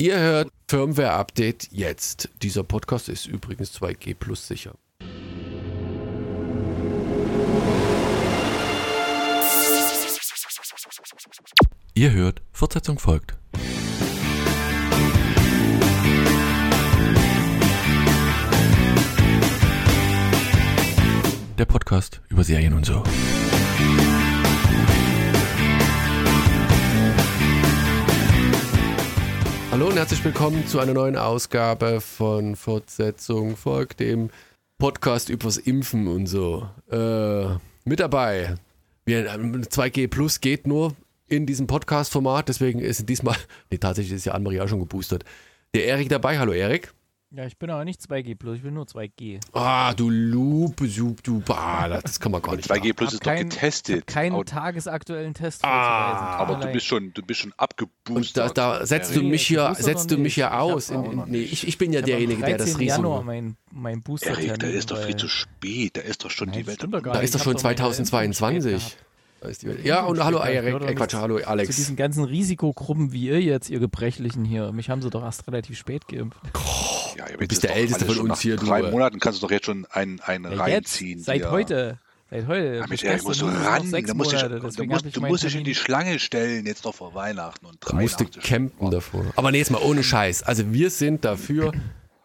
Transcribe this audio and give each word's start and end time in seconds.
Ihr 0.00 0.18
hört 0.18 0.48
Firmware 0.66 1.10
Update 1.10 1.68
jetzt. 1.72 2.30
Dieser 2.40 2.62
Podcast 2.62 3.10
ist 3.10 3.26
übrigens 3.26 3.78
2G 3.78 4.14
plus 4.14 4.48
sicher. 4.48 4.72
Ihr 11.92 12.12
hört, 12.12 12.40
Fortsetzung 12.50 12.98
folgt. 12.98 13.36
Der 21.58 21.66
Podcast 21.66 22.22
über 22.30 22.42
Serien 22.42 22.72
und 22.72 22.86
so. 22.86 23.04
Hallo 29.80 29.92
und 29.92 29.96
herzlich 29.96 30.22
willkommen 30.22 30.66
zu 30.66 30.78
einer 30.78 30.92
neuen 30.92 31.16
Ausgabe 31.16 32.02
von 32.02 32.54
Fortsetzung 32.54 33.56
folgt 33.56 34.00
dem 34.00 34.28
Podcast 34.76 35.30
übers 35.30 35.56
Impfen 35.56 36.06
und 36.06 36.26
so. 36.26 36.68
Äh, 36.90 37.46
mit 37.86 37.98
dabei. 37.98 38.56
Wir, 39.06 39.26
2G 39.26 40.08
Plus 40.08 40.42
geht 40.42 40.66
nur 40.66 40.94
in 41.28 41.46
diesem 41.46 41.66
Podcast-Format, 41.66 42.50
deswegen 42.50 42.80
ist 42.80 43.08
diesmal, 43.08 43.36
nee, 43.70 43.78
tatsächlich 43.78 44.16
ist 44.16 44.26
ja 44.26 44.34
Anne-Marie 44.34 44.60
auch 44.60 44.68
schon 44.68 44.80
geboostert. 44.80 45.24
Der 45.72 45.86
Erik 45.86 46.10
dabei. 46.10 46.38
Hallo 46.38 46.52
Erik. 46.52 46.92
Ja, 47.32 47.46
ich 47.46 47.56
bin 47.58 47.70
aber 47.70 47.84
nicht 47.84 48.00
2G 48.00 48.34
Plus, 48.34 48.56
ich 48.56 48.62
bin 48.64 48.74
nur 48.74 48.86
2G. 48.86 49.38
Ah, 49.52 49.94
du 49.94 50.10
Lupe, 50.10 50.88
Sup, 50.88 51.22
du, 51.22 51.40
ah, 51.50 51.86
das 51.88 52.18
kann 52.18 52.32
man 52.32 52.42
gar 52.42 52.56
nicht 52.56 52.68
2G 52.68 52.92
Plus 52.92 53.12
ist 53.12 53.22
kein- 53.22 53.48
doch 53.48 53.54
getestet. 53.54 54.04
Keinen 54.08 54.34
Aber- 54.34 54.44
tagesaktuellen 54.44 55.32
Test 55.32 55.64
Ah, 55.64 56.38
aber 56.38 56.56
du 56.56 56.72
bist 56.72 56.86
schon, 56.86 57.12
du 57.14 57.22
bist 57.22 57.38
schon 57.42 57.52
Und 57.52 57.60
abgeboostert. 57.60 58.58
da, 58.58 58.80
da 58.80 58.84
setzt 58.86 59.14
du 59.14 59.22
mich 59.22 59.46
hier, 59.46 59.72
setzt 59.78 60.10
du 60.10 60.18
mich 60.18 60.34
hier. 60.34 60.46
Ich 60.46 60.52
aus. 60.52 60.90
auch 60.90 61.04
In, 61.04 61.16
noch 61.18 61.26
nee, 61.26 61.42
ich, 61.42 61.68
ich 61.68 61.78
bin 61.78 61.92
ja 61.92 62.00
Ich 62.00 62.06
derjenige, 62.06 62.40
der 62.42 62.58
das 62.58 62.72
13. 62.72 62.76
Risiko. 62.80 62.96
Januar 63.02 63.22
mein, 63.22 63.56
mein 63.70 64.02
booster 64.02 64.30
Erik, 64.30 64.58
da 64.58 64.66
ist 64.66 64.90
doch 64.90 64.98
viel 64.98 65.14
zu 65.14 65.28
spät. 65.28 65.98
Da 65.98 66.00
ist 66.00 66.24
doch 66.24 66.30
schon 66.32 66.48
Nein, 66.48 66.58
die 66.58 66.66
Welt. 66.66 66.82
Da 66.82 66.86
ist 67.20 67.34
doch 67.36 67.38
Ich 67.38 67.44
schon 67.44 67.54
hab 67.54 67.62
meine 67.62 67.76
Impfung 67.76 68.04
2022. 68.04 68.96
spät 69.40 69.44
Da 69.44 69.48
ist 69.48 69.62
die 69.62 69.66
Welt. 69.68 69.84
Ja, 69.84 70.02
und 70.04 70.22
hallo. 70.22 70.38
Erik, 70.38 70.82
äh, 70.82 70.94
Quatsch, 70.94 71.14
hallo 71.14 71.38
Zu 71.38 71.48
Alex. 71.48 71.76
diesen 71.76 71.96
ganzen 71.96 72.24
Risikogruppen 72.24 73.12
wie 73.12 73.26
ihr 73.28 73.40
jetzt, 73.40 73.70
ihr 73.70 73.78
Gebrechlichen 73.80 74.44
hier. 74.44 74.72
Mich 74.72 74.90
haben 74.90 75.02
sie 75.02 75.10
doch 75.10 75.22
erst 75.22 75.46
relativ 75.46 75.78
spät 75.78 76.06
geimpft. 76.08 76.38
Ja, 77.16 77.24
Du 77.38 77.46
bist 77.46 77.62
der 77.62 77.74
Älteste 77.74 78.04
von 78.06 78.18
uns 78.30 78.40
hier, 78.40 78.54
Nach 78.56 78.62
du. 78.62 78.68
drei 78.68 78.82
Monaten 78.90 79.18
kannst 79.18 79.42
du 79.42 79.46
doch 79.46 79.50
jetzt 79.50 79.66
schon 79.66 79.86
einen, 79.90 80.20
einen 80.20 80.44
Ja, 80.52 80.58
reinziehen. 80.58 81.18
jetzt, 81.18 81.26
seit 81.26 81.40
hier. 81.42 81.50
heute. 81.50 81.98
Seit 82.30 82.46
heute. 82.46 82.76
Ja, 82.76 82.86
mit 82.86 83.02
es 83.02 83.24
noch 83.40 83.48
ran. 83.48 83.90
Da 83.90 84.14
musst 84.14 84.32
du, 84.32 84.36
Monate, 84.36 84.48
dich- 84.54 84.60
du 84.60 84.66
deswegen 84.68 84.92
musst, 84.92 85.06
ich 85.06 85.12
du 85.14 85.20
musst 85.22 85.42
dich 85.44 85.56
in 85.56 85.64
die 85.64 85.74
Schlange 85.74 86.18
stellen, 86.20 86.64
jetzt 86.66 86.84
noch 86.84 86.94
vor 86.94 87.12
Weihnachten. 87.14 87.66
Und 87.66 87.78
Du 87.84 87.96
musst 87.96 88.20
83 88.20 88.42
campen 88.42 88.76
Stunden. 88.76 88.92
davor. 88.92 89.24
Aber 89.34 89.50
nee, 89.50 89.58
jetzt 89.58 89.70
mal 89.72 89.82
ohne 89.82 90.04
Scheiß. 90.04 90.44
Also 90.44 90.72
wir 90.72 90.90
sind 90.90 91.24
dafür, 91.24 91.72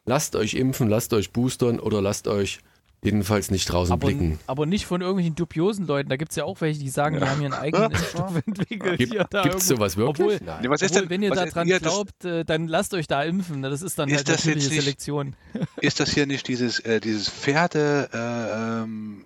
lasst 0.05 0.35
euch 0.35 0.53
impfen, 0.53 0.89
lasst 0.89 1.11
euch 1.13 1.31
boostern 1.31 1.79
oder 1.79 2.01
lasst 2.03 2.27
euch 2.27 2.59
jedenfalls 3.05 3.51
nicht 3.51 3.71
draußen 3.71 3.93
aber, 3.93 4.07
blicken. 4.07 4.39
aber 4.47 4.65
nicht 4.65 4.85
von 4.85 5.01
irgendwelchen 5.01 5.35
dubiosen 5.35 5.87
Leuten. 5.87 6.09
Da 6.09 6.17
gibt 6.17 6.31
es 6.31 6.35
ja 6.35 6.43
auch 6.43 6.59
welche, 6.61 6.79
die 6.79 6.89
sagen, 6.89 7.19
die 7.19 7.25
haben 7.25 7.41
ihren 7.41 7.53
eigenen 7.53 7.91
Impfstoff 7.91 8.35
entwickelt. 8.45 8.97
Gibt, 8.97 9.13
hier, 9.13 9.25
da 9.29 9.43
gibt's 9.43 9.69
irgendwo. 9.69 9.83
sowas 9.83 9.97
wirklich? 9.97 10.27
Obwohl, 10.27 10.39
Nein. 10.45 10.59
Nee, 10.63 10.69
was 10.69 10.81
ist 10.81 10.91
Obwohl, 10.91 11.01
denn, 11.03 11.09
wenn 11.11 11.23
ihr 11.23 11.29
was 11.31 11.37
da 11.37 11.43
ist- 11.45 11.55
dran 11.55 11.67
ja, 11.67 11.79
das- 11.79 11.93
glaubt, 11.93 12.25
äh, 12.25 12.43
dann 12.43 12.67
lasst 12.67 12.93
euch 12.93 13.07
da 13.07 13.23
impfen. 13.23 13.61
Das 13.61 13.81
ist 13.81 13.97
dann 13.99 14.09
Ist 14.09 14.17
halt 14.17 14.29
das 14.29 14.37
natürliche 14.45 14.69
nicht- 14.69 14.81
Selektion. 14.81 15.35
Ist 15.81 15.99
das 15.99 16.09
hier 16.13 16.25
nicht 16.25 16.47
dieses, 16.47 16.79
äh, 16.79 16.99
dieses 16.99 17.29
Pferde, 17.29 18.09
äh, 18.13 18.83
ähm, 18.83 19.25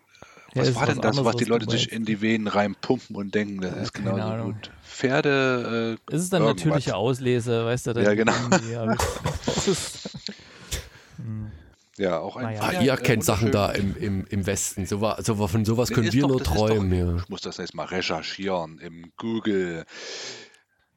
Ja, 0.53 0.61
was 0.61 0.69
ist 0.69 0.75
war 0.75 0.86
denn 0.88 0.97
was 0.97 1.02
das, 1.02 1.09
anderes, 1.17 1.25
was 1.25 1.36
die 1.38 1.45
Leute 1.45 1.69
sich 1.69 1.91
in 1.91 2.05
die 2.05 2.21
Venen 2.21 2.47
reinpumpen 2.47 3.16
und 3.16 3.33
denken, 3.36 3.61
das 3.61 3.75
ist 3.77 3.93
keine 3.93 4.11
genauso 4.11 4.33
Ahnung. 4.33 4.53
gut. 4.53 4.71
Pferde, 4.83 5.97
äh, 6.09 6.14
Es 6.16 6.23
ist 6.23 6.33
dann 6.33 6.41
irgendwas. 6.41 6.66
natürliche 6.66 6.95
Auslese, 6.95 7.66
weißt 7.66 7.88
du? 7.88 7.91
Ja, 8.02 8.14
genau. 8.16 8.33
ja. 12.00 12.09
Ja, 12.09 12.19
auch 12.19 12.38
ein 12.38 12.44
Naja. 12.45 12.61
Ah, 12.61 12.72
ja, 12.73 12.81
ihr 12.81 12.94
äh, 12.94 12.97
kennt 12.97 13.23
Sachen 13.25 13.52
da 13.52 13.72
im, 13.72 13.95
im, 13.97 14.25
im 14.30 14.45
Westen. 14.45 14.86
So, 14.86 15.02
war- 15.02 15.22
so, 15.22 15.38
war- 15.38 15.47
von 15.50 15.66
sowas 15.66 15.89
Nee, 15.89 15.95
können 15.95 16.14
wir 16.14 16.21
doch- 16.21 16.30
nur 16.30 16.43
träumen. 16.43 16.89
Doch, 16.92 16.98
Ja. 16.98 17.17
Ich 17.17 17.30
muss 17.30 17.42
das 17.42 17.58
jetzt 17.58 17.73
mal 17.76 17.86
recherchieren 17.86 18.80
im 18.80 19.11
Google. 19.17 19.86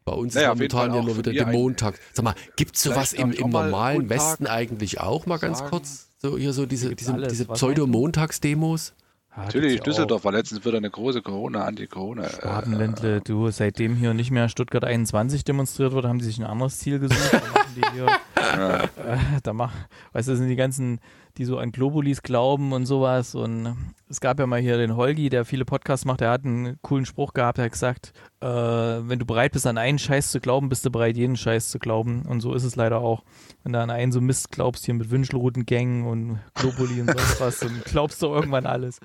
Bei 0.05 0.13
uns 0.13 0.35
Naja, 0.35 0.49
ist 0.53 0.55
momentan 0.57 0.95
ja 0.95 1.01
auch 1.01 1.05
nur 1.05 1.17
wieder 1.19 1.33
der 1.33 1.47
Montag. 1.47 1.99
Sag 2.13 2.25
mal, 2.25 2.35
gibt 2.57 2.77
es 2.77 2.83
sowas 2.83 3.13
im, 3.13 3.31
im 3.33 3.45
auch 3.45 3.49
mal 3.49 3.65
normalen 3.71 4.09
Westen 4.09 4.47
eigentlich 4.47 5.01
auch 5.01 5.27
mal 5.27 5.39
ganz 5.39 5.59
sagen. 5.59 5.71
kurz? 5.71 6.09
So 6.19 6.37
hier 6.39 6.53
so 6.53 6.67
diese, 6.67 6.95
diese, 6.95 7.15
alles. 7.15 7.29
diese? 7.33 7.47
Pseudo-Montagsdemos? 7.47 8.95
Ah, 9.31 9.45
Natürlich, 9.45 9.77
ja 9.77 9.83
Düsseldorf 9.83 10.25
war 10.25 10.33
letztens 10.33 10.65
wieder 10.65 10.77
eine 10.77 10.91
große 10.91 11.23
Corona, 11.23 11.65
Anti-Corona. 11.65 12.25
auch. 12.25 12.31
Schwabenländle, 12.31 13.21
du, 13.23 13.51
seitdem 13.51 13.97
hier 13.97 14.13
nicht 14.13 14.31
mehr 14.31 14.49
Stuttgart 14.49 14.85
21 14.85 15.43
demonstriert 15.45 15.93
wird, 15.95 16.05
haben 16.05 16.19
die 16.19 16.25
sich 16.27 16.39
ein 16.39 16.45
anderes 16.45 16.79
Ziel 16.79 16.99
gesucht. 16.99 17.19
Da 17.81 17.89
machen 17.89 17.93
die 17.93 17.97
hier, 17.97 18.07
Ja. 18.37 18.85
äh, 18.85 19.19
da 19.43 19.53
mach, 19.53 19.73
weißt 20.13 20.29
du, 20.29 20.33
das 20.33 20.39
sind 20.41 20.49
die 20.49 20.57
ganzen, 20.57 21.01
die 21.39 21.45
so 21.45 21.59
an 21.59 21.73
Globulis 21.73 22.23
glauben 22.23 22.73
und 22.73 22.87
sowas. 22.87 23.35
Und 23.35 23.77
es 24.09 24.21
gab 24.21 24.39
ja 24.39 24.47
mal 24.47 24.61
hier 24.61 24.77
den 24.77 24.97
Holgi, 24.97 25.29
der 25.31 25.45
viele 25.45 25.65
Podcasts 25.65 26.05
macht, 26.05 26.21
der 26.21 26.31
hat 26.31 26.45
einen 26.45 26.79
coolen 26.83 27.07
Spruch 27.07 27.33
gehabt, 27.33 27.59
der 27.59 27.67
hat 27.67 27.73
gesagt, 27.73 28.13
äh, 28.41 28.47
wenn 28.47 29.19
du 29.19 29.25
bereit 29.27 29.53
bist, 29.53 29.67
an 29.67 29.79
einen 29.79 29.99
Scheiß 29.99 30.31
zu 30.31 30.41
glauben, 30.41 30.69
bist 30.69 30.85
du 30.85 30.91
bereit, 30.91 31.17
jeden 31.17 31.37
Scheiß 31.37 31.71
zu 31.71 31.79
glauben. 31.79 32.23
Und 32.23 32.41
so 32.41 32.53
ist 32.55 32.65
es 32.65 32.77
leider 32.77 32.99
auch. 33.01 33.23
Wenn 33.63 33.73
du 33.73 33.81
an 33.81 33.91
einen 33.91 34.13
so 34.13 34.21
Mist 34.21 34.51
glaubst, 34.51 34.85
hier 34.85 34.95
mit 34.95 35.11
Wünschelrouten-Gängen 35.11 36.05
und 36.07 36.41
Globuli 36.55 37.01
und 37.01 37.07
sonst 37.09 37.41
was, 37.41 37.61
dann 37.61 37.81
glaubst 37.85 38.21
du 38.23 38.27
irgendwann 38.27 38.67
alles. 38.67 38.99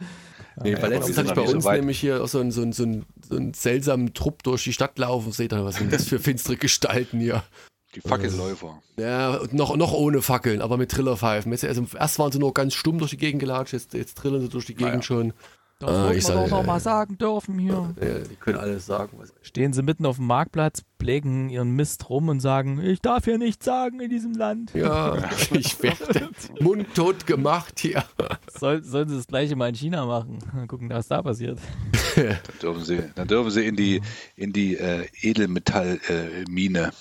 Nee, 0.64 0.74
weil 0.74 0.80
aber 0.80 0.90
letztens 0.90 1.18
hatte 1.20 1.28
ich 1.30 1.36
bei 1.36 1.46
so 1.46 1.54
uns 1.56 1.66
weit. 1.66 1.80
nämlich 1.82 2.00
hier 2.00 2.24
auch 2.24 2.28
so 2.28 2.40
einen, 2.40 2.50
so, 2.52 2.64
einen, 2.64 2.74
so, 2.74 2.82
einen, 2.84 3.06
so 3.22 3.36
einen 3.36 3.54
seltsamen 3.54 4.16
Trupp 4.16 4.42
durch 4.42 4.64
die 4.64 4.74
Stadt 4.74 4.98
laufen. 4.98 5.32
Seht 5.32 5.54
ihr, 5.54 5.64
was 5.64 5.76
sind 5.76 5.94
das 5.94 6.06
für 6.08 6.18
finstere 6.18 6.58
Gestalten 6.58 7.20
hier? 7.20 7.44
Die 8.04 8.08
Fackelläufer. 8.08 8.82
Ja, 8.98 9.38
und 9.38 9.54
noch, 9.54 9.76
noch 9.76 9.94
ohne 9.94 10.22
Fackeln, 10.22 10.62
aber 10.62 10.78
mit 10.78 10.92
Trillerpfeifen. 10.92 11.52
Jetzt, 11.52 11.66
also 11.66 11.86
erst 11.98 12.20
waren 12.20 12.32
sie 12.32 12.38
nur 12.40 12.54
ganz 12.54 12.76
stumm 12.76 13.00
durch 13.00 13.12
die 13.12 13.18
Gegend 13.18 13.40
gelatscht, 13.40 13.74
jetzt, 13.74 13.94
jetzt 13.94 14.18
trillen 14.18 14.42
sie 14.42 14.50
durch 14.50 14.66
die 14.68 14.76
Gegend 14.76 14.92
Naja. 14.94 15.02
schon. 15.02 15.34
Das 15.80 15.90
Ah, 15.92 16.12
ich 16.12 16.24
man 16.24 16.34
sag, 16.34 16.36
doch 16.46 16.50
noch 16.50 16.64
äh, 16.64 16.68
mal 16.68 16.80
sagen 16.80 17.18
dürfen 17.20 17.60
hier. 17.60 17.94
Ja, 18.02 18.20
die 18.28 18.36
können 18.36 18.58
alles 18.58 18.88
sagen. 18.88 19.18
Was 19.20 19.32
Stehen 19.44 19.74
sie 19.74 19.84
mitten 19.84 20.08
auf 20.08 20.16
dem 20.16 20.26
Marktplatz, 20.26 20.82
pflegen 21.00 21.50
ihren 21.50 21.70
Mist 21.76 22.10
rum 22.10 22.30
und 22.30 22.40
sagen, 22.40 22.82
ich 22.84 23.00
darf 23.00 23.26
hier 23.26 23.38
nichts 23.38 23.64
sagen 23.66 24.00
in 24.00 24.10
diesem 24.10 24.34
Land. 24.34 24.74
ja, 24.74 25.16
ich 25.52 25.82
werde 25.84 26.30
mundtot 26.60 27.28
gemacht 27.28 27.80
hier. 27.80 28.04
Soll, 28.60 28.84
sollen 28.84 29.10
sie 29.10 29.18
das 29.18 29.28
gleiche 29.28 29.56
mal 29.56 29.70
in 29.70 29.76
China 29.76 30.08
machen? 30.08 30.40
Mal 30.52 30.66
gucken, 30.66 30.90
was 30.90 31.08
da 31.10 31.22
passiert. 31.22 31.60
Dann 32.16 32.38
dürfen 32.60 32.84
sie, 32.84 33.04
dann 33.14 33.28
dürfen 33.28 33.52
sie 33.52 33.68
in 33.68 33.76
die, 33.76 34.02
in 34.36 34.52
die 34.54 34.76
äh, 34.78 35.06
Edelmetallmine, 35.22 36.80
äh, 36.88 36.92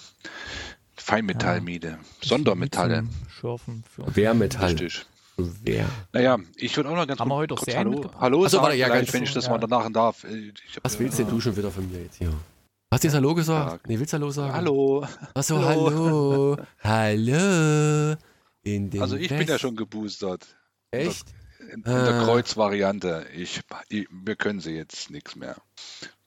Mine. 1.09 1.33
Feinmetallmine, 1.35 1.99
Sondermetalle. 2.23 3.05
Schürfen 3.29 3.85
für. 3.95 4.15
Wehrmetall. 4.17 4.71
Richtig. 4.73 5.07
Wer? 5.39 5.87
Naja, 6.13 6.39
ich 6.57 6.75
würde 6.77 6.89
auch 6.89 6.95
noch 6.97 7.07
ganz 7.07 7.21
Haben 7.21 7.29
wir 7.29 7.35
heute 7.35 7.55
auch 7.55 7.59
kurz 7.59 7.71
Serien 7.71 7.95
Hallo? 7.95 8.11
Hallo 8.19 8.39
Ach 8.39 8.49
so, 8.49 8.57
sagen, 8.57 8.63
warte, 8.65 8.77
ja, 8.79 8.89
wenn 9.13 9.23
ich 9.23 9.35
das 9.35 9.45
ja. 9.45 9.51
mal 9.51 9.59
danach 9.59 9.91
darf. 9.93 10.25
Äh, 10.25 10.53
Ich 10.67 10.77
hab, 10.77 10.85
Was 10.85 10.99
willst 10.99 11.21
äh, 11.21 11.25
denn 11.25 11.31
du 11.35 11.41
schon 11.41 11.55
wieder 11.57 11.71
von 11.71 11.91
mir 11.91 12.03
jetzt 12.03 12.17
hier? 12.17 12.33
Hast 12.91 13.05
du 13.05 13.09
jetzt 13.09 13.15
Hallo 13.15 13.35
gesagt? 13.35 13.73
Ja. 13.73 13.81
Nee, 13.87 13.99
willst 13.99 14.13
du 14.15 14.17
Hallo 14.17 14.31
sagen? 14.31 14.55
Hallo. 14.55 15.07
Achso, 15.35 15.59
Hallo. 15.59 15.91
hallo. 15.91 16.57
Hallo. 16.83 18.17
In 18.63 18.89
den 18.91 19.03
Also 19.03 19.17
ich 19.17 19.29
bin 19.29 19.43
ja 19.43 19.49
West- 19.49 19.61
schon 19.61 19.77
geboostert. 19.77 20.47
Echt? 20.91 21.27
In, 21.61 21.71
in 21.71 21.83
der 21.83 22.21
Ah. 22.21 22.25
Kreuzvariante. 22.25 23.27
Ich, 23.37 23.61
ich, 23.91 24.09
wir 24.11 24.37
können 24.37 24.61
sie 24.61 24.73
jetzt 24.73 25.11
nichts 25.11 25.37
mehr. 25.37 25.57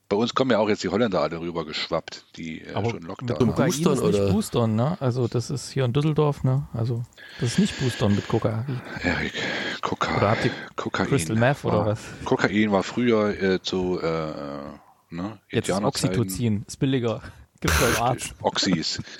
Bei 0.09 0.15
uns 0.17 0.33
kommen 0.33 0.49
ja 0.51 0.57
auch 0.57 0.67
jetzt 0.67 0.83
die 0.83 0.89
Holländer 0.89 1.21
alle 1.21 1.39
rüber 1.39 1.65
geschwappt, 1.65 2.25
die 2.35 2.61
äh, 2.61 2.73
schon 2.73 2.83
mit 2.95 3.03
Lockdown 3.03 3.37
Kokain- 3.37 3.47
haben. 3.57 3.65
Boostern 3.67 3.93
ist 3.93 4.01
nicht 4.03 4.15
oder? 4.19 4.31
Boostern, 4.33 4.75
ne? 4.75 4.97
Also 4.99 5.27
das 5.27 5.49
ist 5.51 5.69
hier 5.71 5.85
in 5.85 5.93
Düsseldorf, 5.93 6.43
ne? 6.43 6.67
Also 6.73 7.03
das 7.39 7.51
ist 7.51 7.59
nicht 7.59 7.79
Boostern 7.79 8.15
mit 8.15 8.27
Kokain. 8.27 8.81
Erik, 9.03 9.33
Koka 9.81 10.17
Oder 10.17 10.31
habt 10.31 10.45
ihr 10.45 10.51
Kokain. 10.75 11.05
Crystal 11.07 11.35
Meth 11.35 11.63
oder 11.63 11.77
war, 11.79 11.85
was? 11.85 11.99
Kokain 12.25 12.71
war 12.71 12.81
früher 12.83 13.39
äh, 13.41 13.61
zu 13.61 13.99
äh, 14.01 14.33
ne, 15.11 15.39
Jetzt. 15.51 15.69
Oxytocin, 15.69 16.65
ist 16.67 16.77
billiger. 16.79 17.21
Gibt's 17.61 17.77
beim 17.79 18.03
Arzt. 18.03 18.33
Oxys. 18.41 19.01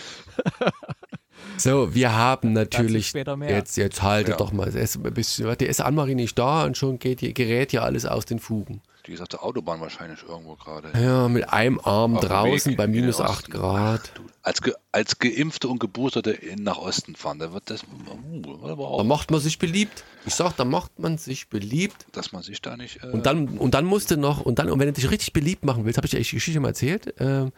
So, 1.57 1.93
wir 1.93 2.15
haben 2.15 2.53
natürlich 2.53 3.07
später 3.07 3.35
mehr. 3.35 3.49
jetzt, 3.51 3.75
jetzt 3.75 4.01
haltet 4.01 4.31
Ja. 4.31 4.37
doch 4.37 4.53
mal. 4.53 4.67
Es 4.69 4.75
ist 4.75 4.95
ein 4.95 5.13
bisschen, 5.13 5.45
warte, 5.45 5.65
ist 5.65 5.81
Annemarie 5.81 6.15
nicht 6.15 6.37
da 6.39 6.63
und 6.63 6.77
schon 6.77 6.99
geht, 6.99 7.19
hier- 7.19 7.33
gerät 7.33 7.73
ja 7.73 7.81
alles 7.81 8.05
aus 8.05 8.25
den 8.25 8.39
Fugen. 8.39 8.81
Die 9.09 9.15
der 9.15 9.43
Autobahn 9.43 9.81
wahrscheinlich 9.81 10.21
irgendwo 10.21 10.55
gerade. 10.55 10.91
Ja, 11.01 11.27
mit 11.27 11.49
einem 11.49 11.79
Arm 11.79 12.15
Auf 12.15 12.25
draußen 12.25 12.73
Weg 12.73 12.77
bei 12.77 12.85
minus 12.85 13.19
Osten. 13.19 13.31
8 13.31 13.51
Grad. 13.51 14.11
Du, 14.13 14.21
als, 14.43 14.61
Ge 14.61 14.73
als 14.91 15.17
Geimpfte 15.17 15.67
und 15.67 15.79
Geboosterte 15.79 16.29
in 16.29 16.61
nach 16.61 16.77
Osten 16.77 17.15
fahren, 17.15 17.39
da 17.39 17.51
wird 17.51 17.71
das, 17.71 17.83
uh, 17.83 18.97
Da 18.97 19.03
macht 19.03 19.31
man 19.31 19.39
sich 19.39 19.57
beliebt. 19.57 20.03
Ich 20.27 20.35
sag, 20.35 20.55
da 20.57 20.63
macht 20.63 20.99
man 20.99 21.17
sich 21.17 21.49
beliebt. 21.49 22.05
dass 22.11 22.31
man 22.33 22.43
sich 22.43 22.61
da 22.61 22.77
nicht. 22.77 23.03
Äh, 23.03 23.07
Und 23.07 23.25
dann, 23.25 23.57
und 23.57 23.73
dann 23.73 23.85
musste 23.85 24.15
noch, 24.15 24.41
und 24.41 24.59
dann, 24.59 24.69
und 24.69 24.79
wenn 24.79 24.87
du 24.87 24.93
dich 24.93 25.09
richtig 25.09 25.33
beliebt 25.33 25.65
machen 25.65 25.85
willst, 25.85 25.97
habe 25.97 26.05
ich 26.05 26.11
dir 26.11 26.19
echt 26.19 26.31
die 26.31 26.35
Geschichte 26.35 26.59
mal 26.59 26.69
erzählt, 26.69 27.15
ähm, 27.19 27.51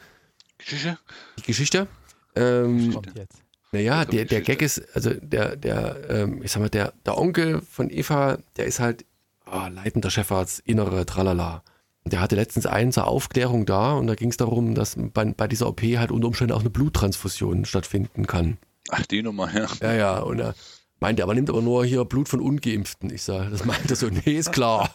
Geschichte? 0.57 0.97
die 1.37 1.43
Geschichte. 1.43 1.87
Ähm, 2.35 2.93
Kommt 2.93 3.11
jetzt. 3.17 3.43
naja, 3.73 4.05
der, 4.05 4.23
der. 4.23 4.39
Gag 4.39 4.61
ist, 4.61 4.81
also 4.95 5.13
der, 5.13 5.57
der, 5.57 6.09
ähm, 6.09 6.41
ich 6.43 6.51
sag 6.53 6.61
mal, 6.61 6.69
der, 6.69 6.93
der 7.05 7.17
Onkel 7.17 7.61
von 7.61 7.89
Eva, 7.89 8.37
der 8.55 8.67
ist 8.67 8.79
halt 8.79 9.03
ah, 9.51 9.67
leitender 9.67 10.09
Chefarzt, 10.09 10.61
innere 10.65 11.05
Tralala. 11.05 11.63
Der 12.05 12.19
hatte 12.19 12.35
letztens 12.35 12.65
einen 12.65 12.91
zur 12.91 13.07
Aufklärung 13.07 13.65
da 13.65 13.93
und 13.93 14.07
da 14.07 14.15
ging 14.15 14.29
es 14.29 14.37
darum, 14.37 14.73
dass 14.73 14.95
bei, 14.97 15.25
bei 15.25 15.47
dieser 15.47 15.67
OP 15.67 15.81
halt 15.81 16.11
unter 16.11 16.27
Umständen 16.27 16.53
auch 16.53 16.61
eine 16.61 16.71
Bluttransfusion 16.71 17.65
stattfinden 17.65 18.25
kann. 18.25 18.57
Ach, 18.89 19.05
die 19.05 19.21
Nummer, 19.21 19.53
ja. 19.53 19.67
Ja, 19.81 19.93
ja, 19.93 20.19
und 20.19 20.39
er 20.39 20.55
meinte, 20.99 21.21
aber 21.21 21.35
nimmt 21.35 21.49
aber 21.49 21.61
nur 21.61 21.85
hier 21.85 22.03
Blut 22.05 22.27
von 22.27 22.41
Ungeimpften. 22.41 23.13
Ich 23.13 23.21
sage, 23.21 23.51
das 23.51 23.65
meinte 23.65 23.95
so, 23.95 24.07
nee, 24.07 24.37
ist 24.37 24.51
klar. 24.51 24.89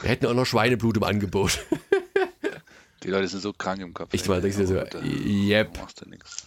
Wir 0.00 0.10
hätten 0.10 0.26
auch 0.26 0.34
noch 0.34 0.46
Schweineblut 0.46 0.96
im 0.96 1.02
Angebot. 1.02 1.58
Die 3.02 3.08
Leute 3.08 3.28
sind 3.28 3.42
so 3.42 3.52
krank 3.52 3.80
im 3.82 3.92
Kopf. 3.92 4.14
Ich 4.14 4.26
war, 4.28 4.40
denkst 4.40 4.56
du 4.56 4.66
so, 4.66 4.74
yep, 5.04 5.78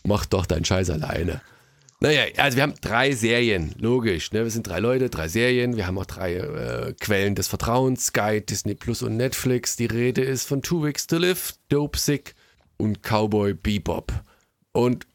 mach 0.04 0.26
doch 0.26 0.46
deinen 0.46 0.66
Scheiß 0.66 0.90
alleine. 0.90 1.42
Naja, 2.02 2.24
also 2.38 2.56
wir 2.56 2.64
haben 2.64 2.76
drei 2.80 3.12
Serien, 3.12 3.76
logisch. 3.78 4.32
Ne? 4.32 4.44
Wir 4.44 4.52
sind 4.52 4.66
drei 4.66 4.80
Leute, 4.80 5.10
drei 5.10 5.28
Serien. 5.28 5.76
Wir 5.76 5.86
haben 5.86 5.98
auch 5.98 6.06
drei 6.06 6.36
äh, 6.36 6.94
Quellen 6.94 7.36
des 7.36 7.50
Vertrauens: 7.50 8.06
Sky, 8.06 8.42
Disney 8.42 8.74
Plus 8.74 9.02
und 9.02 9.18
Netflix. 9.18 9.76
Die 9.76 9.86
Rede 9.86 10.22
ist 10.22 10.48
von 10.48 10.62
Two 10.62 10.86
Weeks 10.86 11.08
to 11.08 11.18
Live, 11.18 11.56
Dope 11.68 12.00
Sick 12.00 12.36
und 12.78 13.04
Cowboy 13.04 13.54
Bebop. 13.54 14.14
Und 14.72 15.08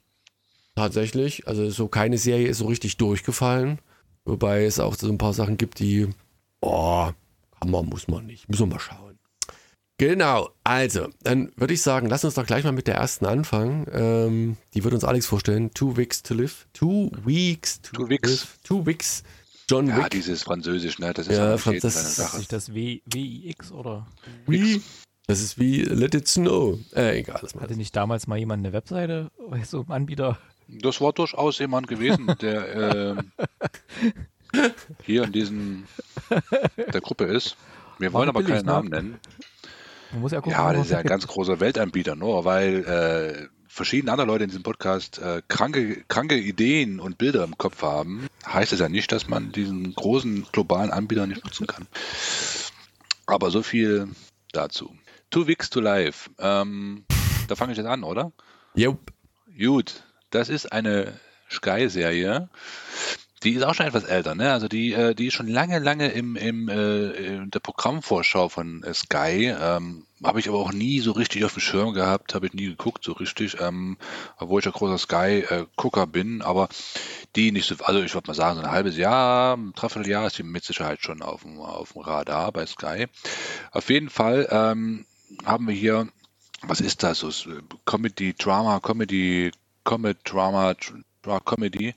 tatsächlich, 0.74 1.48
also 1.48 1.70
so 1.70 1.88
keine 1.88 2.18
Serie 2.18 2.48
ist 2.48 2.58
so 2.58 2.66
richtig 2.66 2.98
durchgefallen. 2.98 3.78
Wobei 4.26 4.64
es 4.64 4.78
auch 4.78 4.94
so 4.94 5.08
ein 5.08 5.18
paar 5.18 5.32
Sachen 5.32 5.56
gibt, 5.56 5.78
die, 5.78 6.08
oh, 6.60 7.10
kann 7.60 7.70
man, 7.70 7.86
muss 7.86 8.08
man 8.08 8.26
nicht. 8.26 8.48
Müssen 8.50 8.68
wir 8.68 8.74
mal 8.74 8.80
schauen. 8.80 9.13
Genau, 10.06 10.50
also, 10.64 11.08
dann 11.22 11.50
würde 11.56 11.72
ich 11.72 11.80
sagen, 11.80 12.08
lass 12.10 12.24
uns 12.26 12.34
doch 12.34 12.44
gleich 12.44 12.62
mal 12.64 12.72
mit 12.72 12.86
der 12.86 12.96
ersten 12.96 13.24
anfangen. 13.24 13.86
Ähm, 13.90 14.56
die 14.74 14.84
wird 14.84 14.92
uns 14.92 15.02
Alex 15.04 15.24
vorstellen. 15.26 15.72
Two 15.72 15.96
Weeks 15.96 16.22
to 16.22 16.34
Live. 16.34 16.66
Two 16.74 17.10
Weeks 17.24 17.80
to 17.80 17.92
Two 17.96 18.08
Weeks. 18.10 18.28
Live. 18.30 18.58
Two 18.64 18.84
Weeks. 18.86 19.22
John 19.70 19.86
Ja, 19.86 19.96
Wick. 19.96 20.10
dieses 20.10 20.42
Französisch, 20.42 20.98
ne? 20.98 21.14
Das 21.14 21.26
ist 21.26 21.36
Ja, 21.38 21.52
ja, 21.52 21.56
Französ- 21.56 21.94
seine 21.94 22.08
Ist 22.08 22.16
Sache. 22.16 22.36
nicht 22.36 22.52
das 22.52 22.74
w 22.74 23.00
WIX 23.06 23.72
oder 23.72 24.06
Wie? 24.46 24.82
Das 25.26 25.40
ist 25.40 25.58
wie 25.58 25.80
Let 25.80 26.14
It 26.14 26.28
Snow. 26.28 26.78
Äh, 26.94 27.20
egal. 27.20 27.38
Das 27.40 27.54
hatte 27.54 27.74
nicht 27.74 27.96
damals 27.96 28.26
mal 28.26 28.36
jemand 28.38 28.60
eine 28.62 28.74
Webseite, 28.74 29.30
so 29.66 29.86
ein 29.88 29.90
Anbieter? 29.90 30.38
Das 30.68 31.00
war 31.00 31.14
durchaus 31.14 31.58
jemand 31.60 31.86
gewesen, 31.88 32.26
der 32.42 33.16
ähm, 33.16 33.32
hier 35.02 35.24
in 35.24 35.32
diesem 35.32 35.84
der 36.92 37.00
Gruppe 37.00 37.24
ist. 37.24 37.56
Wir 37.98 38.12
wollen 38.12 38.28
aber 38.28 38.42
keinen 38.42 38.66
ne? 38.66 38.72
Namen 38.72 38.88
nennen. 38.90 39.20
Man 40.14 40.20
muss 40.22 40.30
ja 40.30 40.40
gucken, 40.40 40.52
Ja, 40.52 40.72
das 40.72 40.86
ist 40.86 40.92
ja 40.92 40.98
ein 40.98 41.06
ganz 41.06 41.26
großer 41.26 41.58
Weltanbieter, 41.58 42.14
nur 42.14 42.44
weil 42.44 42.84
äh, 42.84 43.48
verschiedene 43.66 44.12
andere 44.12 44.28
Leute 44.28 44.44
in 44.44 44.50
diesem 44.50 44.62
Podcast 44.62 45.18
äh, 45.18 45.42
kranke, 45.48 46.04
kranke 46.06 46.38
Ideen 46.38 47.00
und 47.00 47.18
Bilder 47.18 47.42
im 47.42 47.58
Kopf 47.58 47.82
haben, 47.82 48.28
heißt 48.46 48.72
es 48.72 48.78
ja 48.78 48.88
nicht, 48.88 49.10
dass 49.10 49.26
man 49.26 49.50
diesen 49.50 49.92
großen 49.92 50.46
globalen 50.52 50.92
Anbieter 50.92 51.26
nicht 51.26 51.44
nutzen 51.44 51.66
kann. 51.66 51.88
Aber 53.26 53.50
so 53.50 53.64
viel 53.64 54.06
dazu. 54.52 54.94
Two 55.30 55.48
Weeks 55.48 55.68
to 55.68 55.80
Life. 55.80 56.30
Ähm, 56.38 57.04
da 57.48 57.56
fange 57.56 57.72
ich 57.72 57.78
jetzt 57.78 57.88
an, 57.88 58.04
oder? 58.04 58.30
Jupp. 58.76 59.12
Gut, 59.58 60.04
das 60.30 60.48
ist 60.48 60.70
eine 60.70 61.12
Sky-Serie. 61.50 62.48
Die 63.44 63.52
ist 63.52 63.62
auch 63.62 63.74
schon 63.74 63.86
etwas 63.86 64.04
älter, 64.04 64.34
ne? 64.34 64.52
Also 64.52 64.68
die, 64.68 64.94
äh, 64.94 65.14
die 65.14 65.26
ist 65.26 65.34
schon 65.34 65.48
lange, 65.48 65.78
lange 65.78 66.08
im, 66.08 66.34
im 66.36 66.68
äh, 66.68 67.10
in 67.10 67.50
der 67.50 67.60
Programmvorschau 67.60 68.48
von 68.48 68.82
äh, 68.82 68.94
Sky. 68.94 69.54
Ähm, 69.58 70.06
habe 70.22 70.40
ich 70.40 70.48
aber 70.48 70.58
auch 70.58 70.72
nie 70.72 71.00
so 71.00 71.12
richtig 71.12 71.44
auf 71.44 71.52
dem 71.52 71.60
Schirm 71.60 71.92
gehabt, 71.92 72.34
habe 72.34 72.46
ich 72.46 72.54
nie 72.54 72.66
geguckt, 72.66 73.04
so 73.04 73.12
richtig, 73.12 73.60
ähm, 73.60 73.98
obwohl 74.38 74.60
ich 74.60 74.66
ein 74.66 74.72
großer 74.72 74.96
Sky-Gucker 74.96 76.06
bin, 76.06 76.40
aber 76.40 76.68
die 77.36 77.52
nicht 77.52 77.66
so, 77.66 77.74
also 77.84 78.02
ich 78.02 78.14
würde 78.14 78.28
mal 78.28 78.34
sagen, 78.34 78.56
so 78.56 78.64
ein 78.64 78.70
halbes 78.70 78.96
Jahr, 78.96 79.56
ein 79.56 79.72
Dreivierteljahr 79.74 80.26
ist 80.26 80.38
die 80.38 80.42
mit 80.42 80.64
Sicherheit 80.64 81.02
schon 81.02 81.20
auf 81.20 81.42
dem, 81.42 81.58
auf 81.58 81.92
dem 81.92 82.02
Radar 82.02 82.52
bei 82.52 82.64
Sky. 82.64 83.06
Auf 83.72 83.90
jeden 83.90 84.08
Fall 84.08 84.48
ähm, 84.50 85.04
haben 85.44 85.68
wir 85.68 85.74
hier, 85.74 86.08
was 86.62 86.80
ist 86.80 87.02
das, 87.02 87.18
so 87.18 87.28
äh, 87.28 87.60
Comedy, 87.84 88.32
Drama, 88.32 88.80
Comedy, 88.80 89.50
Comedy, 89.84 90.18
Drama, 90.24 90.74
Dra 91.22 91.40
Comedy. 91.40 91.94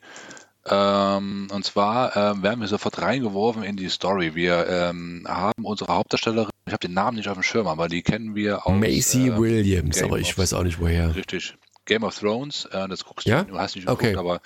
Ähm, 0.69 1.47
und 1.51 1.63
zwar 1.65 2.15
ähm, 2.15 2.43
werden 2.43 2.59
wir 2.59 2.67
sofort 2.67 3.01
reingeworfen 3.01 3.63
in 3.63 3.77
die 3.77 3.89
Story. 3.89 4.35
Wir 4.35 4.67
ähm, 4.67 5.25
haben 5.27 5.63
unsere 5.65 5.93
Hauptdarstellerin, 5.93 6.49
ich 6.65 6.73
habe 6.73 6.85
den 6.87 6.93
Namen 6.93 7.17
nicht 7.17 7.27
auf 7.29 7.35
dem 7.35 7.43
Schirm, 7.43 7.67
aber 7.67 7.87
die 7.87 8.01
kennen 8.01 8.35
wir 8.35 8.65
aus 8.67 8.73
Macy 8.79 9.29
äh, 9.29 9.37
Williams, 9.37 9.95
Game 9.97 10.05
aber 10.05 10.19
ich 10.19 10.31
of- 10.31 10.37
weiß 10.39 10.53
auch 10.53 10.63
nicht 10.63 10.79
woher. 10.79 11.15
Richtig. 11.15 11.55
Game 11.85 12.03
of 12.03 12.17
Thrones, 12.19 12.65
äh, 12.65 12.87
das 12.89 13.05
guckst 13.05 13.27
Ja? 13.27 13.43
du, 13.43 13.51
du 13.53 13.59
hast 13.59 13.75
nicht 13.75 13.87
Okay. 13.87 14.11
geguckt, 14.11 14.19
aber 14.19 14.41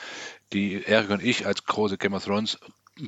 die 0.53 0.83
Erik 0.83 1.09
und 1.09 1.23
ich 1.23 1.47
als 1.47 1.63
große 1.65 1.97
Game 1.97 2.13
of 2.13 2.24
Thrones 2.24 2.59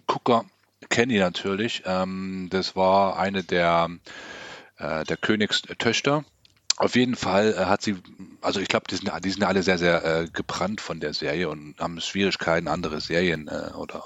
Gucker 0.07 0.45
kennen 0.89 1.09
die 1.09 1.19
natürlich. 1.19 1.83
Ähm, 1.86 2.48
das 2.50 2.75
war 2.75 3.18
eine 3.19 3.44
der, 3.44 3.89
äh, 4.77 5.04
der 5.04 5.18
Königstöchter. 5.18 6.25
Auf 6.78 6.96
jeden 6.96 7.16
Fall 7.16 7.54
äh, 7.54 7.66
hat 7.66 7.81
sie, 7.81 7.98
also 8.42 8.60
ich 8.60 8.68
glaube, 8.68 8.86
die 8.90 8.96
sind, 8.96 9.12
die 9.24 9.30
sind 9.30 9.44
alle 9.44 9.64
sehr, 9.64 9.78
sehr 9.78 10.04
äh, 10.04 10.28
gebrannt 10.31 10.81
von 10.81 11.00
der 11.00 11.14
Serie 11.14 11.50
und 11.50 11.75
haben 11.80 12.00
Schwierigkeiten, 12.02 12.68
andere 12.68 13.00
Serien 13.00 13.48
äh, 13.48 13.72
oder 13.75 14.04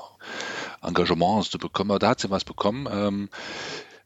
Engagements 0.81 1.49
zu 1.49 1.57
bekommen. 1.57 1.91
Aber 1.91 1.99
da 1.99 2.09
hat 2.09 2.19
sie 2.19 2.29
was 2.29 2.43
bekommen. 2.43 2.87
Ähm, 2.91 3.29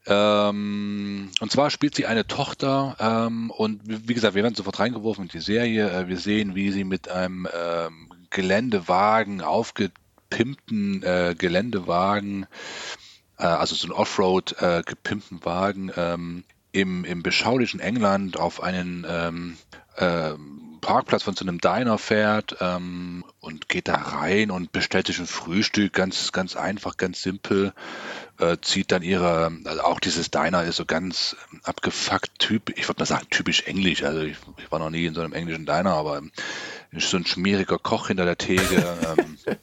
ähm, 0.06 1.30
und 1.40 1.52
zwar 1.52 1.70
spielt 1.70 1.94
sie 1.94 2.06
eine 2.06 2.26
Tochter 2.26 2.96
ähm, 2.98 3.50
und 3.50 3.80
wie 3.84 4.14
gesagt, 4.14 4.34
wir 4.34 4.42
werden 4.42 4.56
sofort 4.56 4.80
reingeworfen 4.80 5.24
in 5.24 5.30
die 5.30 5.40
Serie. 5.40 5.90
Äh, 5.90 6.08
wir 6.08 6.18
sehen, 6.18 6.54
wie 6.54 6.70
sie 6.70 6.84
mit 6.84 7.08
einem 7.08 7.48
ähm, 7.52 8.10
Geländewagen, 8.30 9.42
aufgepimpten 9.42 11.02
äh, 11.02 11.34
Geländewagen, 11.36 12.46
also 13.36 13.74
so 13.74 13.88
ein 13.88 13.92
Offroad 13.92 14.54
gepimpten 14.86 15.44
Wagen, 15.44 15.90
ähm, 15.96 16.44
im, 16.72 17.04
im 17.04 17.22
beschaulichen 17.22 17.80
England 17.80 18.38
auf 18.38 18.62
einen 18.62 19.06
ähm, 19.08 19.56
ähm, 19.98 20.62
Parkplatz 20.82 21.22
von 21.22 21.36
so 21.36 21.44
einem 21.44 21.60
Diner 21.60 21.96
fährt 21.96 22.56
ähm, 22.60 23.24
und 23.40 23.68
geht 23.68 23.88
da 23.88 23.94
rein 23.94 24.50
und 24.50 24.72
bestellt 24.72 25.06
sich 25.06 25.20
ein 25.20 25.26
Frühstück, 25.26 25.92
ganz, 25.92 26.32
ganz 26.32 26.56
einfach, 26.56 26.96
ganz 26.96 27.22
simpel, 27.22 27.72
äh, 28.40 28.56
zieht 28.60 28.90
dann 28.90 29.02
ihre, 29.02 29.52
also 29.64 29.82
auch 29.82 30.00
dieses 30.00 30.30
Diner 30.30 30.64
ist 30.64 30.76
so 30.76 30.84
ganz 30.84 31.36
abgefuckt, 31.62 32.38
typ, 32.38 32.76
ich 32.76 32.88
würde 32.88 33.00
mal 33.00 33.06
sagen, 33.06 33.28
typisch 33.30 33.62
englisch, 33.62 34.02
also 34.02 34.22
ich, 34.22 34.36
ich 34.58 34.72
war 34.72 34.80
noch 34.80 34.90
nie 34.90 35.06
in 35.06 35.14
so 35.14 35.20
einem 35.20 35.32
englischen 35.32 35.66
Diner, 35.66 35.94
aber 35.94 36.18
ähm, 36.18 36.32
ist 36.90 37.10
so 37.10 37.16
ein 37.16 37.26
schmieriger 37.26 37.78
Koch 37.78 38.08
hinter 38.08 38.24
der 38.24 38.38
Theke, 38.38 38.98
ähm, 39.16 39.38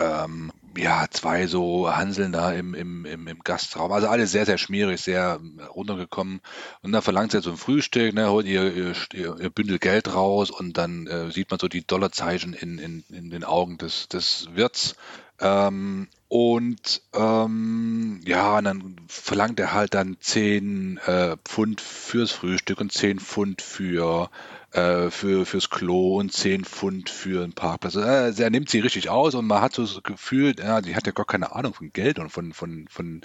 ähm, 0.00 0.52
ja, 0.76 1.06
zwei 1.10 1.46
so 1.46 1.94
Hanseln 1.94 2.32
da 2.32 2.52
im, 2.52 2.74
im, 2.74 3.04
im, 3.04 3.26
im 3.26 3.38
Gastraum. 3.40 3.92
Also 3.92 4.08
alles 4.08 4.32
sehr, 4.32 4.46
sehr 4.46 4.58
schmierig, 4.58 5.00
sehr 5.00 5.38
ähm, 5.40 5.60
runtergekommen. 5.60 6.40
Und 6.82 6.92
dann 6.92 7.02
verlangt 7.02 7.32
sie 7.32 7.40
so 7.40 7.50
ein 7.50 7.56
Frühstück, 7.56 8.14
ne, 8.14 8.30
holt 8.30 8.46
ihr, 8.46 8.74
ihr, 8.74 8.94
ihr 9.12 9.50
Bündel 9.50 9.78
Geld 9.78 10.14
raus 10.14 10.50
und 10.50 10.78
dann 10.78 11.06
äh, 11.06 11.30
sieht 11.30 11.50
man 11.50 11.60
so 11.60 11.68
die 11.68 11.86
Dollarzeichen 11.86 12.52
in, 12.54 12.78
in, 12.78 13.04
in 13.10 13.30
den 13.30 13.44
Augen 13.44 13.78
des, 13.78 14.08
des 14.08 14.48
Wirts. 14.54 14.96
Ähm, 15.40 16.08
und 16.28 17.02
ähm, 17.14 18.20
ja, 18.24 18.58
und 18.58 18.64
dann 18.64 18.96
verlangt 19.08 19.60
er 19.60 19.72
halt 19.72 19.94
dann 19.94 20.16
10 20.18 20.98
äh, 20.98 21.36
Pfund 21.44 21.80
fürs 21.80 22.32
Frühstück 22.32 22.80
und 22.80 22.92
10 22.92 23.20
Pfund 23.20 23.62
für, 23.62 24.30
äh, 24.74 25.10
für, 25.10 25.46
fürs 25.46 25.70
Klo 25.70 26.18
und 26.18 26.32
10 26.32 26.64
Pfund 26.64 27.08
für 27.08 27.44
einen 27.44 27.52
Parkplatz. 27.52 27.94
Äh, 27.94 28.32
er 28.36 28.50
nimmt 28.50 28.68
sie 28.68 28.80
richtig 28.80 29.08
aus 29.08 29.36
und 29.36 29.46
man 29.46 29.62
hat 29.62 29.72
so 29.72 29.82
das 29.82 30.02
Gefühl, 30.02 30.54
ja, 30.58 30.80
die 30.80 30.96
hat 30.96 31.06
ja 31.06 31.12
gar 31.12 31.26
keine 31.26 31.54
Ahnung 31.54 31.74
von 31.74 31.92
Geld 31.92 32.18
und 32.18 32.30
von, 32.30 32.52
von, 32.52 32.86
von 32.90 33.20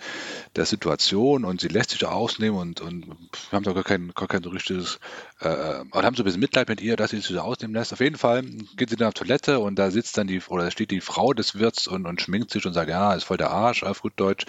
der 0.55 0.65
Situation 0.65 1.45
und 1.45 1.59
sie 1.59 1.67
lässt 1.67 1.89
sich 1.89 2.05
ausnehmen 2.05 2.59
und, 2.59 2.81
und 2.81 3.15
haben 3.51 3.63
da 3.63 3.73
gar 3.73 3.83
kein, 3.83 4.11
gar 4.13 4.27
kein 4.27 4.43
so 4.43 4.51
richtiges, 4.51 4.99
äh, 5.39 5.79
und 5.79 6.03
haben 6.03 6.15
so 6.15 6.21
ein 6.21 6.25
bisschen 6.25 6.39
Mitleid 6.39 6.69
mit 6.69 6.81
ihr, 6.81 6.95
dass 6.95 7.09
sie 7.09 7.17
sich 7.17 7.35
da 7.35 7.41
ausnehmen 7.41 7.73
lässt. 7.73 7.93
Auf 7.93 7.99
jeden 7.99 8.17
Fall 8.17 8.43
geht 8.77 8.91
sie 8.91 8.95
dann 8.95 9.07
auf 9.07 9.15
Toilette 9.15 9.57
und 9.57 9.79
da 9.79 9.89
sitzt 9.89 10.19
dann 10.19 10.27
die, 10.27 10.41
oder 10.49 10.69
steht 10.69 10.91
die 10.91 11.01
Frau 11.01 11.33
des 11.33 11.57
Wirts 11.57 11.87
und, 11.87 12.05
und 12.05 12.21
schminkt 12.21 12.51
sich 12.51 12.65
und 12.67 12.73
sagt, 12.73 12.89
ja, 12.89 13.13
ist 13.15 13.23
voll 13.23 13.37
der 13.37 13.49
Arsch, 13.49 13.81
auf 13.81 14.03
gut 14.03 14.13
Deutsch. 14.17 14.45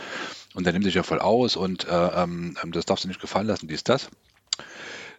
Und 0.55 0.65
der 0.65 0.75
nimmt 0.75 0.85
sich 0.85 0.95
ja 0.95 1.03
voll 1.03 1.21
aus 1.21 1.57
und 1.57 1.87
äh, 1.89 2.23
ähm, 2.23 2.57
das 2.67 2.85
darfst 2.85 3.05
du 3.05 3.09
nicht 3.09 3.23
gefallen 3.23 3.47
lassen, 3.47 3.69
dies, 3.69 3.85
das. 3.85 4.11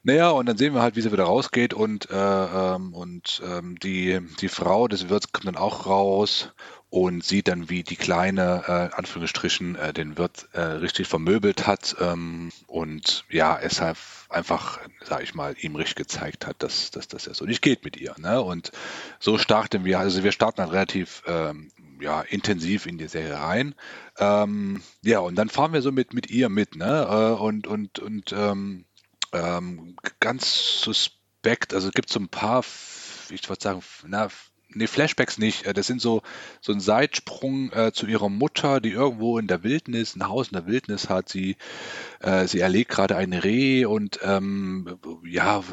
Naja, 0.03 0.31
und 0.31 0.47
dann 0.47 0.57
sehen 0.57 0.73
wir 0.73 0.81
halt, 0.81 0.95
wie 0.95 1.01
sie 1.01 1.11
wieder 1.11 1.25
rausgeht 1.25 1.75
und, 1.75 2.09
äh, 2.09 2.15
ähm, 2.15 2.93
und 2.93 3.41
ähm, 3.45 3.77
die, 3.79 4.19
die 4.39 4.47
Frau 4.47 4.87
des 4.87 5.09
Wirts 5.09 5.31
kommt 5.31 5.45
dann 5.45 5.57
auch 5.57 5.85
raus 5.85 6.53
und 6.89 7.23
sieht 7.23 7.47
dann, 7.47 7.69
wie 7.69 7.83
die 7.83 7.97
Kleine, 7.97 8.63
äh, 8.67 8.95
Anführungsstrichen, 8.95 9.75
äh, 9.75 9.93
den 9.93 10.17
Wirt 10.17 10.49
äh, 10.53 10.61
richtig 10.61 11.07
vermöbelt 11.07 11.67
hat 11.67 11.95
ähm, 11.99 12.51
und 12.65 13.25
ja, 13.29 13.59
es 13.59 13.79
halt 13.79 13.97
einfach, 14.29 14.79
sag 15.03 15.21
ich 15.21 15.35
mal, 15.35 15.55
ihm 15.59 15.75
richtig 15.75 15.95
gezeigt 15.97 16.47
hat, 16.47 16.63
dass, 16.63 16.89
dass 16.89 17.07
das 17.07 17.25
ja 17.25 17.35
so 17.35 17.45
nicht 17.45 17.61
geht 17.61 17.85
mit 17.85 17.95
ihr. 17.95 18.15
Ne? 18.17 18.41
Und 18.41 18.71
so 19.19 19.37
starten 19.37 19.85
wir, 19.85 19.99
also 19.99 20.23
wir 20.23 20.31
starten 20.31 20.57
dann 20.57 20.69
relativ 20.69 21.21
ähm, 21.27 21.69
ja, 22.01 22.21
intensiv 22.21 22.87
in 22.87 22.97
die 22.97 23.07
Serie 23.07 23.39
rein. 23.39 23.75
Ähm, 24.17 24.81
ja, 25.03 25.19
und 25.19 25.35
dann 25.35 25.49
fahren 25.49 25.73
wir 25.73 25.81
so 25.81 25.91
mit, 25.91 26.13
mit 26.13 26.29
ihr 26.31 26.49
mit, 26.49 26.75
ne? 26.75 27.07
Äh, 27.09 27.41
und 27.41 27.67
und, 27.67 27.99
und 27.99 28.33
ähm, 28.33 28.85
ähm, 29.33 29.95
ganz 30.19 30.81
suspekt, 30.81 31.73
also 31.73 31.89
es 31.89 31.93
gibt 31.93 32.09
so 32.09 32.19
ein 32.19 32.29
paar, 32.29 32.63
ich 33.29 33.49
würde 33.49 33.61
sagen, 33.61 33.81
na, 34.05 34.29
nee, 34.75 34.87
Flashbacks 34.87 35.37
nicht. 35.37 35.65
Äh, 35.65 35.73
das 35.73 35.87
sind 35.87 36.01
so, 36.01 36.21
so 36.61 36.71
ein 36.71 36.79
Seitsprung 36.79 37.71
äh, 37.71 37.91
zu 37.93 38.07
ihrer 38.07 38.29
Mutter, 38.29 38.79
die 38.81 38.91
irgendwo 38.91 39.37
in 39.37 39.47
der 39.47 39.63
Wildnis, 39.63 40.15
ein 40.15 40.27
Haus 40.27 40.47
in 40.47 40.53
der 40.53 40.67
Wildnis 40.67 41.09
hat. 41.09 41.29
Sie, 41.29 41.57
äh, 42.19 42.47
sie 42.47 42.59
erlegt 42.59 42.91
gerade 42.91 43.15
ein 43.15 43.33
Reh 43.33 43.85
und 43.85 44.19
ähm, 44.23 44.99
ja, 45.23 45.63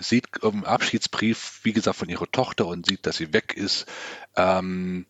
sieht 0.00 0.26
im 0.42 0.64
Abschiedsbrief, 0.64 1.60
wie 1.62 1.72
gesagt, 1.72 1.96
von 1.96 2.08
ihrer 2.08 2.30
Tochter 2.30 2.66
und 2.66 2.86
sieht, 2.86 3.06
dass 3.06 3.16
sie 3.16 3.32
weg 3.32 3.54
ist. 3.56 3.86
Ähm, 4.36 5.06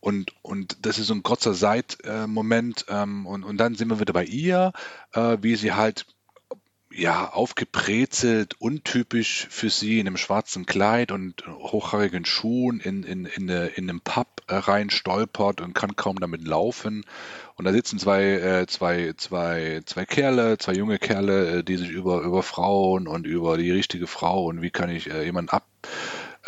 und, 0.00 0.32
und 0.42 0.86
das 0.86 0.98
ist 0.98 1.08
so 1.08 1.14
ein 1.14 1.22
kurzer 1.22 1.54
Seitmoment. 1.54 2.86
Ähm, 2.88 3.26
und, 3.26 3.44
und 3.44 3.58
dann 3.58 3.74
sind 3.74 3.88
wir 3.88 4.00
wieder 4.00 4.14
bei 4.14 4.24
ihr, 4.24 4.72
äh, 5.12 5.36
wie 5.42 5.56
sie 5.56 5.72
halt 5.72 6.06
ja, 6.92 7.30
aufgebrezelt, 7.30 8.54
untypisch 8.58 9.46
für 9.50 9.70
sie 9.70 10.00
in 10.00 10.06
einem 10.06 10.16
schwarzen 10.16 10.66
Kleid 10.66 11.12
und 11.12 11.46
hochhaarigen 11.46 12.24
Schuhen 12.24 12.80
in, 12.80 13.04
in, 13.04 13.26
in, 13.26 13.48
eine, 13.48 13.66
in 13.68 13.88
einem 13.88 14.00
Pub 14.00 14.26
äh, 14.48 14.56
rein 14.56 14.90
stolpert 14.90 15.60
und 15.60 15.74
kann 15.74 15.94
kaum 15.94 16.18
damit 16.18 16.46
laufen. 16.46 17.04
Und 17.54 17.64
da 17.64 17.72
sitzen 17.72 17.98
zwei, 17.98 18.24
äh, 18.24 18.66
zwei, 18.66 19.12
zwei, 19.16 19.82
zwei 19.86 20.04
Kerle, 20.04 20.58
zwei 20.58 20.72
junge 20.72 20.98
Kerle, 20.98 21.58
äh, 21.58 21.62
die 21.62 21.76
sich 21.76 21.90
über, 21.90 22.22
über 22.22 22.42
Frauen 22.42 23.06
und 23.06 23.26
über 23.26 23.56
die 23.56 23.70
richtige 23.70 24.08
Frau 24.08 24.46
und 24.46 24.60
wie 24.60 24.70
kann 24.70 24.90
ich 24.90 25.10
äh, 25.10 25.24
jemanden 25.24 25.50
ab, 25.50 25.66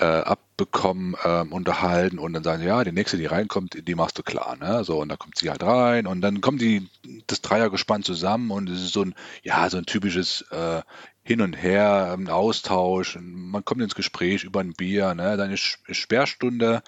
äh, 0.02 0.04
abbekommen, 0.04 1.14
äh, 1.22 1.42
unterhalten 1.42 2.18
und 2.18 2.32
dann 2.32 2.42
sagen 2.42 2.60
sie, 2.60 2.66
ja, 2.66 2.82
die 2.82 2.90
nächste, 2.90 3.16
die 3.16 3.26
reinkommt, 3.26 3.86
die 3.86 3.94
machst 3.94 4.18
du 4.18 4.24
klar. 4.24 4.56
Ne? 4.56 4.82
So, 4.82 5.00
und 5.00 5.08
dann 5.08 5.18
kommt 5.18 5.38
sie 5.38 5.48
halt 5.48 5.62
rein 5.62 6.08
und 6.08 6.22
dann 6.22 6.40
kommt 6.40 6.60
die, 6.60 6.88
das 7.28 7.40
Dreiergespann 7.40 8.02
zusammen 8.02 8.50
und 8.50 8.68
es 8.68 8.82
ist 8.82 8.92
so 8.92 9.02
ein, 9.02 9.14
ja, 9.44 9.70
so 9.70 9.78
ein 9.78 9.86
typisches 9.86 10.44
äh, 10.50 10.82
Hin 11.22 11.40
und 11.40 11.52
Her, 11.52 12.16
ein 12.18 12.28
Austausch, 12.28 13.16
man 13.20 13.64
kommt 13.64 13.80
ins 13.80 13.94
Gespräch 13.94 14.42
über 14.42 14.58
ein 14.58 14.72
Bier, 14.72 15.14
ne? 15.14 15.36
dann 15.36 15.52
ist 15.52 15.78
Sperrstunde 15.88 16.82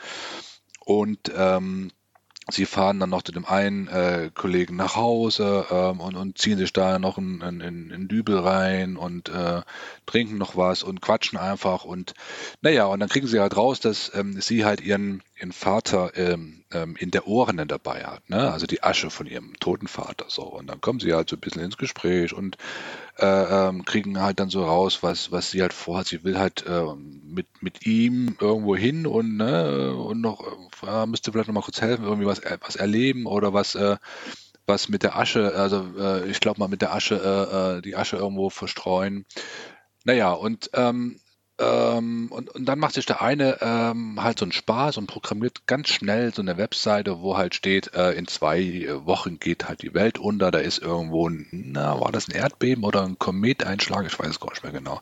und 0.84 1.30
ähm, 1.36 1.92
Sie 2.50 2.66
fahren 2.66 3.00
dann 3.00 3.10
noch 3.10 3.22
zu 3.22 3.32
dem 3.32 3.46
einen 3.46 3.88
äh, 3.88 4.30
Kollegen 4.34 4.76
nach 4.76 4.96
Hause 4.96 5.66
ähm, 5.70 6.00
und, 6.00 6.14
und 6.14 6.36
ziehen 6.36 6.58
sich 6.58 6.72
da 6.72 6.98
noch 6.98 7.16
in, 7.16 7.40
in, 7.40 7.90
in 7.90 8.08
Dübel 8.08 8.38
rein 8.38 8.96
und 8.96 9.30
äh, 9.30 9.62
trinken 10.04 10.36
noch 10.36 10.56
was 10.56 10.82
und 10.82 11.00
quatschen 11.00 11.38
einfach 11.38 11.84
und 11.84 12.14
naja, 12.60 12.84
und 12.86 13.00
dann 13.00 13.08
kriegen 13.08 13.26
sie 13.26 13.40
halt 13.40 13.56
raus, 13.56 13.80
dass 13.80 14.12
ähm, 14.14 14.40
sie 14.40 14.64
halt 14.64 14.82
ihren, 14.82 15.22
ihren 15.38 15.52
Vater 15.52 16.12
ähm, 16.16 16.63
ähm, 16.72 16.96
in 16.96 17.10
der 17.10 17.26
Urne 17.26 17.66
dabei 17.66 18.04
hat, 18.04 18.28
ne? 18.28 18.52
also 18.52 18.66
die 18.66 18.82
Asche 18.82 19.10
von 19.10 19.26
ihrem 19.26 19.54
toten 19.60 19.86
Vater 19.86 20.26
so. 20.28 20.42
Und 20.42 20.68
dann 20.68 20.80
kommen 20.80 21.00
sie 21.00 21.12
halt 21.12 21.28
so 21.28 21.36
ein 21.36 21.40
bisschen 21.40 21.62
ins 21.62 21.76
Gespräch 21.76 22.32
und 22.32 22.56
äh, 23.18 23.26
ähm, 23.26 23.84
kriegen 23.84 24.20
halt 24.20 24.40
dann 24.40 24.50
so 24.50 24.64
raus, 24.64 25.02
was, 25.02 25.30
was 25.32 25.50
sie 25.50 25.62
halt 25.62 25.72
vorhat. 25.72 26.06
Sie 26.06 26.24
will 26.24 26.38
halt 26.38 26.66
äh, 26.66 26.84
mit, 27.22 27.46
mit 27.62 27.86
ihm 27.86 28.36
irgendwo 28.40 28.76
hin 28.76 29.06
und, 29.06 29.36
ne, 29.36 29.94
und 29.94 30.20
noch, 30.20 30.40
äh, 30.86 31.06
müsste 31.06 31.32
vielleicht 31.32 31.48
noch 31.48 31.54
mal 31.54 31.62
kurz 31.62 31.80
helfen, 31.80 32.04
irgendwie 32.04 32.26
was, 32.26 32.40
äh, 32.40 32.58
was 32.60 32.76
erleben 32.76 33.26
oder 33.26 33.52
was, 33.52 33.74
äh, 33.74 33.96
was 34.66 34.88
mit 34.88 35.02
der 35.02 35.16
Asche, 35.16 35.54
also 35.54 35.84
äh, 35.98 36.28
ich 36.30 36.40
glaube 36.40 36.58
mal 36.58 36.68
mit 36.68 36.80
der 36.82 36.94
Asche, 36.94 37.16
äh, 37.16 37.78
äh, 37.78 37.82
die 37.82 37.96
Asche 37.96 38.16
irgendwo 38.16 38.50
verstreuen. 38.50 39.26
Naja, 40.04 40.32
und 40.32 40.70
ähm, 40.74 41.18
ähm, 41.58 42.28
und, 42.30 42.50
und 42.50 42.64
dann 42.64 42.80
macht 42.80 42.94
sich 42.94 43.06
der 43.06 43.22
eine 43.22 43.58
ähm, 43.60 44.22
halt 44.22 44.40
so 44.40 44.44
einen 44.44 44.52
Spaß 44.52 44.96
und 44.96 45.06
programmiert 45.06 45.66
ganz 45.66 45.88
schnell 45.88 46.34
so 46.34 46.42
eine 46.42 46.56
Webseite, 46.56 47.20
wo 47.20 47.36
halt 47.36 47.54
steht, 47.54 47.94
äh, 47.94 48.12
in 48.12 48.26
zwei 48.26 48.88
Wochen 49.04 49.38
geht 49.38 49.68
halt 49.68 49.82
die 49.82 49.94
Welt 49.94 50.18
unter, 50.18 50.50
da 50.50 50.58
ist 50.58 50.78
irgendwo, 50.78 51.28
ein, 51.28 51.46
na, 51.52 52.00
war 52.00 52.10
das 52.10 52.28
ein 52.28 52.34
Erdbeben 52.34 52.82
oder 52.82 53.04
ein 53.04 53.18
Kometeinschlag? 53.18 54.04
Ich 54.06 54.18
weiß 54.18 54.28
es 54.28 54.40
gar 54.40 54.50
nicht 54.50 54.64
mehr 54.64 54.72
genau. 54.72 55.00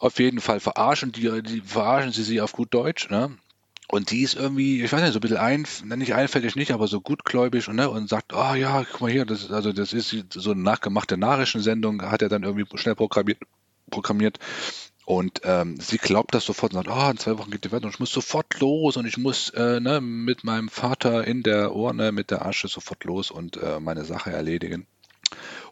Auf 0.00 0.18
jeden 0.18 0.40
Fall 0.40 0.58
verarschen 0.58 1.12
die, 1.12 1.42
die 1.42 1.60
verarschen 1.60 2.12
sie 2.12 2.24
sie 2.24 2.40
auf 2.40 2.52
gut 2.52 2.74
Deutsch, 2.74 3.08
ne? 3.08 3.36
Und 3.90 4.10
die 4.10 4.22
ist 4.22 4.34
irgendwie, 4.34 4.82
ich 4.82 4.92
weiß 4.92 5.00
nicht, 5.00 5.12
so 5.12 5.18
ein 5.18 5.22
bisschen 5.22 5.38
ein, 5.38 5.66
nicht 5.96 6.14
einfältig 6.14 6.56
nicht, 6.56 6.72
aber 6.72 6.88
so 6.88 7.00
gutgläubig 7.00 7.68
und, 7.68 7.76
ne, 7.76 7.88
und 7.88 8.08
sagt, 8.08 8.34
oh 8.34 8.54
ja, 8.54 8.84
guck 8.84 9.00
mal 9.00 9.10
hier, 9.10 9.24
das, 9.24 9.50
also 9.50 9.72
das 9.72 9.92
ist 9.94 10.14
so 10.30 10.50
eine 10.50 10.60
nachgemachte 10.60 11.16
Nachrichtensendung, 11.16 12.02
hat 12.02 12.20
er 12.20 12.28
dann 12.28 12.42
irgendwie 12.42 12.66
schnell 12.76 12.96
programmiert, 12.96 13.38
programmiert. 13.90 14.38
Und 15.08 15.40
ähm, 15.44 15.80
sie 15.80 15.96
glaubt 15.96 16.34
das 16.34 16.44
sofort 16.44 16.74
und 16.74 16.84
sagt, 16.84 16.94
ah, 16.94 17.06
oh, 17.08 17.10
in 17.10 17.16
zwei 17.16 17.38
Wochen 17.38 17.50
geht 17.50 17.64
die 17.64 17.72
Welt 17.72 17.82
und 17.82 17.94
ich 17.94 17.98
muss 17.98 18.12
sofort 18.12 18.60
los 18.60 18.98
und 18.98 19.06
ich 19.06 19.16
muss 19.16 19.48
äh, 19.54 19.80
ne, 19.80 20.02
mit 20.02 20.44
meinem 20.44 20.68
Vater 20.68 21.26
in 21.26 21.42
der 21.42 21.74
Urne, 21.74 22.12
mit 22.12 22.30
der 22.30 22.44
Asche 22.44 22.68
sofort 22.68 23.04
los 23.04 23.30
und 23.30 23.56
äh, 23.56 23.80
meine 23.80 24.04
Sache 24.04 24.30
erledigen. 24.30 24.86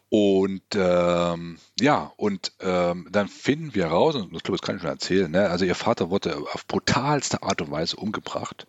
Und 0.09 0.63
ähm, 0.73 1.57
ja, 1.81 2.13
und 2.15 2.53
ähm, 2.61 3.07
dann 3.11 3.27
finden 3.27 3.75
wir 3.75 3.87
raus, 3.87 4.15
und 4.15 4.33
das, 4.33 4.43
glaube 4.43 4.55
ich, 4.55 4.61
das 4.61 4.65
kann 4.65 4.77
ich 4.77 4.81
schon 4.81 4.91
erzählen, 4.91 5.29
ne? 5.29 5.49
also 5.49 5.65
ihr 5.65 5.75
Vater 5.75 6.09
wurde 6.09 6.37
auf 6.53 6.65
brutalste 6.65 7.43
Art 7.43 7.61
und 7.61 7.71
Weise 7.71 7.97
umgebracht, 7.97 8.67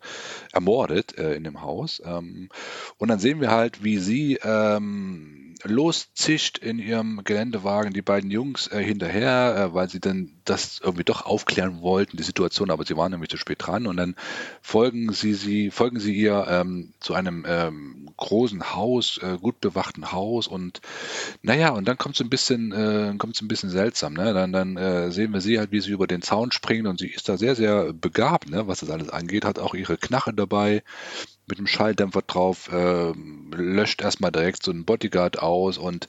ermordet 0.52 1.16
äh, 1.16 1.35
in 1.35 1.45
dem 1.45 1.62
Haus. 1.62 2.02
Ähm, 2.04 2.49
und 2.97 3.09
dann 3.09 3.21
sehen 3.21 3.40
wir 3.40 3.52
halt, 3.52 3.85
wie 3.85 3.99
sie 3.99 4.38
ähm, 4.42 5.49
loszischt 5.64 6.59
in 6.59 6.78
ihrem 6.78 7.23
Geländewagen 7.25 7.92
die 7.92 8.02
beiden 8.02 8.30
Jungs 8.30 8.68
äh, 8.68 8.83
hinterher, 8.83 9.57
äh, 9.57 9.75
weil 9.75 9.88
sie 9.88 10.00
dann 10.00 10.33
das 10.45 10.80
irgendwie 10.83 11.04
doch 11.04 11.23
aufklären 11.23 11.80
wollten, 11.80 12.16
die 12.16 12.23
Situation, 12.23 12.71
aber 12.71 12.85
sie 12.85 12.97
waren 12.97 13.12
nämlich 13.12 13.30
zu 13.30 13.37
spät 13.37 13.59
dran 13.61 13.87
und 13.87 13.97
dann 13.97 14.14
folgen 14.62 15.12
sie, 15.12 15.35
sie 15.35 15.71
folgen 15.71 16.00
sie 16.00 16.14
ihr 16.14 16.47
ähm, 16.49 16.92
zu 17.00 17.14
einem 17.14 17.45
ähm, 17.47 18.11
großen 18.16 18.75
Haus, 18.75 19.18
äh, 19.23 19.38
gut 19.38 19.61
bewachten 19.61 20.12
Haus 20.12 20.47
und 20.47 20.80
naja, 21.42 21.70
und 21.70 21.87
dann 21.87 21.99
kommt 21.99 22.14
es 22.16 22.20
ein 22.20 22.30
bisschen, 22.30 22.73
äh, 22.73 23.14
kommt 23.18 23.37
es 23.37 23.42
ein 23.42 23.49
bisschen 23.49 23.70
seltsam, 23.70 24.14
ne? 24.14 24.35
Dann, 24.35 24.52
dann 24.52 24.76
äh, 24.76 25.11
sehen 25.11 25.32
wir 25.32 25.40
sie 25.40 25.58
halt, 25.58 25.73
wie 25.73 25.80
sie 25.80 25.90
über 25.90 26.06
den 26.06 26.23
Zaun 26.23 26.52
springen 26.52 26.87
und 26.87 26.99
sie 26.99 27.08
ist 27.08 27.28
da 27.28 27.37
sehr, 27.37 27.54
sehr 27.54 27.92
begabt, 27.92 28.50
ne, 28.50 28.66
was 28.66 28.80
das 28.80 28.90
alles 28.90 29.11
angeht, 29.11 29.44
hat 29.44 29.58
auch 29.58 29.75
ihre 29.75 29.97
Knarre 29.97 30.35
dabei, 30.35 30.82
mit 31.47 31.58
dem 31.58 31.66
Schalldämpfer 31.66 32.23
drauf, 32.23 32.70
äh, 32.73 33.12
löscht 33.56 34.02
erstmal 34.02 34.32
direkt 34.32 34.62
so 34.62 34.70
einen 34.70 34.85
Bodyguard 34.85 35.40
aus 35.40 35.78
und 35.78 36.06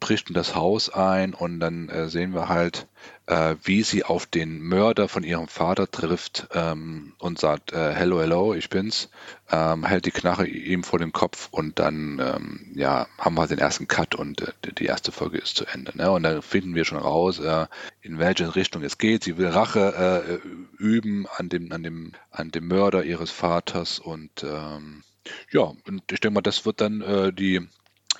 bricht 0.00 0.28
in 0.28 0.34
das 0.34 0.54
Haus 0.54 0.90
ein 0.90 1.34
und 1.34 1.60
dann 1.60 1.88
äh, 1.88 2.08
sehen 2.08 2.34
wir 2.34 2.48
halt, 2.48 2.86
äh, 3.28 3.56
wie 3.62 3.82
sie 3.82 4.04
auf 4.04 4.24
den 4.24 4.60
Mörder 4.60 5.06
von 5.06 5.22
ihrem 5.22 5.48
Vater 5.48 5.90
trifft 5.90 6.48
ähm, 6.54 7.12
und 7.18 7.38
sagt, 7.38 7.72
äh, 7.72 7.92
hello, 7.92 8.20
hello, 8.20 8.54
ich 8.54 8.70
bin's, 8.70 9.10
ähm, 9.50 9.84
hält 9.84 10.06
die 10.06 10.10
Knarre 10.10 10.46
ihm 10.46 10.82
vor 10.82 10.98
dem 10.98 11.12
Kopf 11.12 11.48
und 11.50 11.78
dann 11.78 12.18
ähm, 12.20 12.72
ja, 12.74 13.06
haben 13.18 13.34
wir 13.34 13.46
den 13.46 13.58
ersten 13.58 13.86
Cut 13.86 14.14
und 14.14 14.40
äh, 14.40 14.72
die 14.78 14.86
erste 14.86 15.12
Folge 15.12 15.38
ist 15.38 15.56
zu 15.56 15.66
Ende. 15.66 15.96
Ne? 15.96 16.10
Und 16.10 16.22
dann 16.22 16.40
finden 16.40 16.74
wir 16.74 16.86
schon 16.86 16.98
raus, 16.98 17.38
äh, 17.38 17.66
in 18.00 18.18
welche 18.18 18.56
Richtung 18.56 18.82
es 18.82 18.96
geht. 18.96 19.24
Sie 19.24 19.36
will 19.36 19.48
Rache 19.48 20.40
äh, 20.42 20.82
üben 20.82 21.26
an 21.36 21.50
dem, 21.50 21.70
an, 21.70 21.82
dem, 21.82 22.12
an 22.30 22.50
dem 22.50 22.66
Mörder 22.66 23.04
ihres 23.04 23.30
Vaters 23.30 23.98
und 23.98 24.42
ähm, 24.42 25.02
ja, 25.50 25.60
und 25.60 26.02
ich 26.10 26.20
denke 26.20 26.30
mal, 26.30 26.40
das 26.40 26.64
wird 26.64 26.80
dann 26.80 27.02
äh, 27.02 27.30
die 27.30 27.68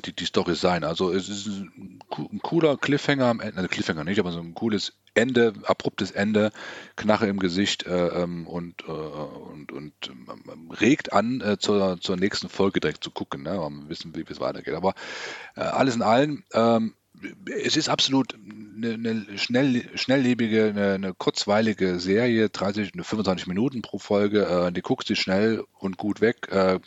die, 0.04 0.12
die 0.12 0.24
Story 0.24 0.54
sein. 0.54 0.84
Also 0.84 1.12
es 1.12 1.28
ist 1.28 1.46
ein, 1.46 2.00
ein 2.16 2.40
cooler 2.42 2.76
Cliffhanger 2.76 3.26
am 3.26 3.40
Ende, 3.40 3.56
also 3.56 3.68
Cliffhanger 3.68 4.04
nicht, 4.04 4.18
aber 4.18 4.32
so 4.32 4.40
ein 4.40 4.54
cooles 4.54 4.94
Ende, 5.14 5.54
abruptes 5.64 6.10
Ende, 6.10 6.52
Knarre 6.96 7.26
im 7.26 7.38
Gesicht 7.38 7.86
äh, 7.86 8.08
ähm, 8.08 8.46
und, 8.46 8.84
äh, 8.86 8.90
und, 8.90 9.72
und 9.72 9.92
ähm, 10.08 10.70
regt 10.70 11.12
an, 11.12 11.40
äh, 11.40 11.58
zur, 11.58 12.00
zur 12.00 12.16
nächsten 12.16 12.48
Folge 12.48 12.80
direkt 12.80 13.02
zu 13.02 13.10
gucken, 13.10 13.42
ne, 13.42 13.60
um 13.60 13.88
wissen, 13.88 14.14
wie 14.14 14.24
es 14.28 14.40
weitergeht. 14.40 14.74
Aber 14.74 14.94
äh, 15.56 15.60
alles 15.60 15.96
in 15.96 16.02
allem, 16.02 16.44
ähm, 16.52 16.94
es 17.64 17.76
ist 17.76 17.88
absolut 17.88 18.34
eine, 18.34 18.94
eine 18.94 19.38
schnell, 19.38 19.88
schnelllebige, 19.96 20.66
eine, 20.66 20.94
eine, 20.94 21.14
kurzweilige 21.14 21.98
Serie, 21.98 22.48
30, 22.48 22.92
25 23.00 23.46
Minuten 23.46 23.82
pro 23.82 23.98
Folge. 23.98 24.46
Äh, 24.46 24.72
die 24.72 24.82
guckt 24.82 25.06
sich 25.06 25.18
schnell 25.18 25.64
und 25.78 25.96
gut 25.96 26.20
weg, 26.20 26.48
äh, 26.50 26.78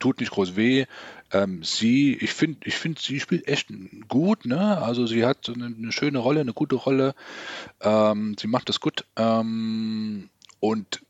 tut 0.00 0.20
nicht 0.20 0.32
groß 0.32 0.56
weh, 0.56 0.86
ähm, 1.32 1.62
sie, 1.62 2.16
ich 2.16 2.32
finde, 2.32 2.60
ich 2.64 2.76
finde, 2.76 3.00
sie 3.00 3.20
spielt 3.20 3.46
echt 3.46 3.68
gut, 4.08 4.46
ne? 4.46 4.78
Also 4.78 5.06
sie 5.06 5.24
hat 5.24 5.48
eine, 5.48 5.66
eine 5.66 5.92
schöne 5.92 6.18
Rolle, 6.18 6.40
eine 6.40 6.52
gute 6.52 6.74
Rolle. 6.74 7.14
Ähm, 7.80 8.36
sie 8.38 8.48
macht 8.48 8.68
das 8.68 8.80
gut. 8.80 9.04
Ähm, 9.16 10.30
und 10.58 11.02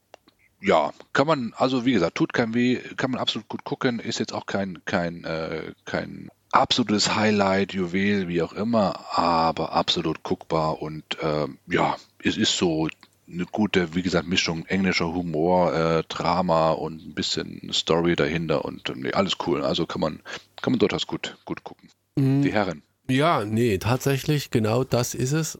ja, 0.61 0.93
kann 1.15 1.27
man, 1.27 1.55
also 1.57 1.87
wie 1.87 1.93
gesagt, 1.93 2.17
tut 2.17 2.35
kein 2.35 2.53
weh, 2.53 2.77
kann 2.97 3.13
man 3.13 3.21
absolut 3.21 3.49
gut 3.49 3.65
gucken, 3.65 3.99
ist 3.99 4.19
jetzt 4.19 4.35
auch 4.35 4.45
kein, 4.45 4.83
kein, 4.85 5.25
äh, 5.25 5.73
kein 5.87 6.29
absolutes 6.53 7.15
Highlight, 7.15 7.73
Juwel, 7.73 8.29
wie 8.29 8.43
auch 8.43 8.53
immer, 8.53 9.17
aber 9.17 9.73
absolut 9.73 10.23
guckbar 10.23 10.83
und 10.83 11.19
äh, 11.23 11.47
ja, 11.69 11.97
es 12.23 12.37
ist 12.37 12.59
so 12.59 12.89
eine 13.33 13.47
gute, 13.47 13.95
wie 13.95 14.03
gesagt, 14.03 14.27
Mischung 14.27 14.65
englischer 14.67 15.13
Humor, 15.13 15.75
äh, 15.75 16.03
Drama 16.09 16.73
und 16.73 17.05
ein 17.05 17.15
bisschen 17.15 17.71
Story 17.73 18.17
dahinter 18.17 18.65
und 18.65 18.93
nee, 18.97 19.13
alles 19.13 19.37
cool. 19.47 19.63
Also 19.63 19.87
kann 19.87 20.01
man, 20.01 20.21
kann 20.63 20.73
man 20.73 20.79
durchaus 20.79 21.07
gut, 21.07 21.37
gut 21.45 21.65
gucken. 21.65 21.89
Mhm. 22.17 22.43
Die 22.43 22.53
Herren. 22.53 22.83
Ja, 23.09 23.45
nee, 23.45 23.79
tatsächlich, 23.79 24.51
genau 24.51 24.85
das 24.85 25.15
ist 25.15 25.33
es. 25.33 25.59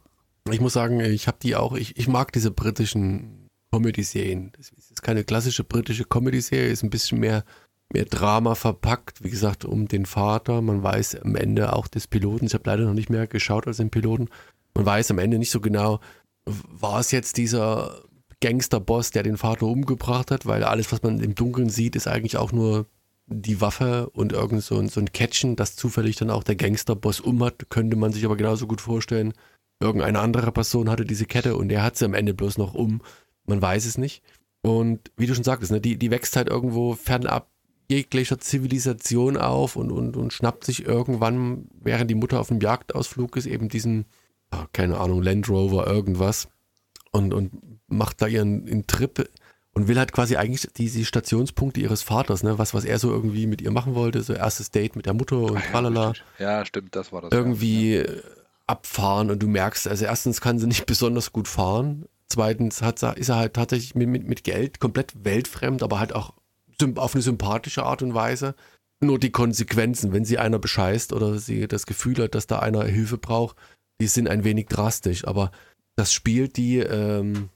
Ich 0.49 0.61
muss 0.61 0.73
sagen, 0.73 0.99
ich 1.01 1.27
habe 1.27 1.37
die 1.41 1.55
auch, 1.55 1.73
ich, 1.73 1.97
ich 1.97 2.07
mag 2.07 2.31
diese 2.31 2.51
britischen 2.51 3.49
Comedy-Serien. 3.71 4.51
Das 4.57 4.71
ist 4.71 5.03
keine 5.03 5.23
klassische 5.23 5.63
britische 5.63 6.05
Comedy-Serie, 6.05 6.69
ist 6.69 6.83
ein 6.83 6.89
bisschen 6.89 7.19
mehr, 7.19 7.43
mehr 7.93 8.05
Drama 8.05 8.55
verpackt. 8.55 9.23
Wie 9.23 9.29
gesagt, 9.29 9.65
um 9.65 9.87
den 9.87 10.05
Vater. 10.05 10.61
Man 10.61 10.81
weiß 10.81 11.21
am 11.21 11.35
Ende 11.35 11.73
auch 11.73 11.87
des 11.87 12.07
Piloten, 12.07 12.45
ich 12.45 12.53
habe 12.53 12.63
leider 12.65 12.85
noch 12.85 12.93
nicht 12.93 13.09
mehr 13.09 13.27
geschaut 13.27 13.67
als 13.67 13.77
den 13.77 13.91
Piloten. 13.91 14.29
Man 14.73 14.85
weiß 14.85 15.11
am 15.11 15.19
Ende 15.19 15.37
nicht 15.37 15.51
so 15.51 15.59
genau, 15.59 15.99
war 16.45 16.99
es 16.99 17.11
jetzt 17.11 17.37
dieser 17.37 18.03
Gangsterboss, 18.41 19.11
der 19.11 19.23
den 19.23 19.37
Vater 19.37 19.67
umgebracht 19.67 20.31
hat, 20.31 20.45
weil 20.45 20.63
alles, 20.63 20.91
was 20.91 21.03
man 21.03 21.19
im 21.19 21.35
Dunkeln 21.35 21.69
sieht, 21.69 21.95
ist 21.95 22.07
eigentlich 22.07 22.37
auch 22.37 22.51
nur 22.51 22.87
die 23.27 23.61
Waffe 23.61 24.09
und 24.09 24.33
irgend 24.33 24.63
so 24.63 24.77
ein, 24.77 24.89
so 24.89 24.99
ein 24.99 25.11
Catchen, 25.13 25.55
das 25.55 25.75
zufällig 25.75 26.17
dann 26.17 26.29
auch 26.29 26.43
der 26.43 26.55
Gangsterboss 26.55 27.21
um 27.21 27.43
hat, 27.43 27.69
könnte 27.69 27.95
man 27.95 28.11
sich 28.11 28.25
aber 28.25 28.35
genauso 28.35 28.67
gut 28.67 28.81
vorstellen. 28.81 29.33
Irgendeine 29.79 30.19
andere 30.19 30.51
Person 30.51 30.89
hatte 30.89 31.05
diese 31.05 31.25
Kette 31.25 31.55
und 31.55 31.71
er 31.71 31.83
hat 31.83 31.97
sie 31.97 32.05
am 32.05 32.13
Ende 32.13 32.33
bloß 32.33 32.57
noch 32.57 32.73
um. 32.73 33.01
Man 33.45 33.61
weiß 33.61 33.85
es 33.85 33.97
nicht. 33.97 34.23
Und 34.61 35.11
wie 35.17 35.25
du 35.25 35.33
schon 35.33 35.43
sagtest, 35.43 35.71
ne, 35.71 35.81
die, 35.81 35.97
die 35.97 36.11
wächst 36.11 36.35
halt 36.35 36.49
irgendwo 36.49 36.93
fernab 36.93 37.49
jeglicher 37.89 38.39
Zivilisation 38.39 39.37
auf 39.37 39.75
und, 39.75 39.91
und, 39.91 40.15
und 40.15 40.33
schnappt 40.33 40.63
sich 40.63 40.85
irgendwann, 40.85 41.67
während 41.81 42.09
die 42.09 42.15
Mutter 42.15 42.39
auf 42.39 42.51
einem 42.51 42.61
Jagdausflug 42.61 43.35
ist, 43.37 43.47
eben 43.47 43.69
diesen, 43.69 44.05
keine 44.73 44.97
Ahnung, 44.97 45.21
Land 45.21 45.49
Rover, 45.49 45.87
irgendwas 45.87 46.47
und, 47.11 47.33
und 47.33 47.51
macht 47.87 48.21
da 48.21 48.27
ihren, 48.27 48.67
ihren 48.67 48.87
Trip 48.87 49.29
und 49.73 49.87
will 49.87 49.97
halt 49.97 50.11
quasi 50.11 50.35
eigentlich 50.35 50.67
diese 50.75 51.05
Stationspunkte 51.05 51.79
ihres 51.79 52.01
Vaters, 52.03 52.43
ne, 52.43 52.57
was, 52.57 52.73
was 52.73 52.83
er 52.85 52.99
so 52.99 53.09
irgendwie 53.11 53.47
mit 53.47 53.61
ihr 53.61 53.71
machen 53.71 53.95
wollte, 53.95 54.21
so 54.21 54.33
erstes 54.33 54.71
Date 54.71 54.95
mit 54.95 55.05
der 55.05 55.13
Mutter 55.13 55.37
und 55.37 55.53
ja, 55.55 55.61
tralala. 55.61 56.09
richtig. 56.09 56.25
Ja, 56.39 56.65
stimmt, 56.65 56.95
das 56.95 57.11
war 57.11 57.21
das. 57.21 57.31
irgendwie 57.31 57.95
Ja. 57.95 58.01
äh, 58.03 58.21
abfahren 58.67 59.31
und 59.31 59.41
du 59.43 59.47
merkst, 59.47 59.87
also 59.87 60.05
erstens 60.05 60.39
kann 60.41 60.59
sie 60.59 60.67
nicht 60.67 60.85
besonders 60.85 61.31
gut 61.33 61.47
fahren, 61.47 62.05
zweitens 62.27 62.81
hat, 62.81 62.99
sie- 62.99 63.13
ist 63.15 63.29
er 63.29 63.35
halt 63.37 63.53
tatsächlich 63.53 63.95
mit, 63.95 64.07
mit, 64.09 64.27
mit 64.27 64.43
Geld 64.43 64.79
komplett 64.79 65.13
weltfremd, 65.25 65.83
aber 65.83 65.99
halt 65.99 66.13
auch 66.13 66.33
auf 66.95 67.13
eine 67.13 67.21
sympathische 67.21 67.83
Art 67.83 68.01
und 68.01 68.13
Weise. 68.15 68.55
Nur 69.01 69.19
die 69.19 69.31
Konsequenzen, 69.31 70.13
wenn 70.13 70.25
sie 70.25 70.37
einer 70.39 70.57
bescheißt 70.59 71.13
oder 71.13 71.37
sie 71.37 71.67
das 71.67 71.85
Gefühl 71.85 72.17
hat, 72.23 72.33
dass 72.35 72.47
da 72.47 72.59
einer 72.59 72.83
Hilfe 72.85 73.17
braucht, 73.17 73.55
die 74.01 74.07
sind 74.07 74.27
ein 74.27 74.43
wenig 74.43 74.67
drastisch, 74.67 75.25
aber 75.25 75.51
das 75.95 76.11
spielt 76.11 76.57
die, 76.57 76.79
ähm, 76.79 77.49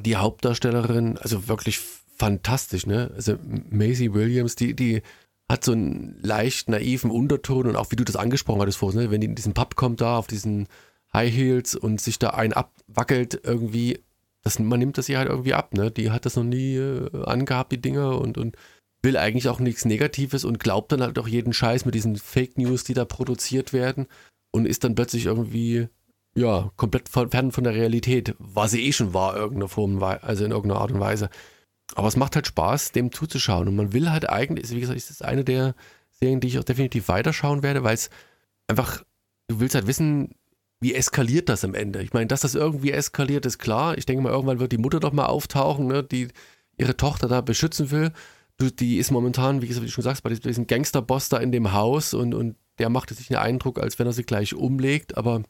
die 0.00 0.16
Hauptdarstellerin, 0.16 1.16
also 1.18 1.46
wirklich 1.46 1.80
fantastisch, 2.16 2.86
ne? 2.86 3.12
Also 3.14 3.36
Maisie 3.70 4.12
Williams, 4.12 4.56
die, 4.56 4.74
die 4.74 5.02
hat 5.48 5.64
so 5.64 5.72
einen 5.72 6.18
leicht 6.20 6.68
naiven 6.68 7.10
Unterton 7.10 7.68
und 7.68 7.76
auch 7.76 7.92
wie 7.92 7.96
du 7.96 8.04
das 8.04 8.16
angesprochen 8.16 8.60
hattest 8.60 8.78
vorhin, 8.78 9.02
ne? 9.02 9.10
wenn 9.10 9.20
die 9.20 9.26
in 9.26 9.34
diesen 9.34 9.54
Pub 9.54 9.76
kommt 9.76 10.00
da 10.00 10.16
auf 10.16 10.26
diesen 10.26 10.66
High 11.12 11.32
Heels 11.32 11.74
und 11.74 12.00
sich 12.00 12.18
da 12.18 12.30
ein 12.30 12.54
abwackelt 12.54 13.40
irgendwie, 13.44 14.00
das, 14.42 14.58
man 14.58 14.80
nimmt 14.80 14.98
das 14.98 15.08
ihr 15.08 15.18
halt 15.18 15.28
irgendwie 15.28 15.54
ab, 15.54 15.74
ne? 15.74 15.92
Die 15.92 16.10
hat 16.10 16.26
das 16.26 16.36
noch 16.36 16.44
nie 16.44 16.76
äh, 16.76 17.24
angehabt, 17.24 17.70
die 17.70 17.80
Dinger 17.80 18.20
und, 18.20 18.36
und 18.36 18.56
will 19.02 19.16
eigentlich 19.16 19.48
auch 19.48 19.60
nichts 19.60 19.84
Negatives 19.84 20.44
und 20.44 20.58
glaubt 20.58 20.90
dann 20.90 21.02
halt 21.02 21.18
auch 21.18 21.28
jeden 21.28 21.52
Scheiß 21.52 21.84
mit 21.84 21.94
diesen 21.94 22.16
Fake 22.16 22.58
News, 22.58 22.82
die 22.82 22.94
da 22.94 23.04
produziert 23.04 23.72
werden 23.72 24.06
und 24.54 24.66
ist 24.66 24.84
dann 24.84 24.94
plötzlich 24.94 25.26
irgendwie 25.26 25.88
ja, 26.36 26.70
komplett 26.76 27.08
fern 27.08 27.50
von 27.50 27.64
der 27.64 27.74
Realität, 27.74 28.36
was 28.38 28.70
sie 28.70 28.84
eh 28.86 28.92
schon 28.92 29.12
war, 29.12 29.36
irgendeiner 29.36 29.68
Form, 29.68 30.00
also 30.02 30.44
in 30.44 30.52
irgendeiner 30.52 30.80
Art 30.80 30.92
und 30.92 31.00
Weise. 31.00 31.28
Aber 31.96 32.06
es 32.06 32.16
macht 32.16 32.36
halt 32.36 32.46
Spaß, 32.46 32.92
dem 32.92 33.10
zuzuschauen. 33.10 33.66
Und 33.66 33.74
man 33.76 33.92
will 33.92 34.10
halt 34.10 34.28
eigentlich, 34.28 34.70
wie 34.70 34.80
gesagt, 34.80 34.96
es 34.98 35.10
ist 35.10 35.24
eine 35.24 35.44
der 35.44 35.74
Serien, 36.10 36.38
die 36.38 36.46
ich 36.48 36.58
auch 36.58 36.64
definitiv 36.64 37.08
weiterschauen 37.08 37.64
werde, 37.64 37.82
weil 37.82 37.94
es 37.94 38.10
einfach, 38.68 39.04
du 39.48 39.58
willst 39.58 39.74
halt 39.74 39.88
wissen, 39.88 40.36
wie 40.80 40.94
eskaliert 40.94 41.48
das 41.48 41.64
am 41.64 41.74
Ende. 41.74 42.02
Ich 42.02 42.12
meine, 42.12 42.26
dass 42.26 42.42
das 42.42 42.54
irgendwie 42.54 42.92
eskaliert, 42.92 43.46
ist 43.46 43.58
klar. 43.58 43.98
Ich 43.98 44.06
denke 44.06 44.22
mal, 44.22 44.32
irgendwann 44.32 44.60
wird 44.60 44.70
die 44.72 44.78
Mutter 44.78 45.00
doch 45.00 45.12
mal 45.12 45.26
auftauchen, 45.26 45.88
ne, 45.88 46.04
die 46.04 46.28
ihre 46.76 46.96
Tochter 46.96 47.26
da 47.26 47.40
beschützen 47.40 47.90
will. 47.90 48.12
Du, 48.56 48.70
die 48.70 48.98
ist 48.98 49.10
momentan, 49.10 49.62
wie 49.62 49.66
gesagt, 49.66 49.82
wie 49.82 49.88
du 49.88 49.92
schon 49.92 50.04
sagst, 50.04 50.22
bei 50.22 50.30
diesem- 50.30 50.44
diesem 50.44 50.66
Gangsterboss 50.66 51.28
da 51.28 51.38
in 51.38 51.50
dem 51.52 51.72
Haus 51.72 52.14
und, 52.14 52.34
und 52.34 52.56
der 52.78 52.88
macht 52.88 53.10
sich 53.10 53.30
einen 53.30 53.44
Eindruck, 53.44 53.78
als 53.80 53.98
wenn 53.98 54.06
er 54.06 54.12
sie 54.12 54.24
gleich 54.24 54.54
umlegt, 54.54 55.16
aber 55.16 55.42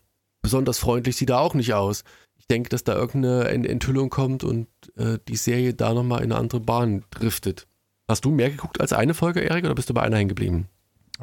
besonders 0.42 0.78
freundlich 0.78 1.16
sieht 1.16 1.30
er 1.30 1.40
auch 1.40 1.54
nicht 1.54 1.74
aus. 1.74 2.04
Ich 2.36 2.46
denke, 2.46 2.68
dass 2.68 2.84
da 2.84 2.94
irgendeine 2.94 3.48
Ent- 3.48 3.66
Enthüllung 3.66 4.10
kommt 4.10 4.44
und 4.44 4.68
äh, 4.96 5.18
die 5.28 5.36
Serie 5.36 5.72
da 5.74 5.94
nochmal 5.94 6.22
in 6.22 6.32
eine 6.32 6.40
andere 6.40 6.60
Bahn 6.60 7.04
driftet. 7.10 7.66
Hast 8.08 8.24
du 8.24 8.30
mehr 8.30 8.50
geguckt 8.50 8.80
als 8.80 8.92
eine 8.92 9.14
Folge, 9.14 9.40
Erik, 9.40 9.64
oder 9.64 9.74
bist 9.74 9.88
du 9.88 9.94
bei 9.94 10.02
einer 10.02 10.18
hängen 10.18 10.28
geblieben? 10.28 10.68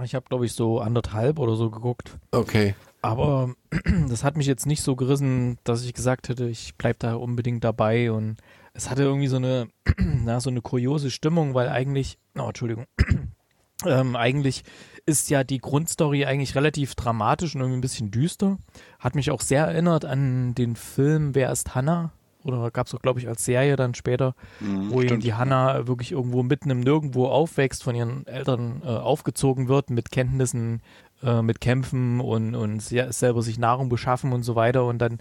Ich 0.04 0.16
habe, 0.16 0.26
glaube 0.28 0.46
ich, 0.46 0.54
so 0.54 0.80
anderthalb 0.80 1.38
oder 1.38 1.56
so 1.56 1.70
geguckt. 1.70 2.18
Okay. 2.32 2.76
Aber 3.04 3.54
das 4.10 4.24
hat 4.24 4.38
mich 4.38 4.48
jetzt 4.48 4.66
nicht 4.66 4.82
so 4.82 4.96
gerissen, 4.96 5.58
dass 5.64 5.84
ich 5.84 5.94
gesagt 5.94 6.30
hätte, 6.30 6.48
ich 6.48 6.76
bleib 6.78 7.00
da 7.00 7.16
unbedingt 7.16 7.64
dabei. 7.64 8.12
Und 8.12 8.38
es 8.74 8.90
hatte 8.90 9.04
irgendwie 9.04 9.28
so 9.28 9.36
eine, 9.36 9.68
na, 9.98 10.40
so 10.40 10.50
eine 10.50 10.62
kuriose 10.62 11.12
Stimmung, 11.12 11.54
weil 11.54 11.70
eigentlich, 11.70 12.18
oh, 12.36 12.48
Entschuldigung, 12.48 12.86
ähm, 13.86 14.16
eigentlich 14.16 14.64
ist 15.06 15.30
ja 15.30 15.44
die 15.44 15.60
Grundstory 15.60 16.26
eigentlich 16.26 16.56
relativ 16.56 16.96
dramatisch 16.96 17.56
und 17.56 17.62
irgendwie 17.62 17.78
ein 17.80 17.82
bisschen 17.82 18.12
düster. 18.12 18.58
Hat 19.00 19.16
mich 19.16 19.32
auch 19.32 19.42
sehr 19.42 19.66
erinnert 19.66 20.06
an 20.06 20.56
den 20.56 20.76
Film 20.76 21.36
Wer 21.36 21.52
ist 21.52 21.76
Hannah? 21.76 22.12
Oder 22.44 22.72
gab 22.72 22.88
es 22.88 22.96
auch, 22.96 23.02
glaube 23.02 23.20
ich, 23.20 23.28
als 23.28 23.46
Serie 23.46 23.76
dann 23.76 23.94
später, 23.94 24.34
Mhm, 24.60 24.90
wo 24.90 25.00
eben 25.02 25.10
stimmt. 25.10 25.24
die 25.24 25.34
Hannah 25.36 25.86
wirklich 25.88 26.12
irgendwo 26.12 26.42
mitten 26.42 26.72
im 26.72 26.80
Nirgendwo 26.80 27.28
aufwächst, 27.28 27.84
von 27.84 27.94
ihren 27.96 28.26
Eltern 28.26 28.82
äh, 28.84 28.88
aufgezogen 28.88 29.68
wird 29.68 29.92
mit 29.92 30.12
Kenntnissen, 30.12 30.82
äh, 31.22 31.44
mit 31.44 31.62
Kämpfen 31.62 32.20
und, 32.20 32.56
und 32.56 32.80
se- 32.82 33.12
selber 33.14 33.44
sich 33.44 33.60
Nahrung 33.60 33.90
beschaffen 33.90 34.34
und 34.34 34.42
so 34.42 34.56
weiter 34.56 34.86
und 34.86 34.98
dann 34.98 35.20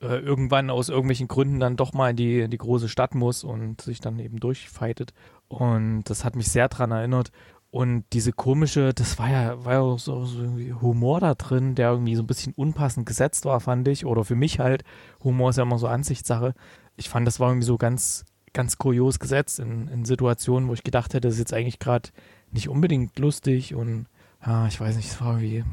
äh, 0.00 0.16
irgendwann 0.20 0.70
aus 0.70 0.88
irgendwelchen 0.88 1.28
Gründen 1.28 1.60
dann 1.60 1.76
doch 1.76 1.92
mal 1.92 2.10
in 2.10 2.16
die, 2.16 2.40
in 2.40 2.50
die 2.50 2.56
große 2.58 2.88
Stadt 2.88 3.14
muss 3.14 3.44
und 3.44 3.82
sich 3.82 4.00
dann 4.00 4.18
eben 4.18 4.40
durchfightet. 4.40 5.12
Und 5.48 6.04
das 6.04 6.24
hat 6.24 6.34
mich 6.34 6.48
sehr 6.48 6.68
dran 6.70 6.90
erinnert. 6.92 7.30
Und 7.74 8.04
diese 8.12 8.30
komische, 8.30 8.94
das 8.94 9.18
war 9.18 9.28
ja, 9.28 9.64
war 9.64 9.72
ja 9.72 9.80
auch 9.80 9.98
so, 9.98 10.24
so 10.26 10.38
irgendwie 10.38 10.72
Humor 10.72 11.18
da 11.18 11.34
drin, 11.34 11.74
der 11.74 11.90
irgendwie 11.90 12.14
so 12.14 12.22
ein 12.22 12.26
bisschen 12.28 12.52
unpassend 12.54 13.04
gesetzt 13.04 13.46
war, 13.46 13.58
fand 13.58 13.88
ich. 13.88 14.06
Oder 14.06 14.24
für 14.24 14.36
mich 14.36 14.60
halt. 14.60 14.84
Humor 15.24 15.50
ist 15.50 15.56
ja 15.56 15.64
immer 15.64 15.80
so 15.80 15.88
Ansichtssache. 15.88 16.54
Ich 16.94 17.08
fand, 17.08 17.26
das 17.26 17.40
war 17.40 17.48
irgendwie 17.48 17.66
so 17.66 17.76
ganz, 17.76 18.26
ganz 18.52 18.78
kurios 18.78 19.18
gesetzt 19.18 19.58
in, 19.58 19.88
in 19.88 20.04
Situationen, 20.04 20.68
wo 20.68 20.74
ich 20.74 20.84
gedacht 20.84 21.14
hätte, 21.14 21.22
das 21.26 21.34
ist 21.34 21.40
jetzt 21.40 21.52
eigentlich 21.52 21.80
gerade 21.80 22.10
nicht 22.52 22.68
unbedingt 22.68 23.18
lustig 23.18 23.74
und 23.74 24.06
ja, 24.46 24.68
ich 24.68 24.80
weiß 24.80 24.94
nicht, 24.94 25.08
es 25.08 25.20
war 25.20 25.40
irgendwie 25.40 25.64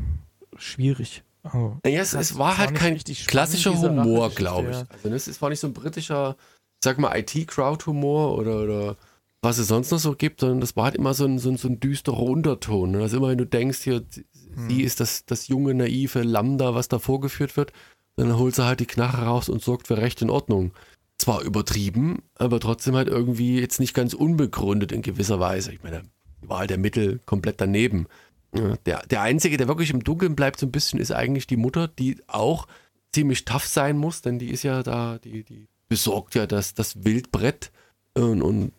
schwierig. 0.57 1.23
Oh. 1.53 1.73
Naja, 1.83 2.01
es, 2.01 2.15
es 2.15 2.35
war 2.35 2.57
halt 2.57 2.73
kein 2.73 2.97
klassischer 2.97 3.79
Humor, 3.79 4.31
glaube 4.31 4.71
ich. 4.71 4.75
ja. 4.75 4.85
Also 5.03 5.09
es 5.09 5.39
war 5.39 5.49
nicht 5.49 5.59
so 5.59 5.67
ein 5.67 5.73
britischer, 5.73 6.35
ich 6.39 6.83
sag 6.83 6.97
mal, 6.97 7.15
IT-Crowd-Humor 7.15 8.39
oder, 8.39 8.63
oder 8.63 8.97
was 9.41 9.57
es 9.57 9.67
sonst 9.67 9.91
noch 9.91 9.99
so 9.99 10.15
gibt, 10.15 10.41
sondern 10.41 10.61
das 10.61 10.75
war 10.75 10.85
halt 10.85 10.95
immer 10.95 11.13
so 11.13 11.25
ein, 11.25 11.39
so 11.39 11.49
ein, 11.49 11.57
so 11.57 11.67
ein 11.67 11.79
düsterer 11.79 12.19
Unterton. 12.21 12.91
ne? 12.91 12.99
Also 13.01 13.17
immer, 13.17 13.29
wenn 13.29 13.37
du 13.37 13.45
denkst, 13.45 13.79
hier, 13.81 14.03
sie 14.09 14.25
Hm. 14.53 14.69
sie 14.69 14.83
ist 14.83 14.99
das, 14.99 15.25
das 15.25 15.47
junge, 15.47 15.73
naive 15.73 16.23
Lambda, 16.23 16.75
was 16.75 16.89
da 16.89 16.99
vorgeführt 16.99 17.55
wird, 17.55 17.71
dann 18.17 18.37
holt 18.37 18.53
sie 18.55 18.65
halt 18.65 18.81
die 18.81 18.85
Knarre 18.85 19.25
raus 19.25 19.47
und 19.49 19.63
sorgt 19.63 19.87
für 19.87 19.97
Recht 19.97 20.21
und 20.21 20.29
Ordnung. 20.29 20.73
Zwar 21.17 21.41
übertrieben, 21.41 22.21
aber 22.35 22.59
trotzdem 22.59 22.95
halt 22.95 23.07
irgendwie 23.07 23.59
jetzt 23.59 23.79
nicht 23.79 23.93
ganz 23.93 24.13
unbegründet 24.13 24.91
in 24.91 25.01
gewisser 25.01 25.39
Weise. 25.39 25.71
Ich 25.71 25.83
meine, 25.83 26.03
die 26.43 26.49
Wahl 26.49 26.67
der 26.67 26.77
Mittel 26.77 27.19
komplett 27.25 27.61
daneben. 27.61 28.07
Ja, 28.53 28.75
Der, 28.85 29.05
der 29.05 29.21
Einzige, 29.21 29.55
der 29.55 29.67
wirklich 29.69 29.91
im 29.91 30.03
Dunkeln 30.03 30.35
bleibt 30.35 30.59
so 30.59 30.65
ein 30.65 30.71
bisschen, 30.71 30.99
ist 30.99 31.11
eigentlich 31.13 31.47
die 31.47 31.55
Mutter, 31.57 31.87
die 31.87 32.17
auch 32.27 32.67
ziemlich 33.13 33.45
tough 33.45 33.65
sein 33.67 33.97
muss, 33.97 34.21
denn 34.21 34.39
die 34.39 34.49
ist 34.49 34.63
ja 34.63 34.83
da, 34.83 35.17
die, 35.19 35.43
die 35.43 35.67
besorgt 35.87 36.35
ja 36.35 36.47
das, 36.47 36.73
das 36.73 37.05
Wildbrett 37.05 37.71
und, 38.15 38.41
und 38.41 38.73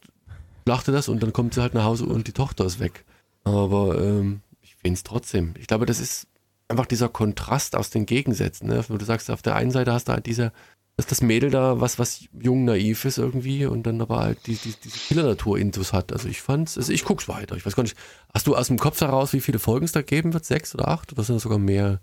schlachtet 0.64 0.94
das 0.94 1.08
und 1.08 1.22
dann 1.22 1.32
kommt 1.32 1.54
sie 1.54 1.62
halt 1.62 1.74
nach 1.74 1.84
Hause 1.84 2.06
und 2.06 2.26
die 2.28 2.32
Tochter 2.32 2.64
ist 2.64 2.80
weg. 2.80 3.04
Aber 3.44 4.00
ähm, 4.00 4.40
ich 4.60 4.76
finde 4.76 4.94
es 4.94 5.02
trotzdem. 5.02 5.54
Ich 5.58 5.66
glaube, 5.66 5.86
das 5.86 6.00
ist 6.00 6.26
einfach 6.68 6.86
dieser 6.86 7.08
Kontrast 7.08 7.76
aus 7.76 7.90
den 7.90 8.06
Gegensätzen. 8.06 8.68
Ne? 8.68 8.84
Wo 8.88 8.96
du 8.96 9.04
sagst, 9.04 9.30
auf 9.30 9.42
der 9.42 9.56
einen 9.56 9.70
Seite 9.70 9.92
hast 9.92 10.08
du 10.08 10.12
halt 10.12 10.26
diese, 10.26 10.52
dass 10.96 11.06
das 11.06 11.20
Mädel 11.20 11.50
da 11.50 11.80
was, 11.80 11.98
was 11.98 12.24
jung 12.32 12.64
naiv 12.64 13.04
ist 13.04 13.18
irgendwie 13.18 13.66
und 13.66 13.84
dann 13.84 14.00
aber 14.00 14.20
halt 14.20 14.46
die, 14.46 14.56
die, 14.56 14.74
diese 14.82 14.98
Killer-Natur-Intus 14.98 15.92
hat. 15.92 16.12
Also 16.12 16.28
ich 16.28 16.40
fand's, 16.40 16.76
also 16.76 16.92
ich 16.92 17.04
guck's 17.04 17.28
weiter. 17.28 17.56
Ich 17.56 17.66
weiß 17.66 17.76
gar 17.76 17.82
nicht, 17.82 17.96
hast 18.32 18.46
du 18.46 18.56
aus 18.56 18.68
dem 18.68 18.78
Kopf 18.78 19.00
heraus, 19.00 19.32
wie 19.32 19.40
viele 19.40 19.58
Folgen 19.58 19.84
es 19.84 19.92
da 19.92 20.02
geben 20.02 20.32
wird? 20.32 20.44
Sechs 20.44 20.74
oder 20.74 20.88
acht? 20.88 21.12
Oder 21.12 21.24
sind 21.24 21.36
das 21.36 21.42
sogar 21.42 21.58
mehr? 21.58 22.00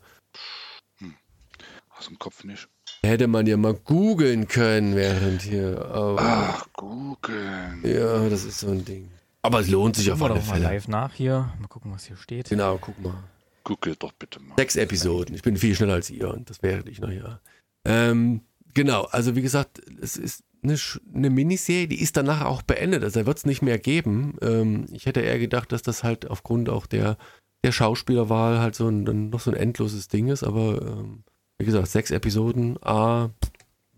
Aus 1.97 2.07
dem 2.07 2.17
Kopf 2.17 2.43
nicht. 2.43 2.69
Hätte 3.01 3.27
man 3.27 3.47
ja 3.47 3.55
mal 3.57 3.73
googeln 3.73 4.47
können, 4.47 4.95
während 4.95 5.41
hier. 5.41 5.85
Aber, 5.85 6.17
Ach, 6.19 6.67
googeln. 6.73 7.81
ja, 7.83 8.27
das 8.29 8.43
ist 8.43 8.59
so 8.59 8.69
ein 8.69 8.83
Ding. 8.83 9.09
Aber 9.41 9.61
es 9.61 9.69
lohnt 9.69 9.95
sich 9.95 10.11
auf 10.11 10.21
alle 10.21 10.35
doch 10.35 10.45
mal 10.47 10.53
Fälle. 10.53 10.65
live 10.65 10.87
nach 10.89 11.13
hier. 11.13 11.53
Mal 11.59 11.67
gucken, 11.67 11.91
was 11.93 12.05
hier 12.05 12.17
steht. 12.17 12.49
Genau, 12.49 12.77
guck 12.79 13.01
mal. 13.01 13.23
Google 13.63 13.95
doch 13.97 14.11
bitte 14.11 14.39
mal. 14.41 14.55
Sechs 14.57 14.75
Episoden. 14.75 15.33
Ich 15.35 15.43
bin 15.43 15.55
viel 15.55 15.75
schneller 15.75 15.93
als 15.93 16.09
ihr 16.09 16.33
und 16.33 16.49
das 16.49 16.61
wäre 16.61 16.87
ich 16.89 16.99
noch 16.99 17.11
ja. 17.11 17.39
Ähm, 17.85 18.41
genau, 18.73 19.03
also 19.05 19.35
wie 19.35 19.41
gesagt, 19.41 19.81
es 20.01 20.17
ist 20.17 20.43
eine, 20.61 20.75
eine 21.13 21.29
Miniserie, 21.29 21.87
die 21.87 22.01
ist 22.01 22.17
danach 22.17 22.43
auch 22.43 22.61
beendet. 22.63 23.03
Also 23.03 23.21
da 23.21 23.25
wird 23.25 23.37
es 23.37 23.45
nicht 23.45 23.61
mehr 23.61 23.79
geben. 23.79 24.35
Ähm, 24.41 24.87
ich 24.91 25.05
hätte 25.05 25.21
eher 25.21 25.39
gedacht, 25.39 25.71
dass 25.71 25.83
das 25.83 26.03
halt 26.03 26.29
aufgrund 26.29 26.67
auch 26.69 26.85
der, 26.85 27.17
der 27.63 27.71
Schauspielerwahl 27.71 28.59
halt 28.59 28.75
so 28.75 28.89
ein, 28.89 29.05
dann 29.05 29.29
noch 29.29 29.39
so 29.39 29.51
ein 29.51 29.57
endloses 29.57 30.09
Ding 30.09 30.27
ist. 30.27 30.43
Aber 30.43 30.81
ähm, 30.81 31.23
wie 31.59 31.65
gesagt, 31.65 31.87
sechs 31.89 32.09
Episoden, 32.09 32.77
a 32.81 33.29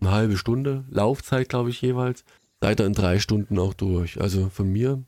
eine 0.00 0.10
halbe 0.10 0.36
Stunde, 0.36 0.84
Laufzeit 0.90 1.48
glaube 1.48 1.70
ich 1.70 1.80
jeweils. 1.80 2.24
Seid 2.60 2.80
ihr 2.80 2.86
in 2.86 2.92
drei 2.92 3.20
Stunden 3.20 3.58
auch 3.58 3.72
durch. 3.72 4.20
Also 4.20 4.48
von 4.48 4.68
mir 4.70 5.02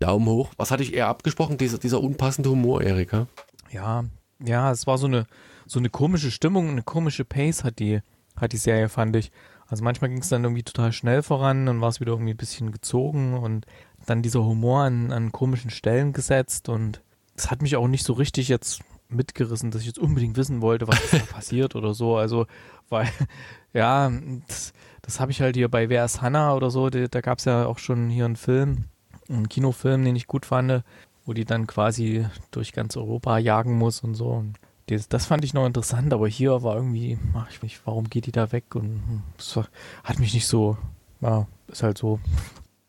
Daumen 0.00 0.26
hoch. 0.26 0.50
Was 0.56 0.70
hatte 0.70 0.82
ich 0.82 0.92
eher 0.92 1.06
abgesprochen? 1.06 1.56
Dieser, 1.56 1.78
dieser 1.78 2.00
unpassende 2.00 2.50
Humor, 2.50 2.82
Erika. 2.82 3.28
Ja, 3.70 4.04
ja, 4.44 4.70
es 4.72 4.86
war 4.86 4.98
so 4.98 5.06
eine, 5.06 5.26
so 5.66 5.78
eine 5.78 5.88
komische 5.88 6.30
Stimmung, 6.30 6.68
eine 6.68 6.82
komische 6.82 7.24
Pace 7.24 7.64
hat 7.64 7.78
die, 7.78 8.00
hat 8.36 8.52
die 8.52 8.58
Serie, 8.58 8.88
fand 8.88 9.14
ich. 9.16 9.30
Also 9.66 9.82
manchmal 9.82 10.10
ging 10.10 10.20
es 10.20 10.28
dann 10.28 10.44
irgendwie 10.44 10.62
total 10.62 10.92
schnell 10.92 11.22
voran, 11.22 11.66
dann 11.66 11.80
war 11.80 11.88
es 11.88 12.00
wieder 12.00 12.12
irgendwie 12.12 12.34
ein 12.34 12.38
bisschen 12.38 12.70
gezogen 12.70 13.34
und 13.34 13.66
dann 14.06 14.22
dieser 14.22 14.44
Humor 14.44 14.82
an, 14.82 15.10
an 15.10 15.32
komischen 15.32 15.70
Stellen 15.70 16.12
gesetzt 16.12 16.68
und 16.68 17.00
es 17.36 17.50
hat 17.50 17.62
mich 17.62 17.76
auch 17.76 17.88
nicht 17.88 18.04
so 18.04 18.12
richtig 18.12 18.48
jetzt 18.48 18.82
mitgerissen, 19.08 19.70
dass 19.70 19.82
ich 19.82 19.86
jetzt 19.86 19.98
unbedingt 19.98 20.36
wissen 20.36 20.60
wollte, 20.60 20.88
was 20.88 21.10
da 21.10 21.18
passiert 21.30 21.74
oder 21.74 21.94
so. 21.94 22.16
Also, 22.16 22.46
weil, 22.88 23.08
ja, 23.72 24.10
das, 24.48 24.72
das 25.02 25.20
habe 25.20 25.32
ich 25.32 25.40
halt 25.40 25.56
hier 25.56 25.68
bei 25.68 25.88
Wer 25.88 26.04
ist 26.04 26.22
Hannah 26.22 26.54
oder 26.54 26.70
so, 26.70 26.90
die, 26.90 27.08
da 27.08 27.20
gab 27.20 27.38
es 27.38 27.44
ja 27.44 27.66
auch 27.66 27.78
schon 27.78 28.08
hier 28.10 28.24
einen 28.24 28.36
Film, 28.36 28.84
einen 29.28 29.48
Kinofilm, 29.48 30.04
den 30.04 30.16
ich 30.16 30.26
gut 30.26 30.46
fand, 30.46 30.82
wo 31.24 31.32
die 31.32 31.44
dann 31.44 31.66
quasi 31.66 32.26
durch 32.50 32.72
ganz 32.72 32.96
Europa 32.96 33.38
jagen 33.38 33.76
muss 33.76 34.00
und 34.00 34.14
so. 34.14 34.28
Und 34.28 34.58
das, 34.86 35.08
das 35.08 35.26
fand 35.26 35.44
ich 35.44 35.54
noch 35.54 35.66
interessant, 35.66 36.12
aber 36.12 36.28
hier 36.28 36.62
war 36.62 36.76
irgendwie, 36.76 37.18
ach 37.34 37.48
ich 37.50 37.62
mich, 37.62 37.80
warum 37.84 38.10
geht 38.10 38.26
die 38.26 38.32
da 38.32 38.52
weg? 38.52 38.74
Und 38.74 39.22
das 39.36 39.56
war, 39.56 39.68
hat 40.02 40.18
mich 40.18 40.34
nicht 40.34 40.46
so, 40.46 40.76
ja, 41.20 41.46
ist 41.68 41.82
halt 41.82 41.98
so. 41.98 42.20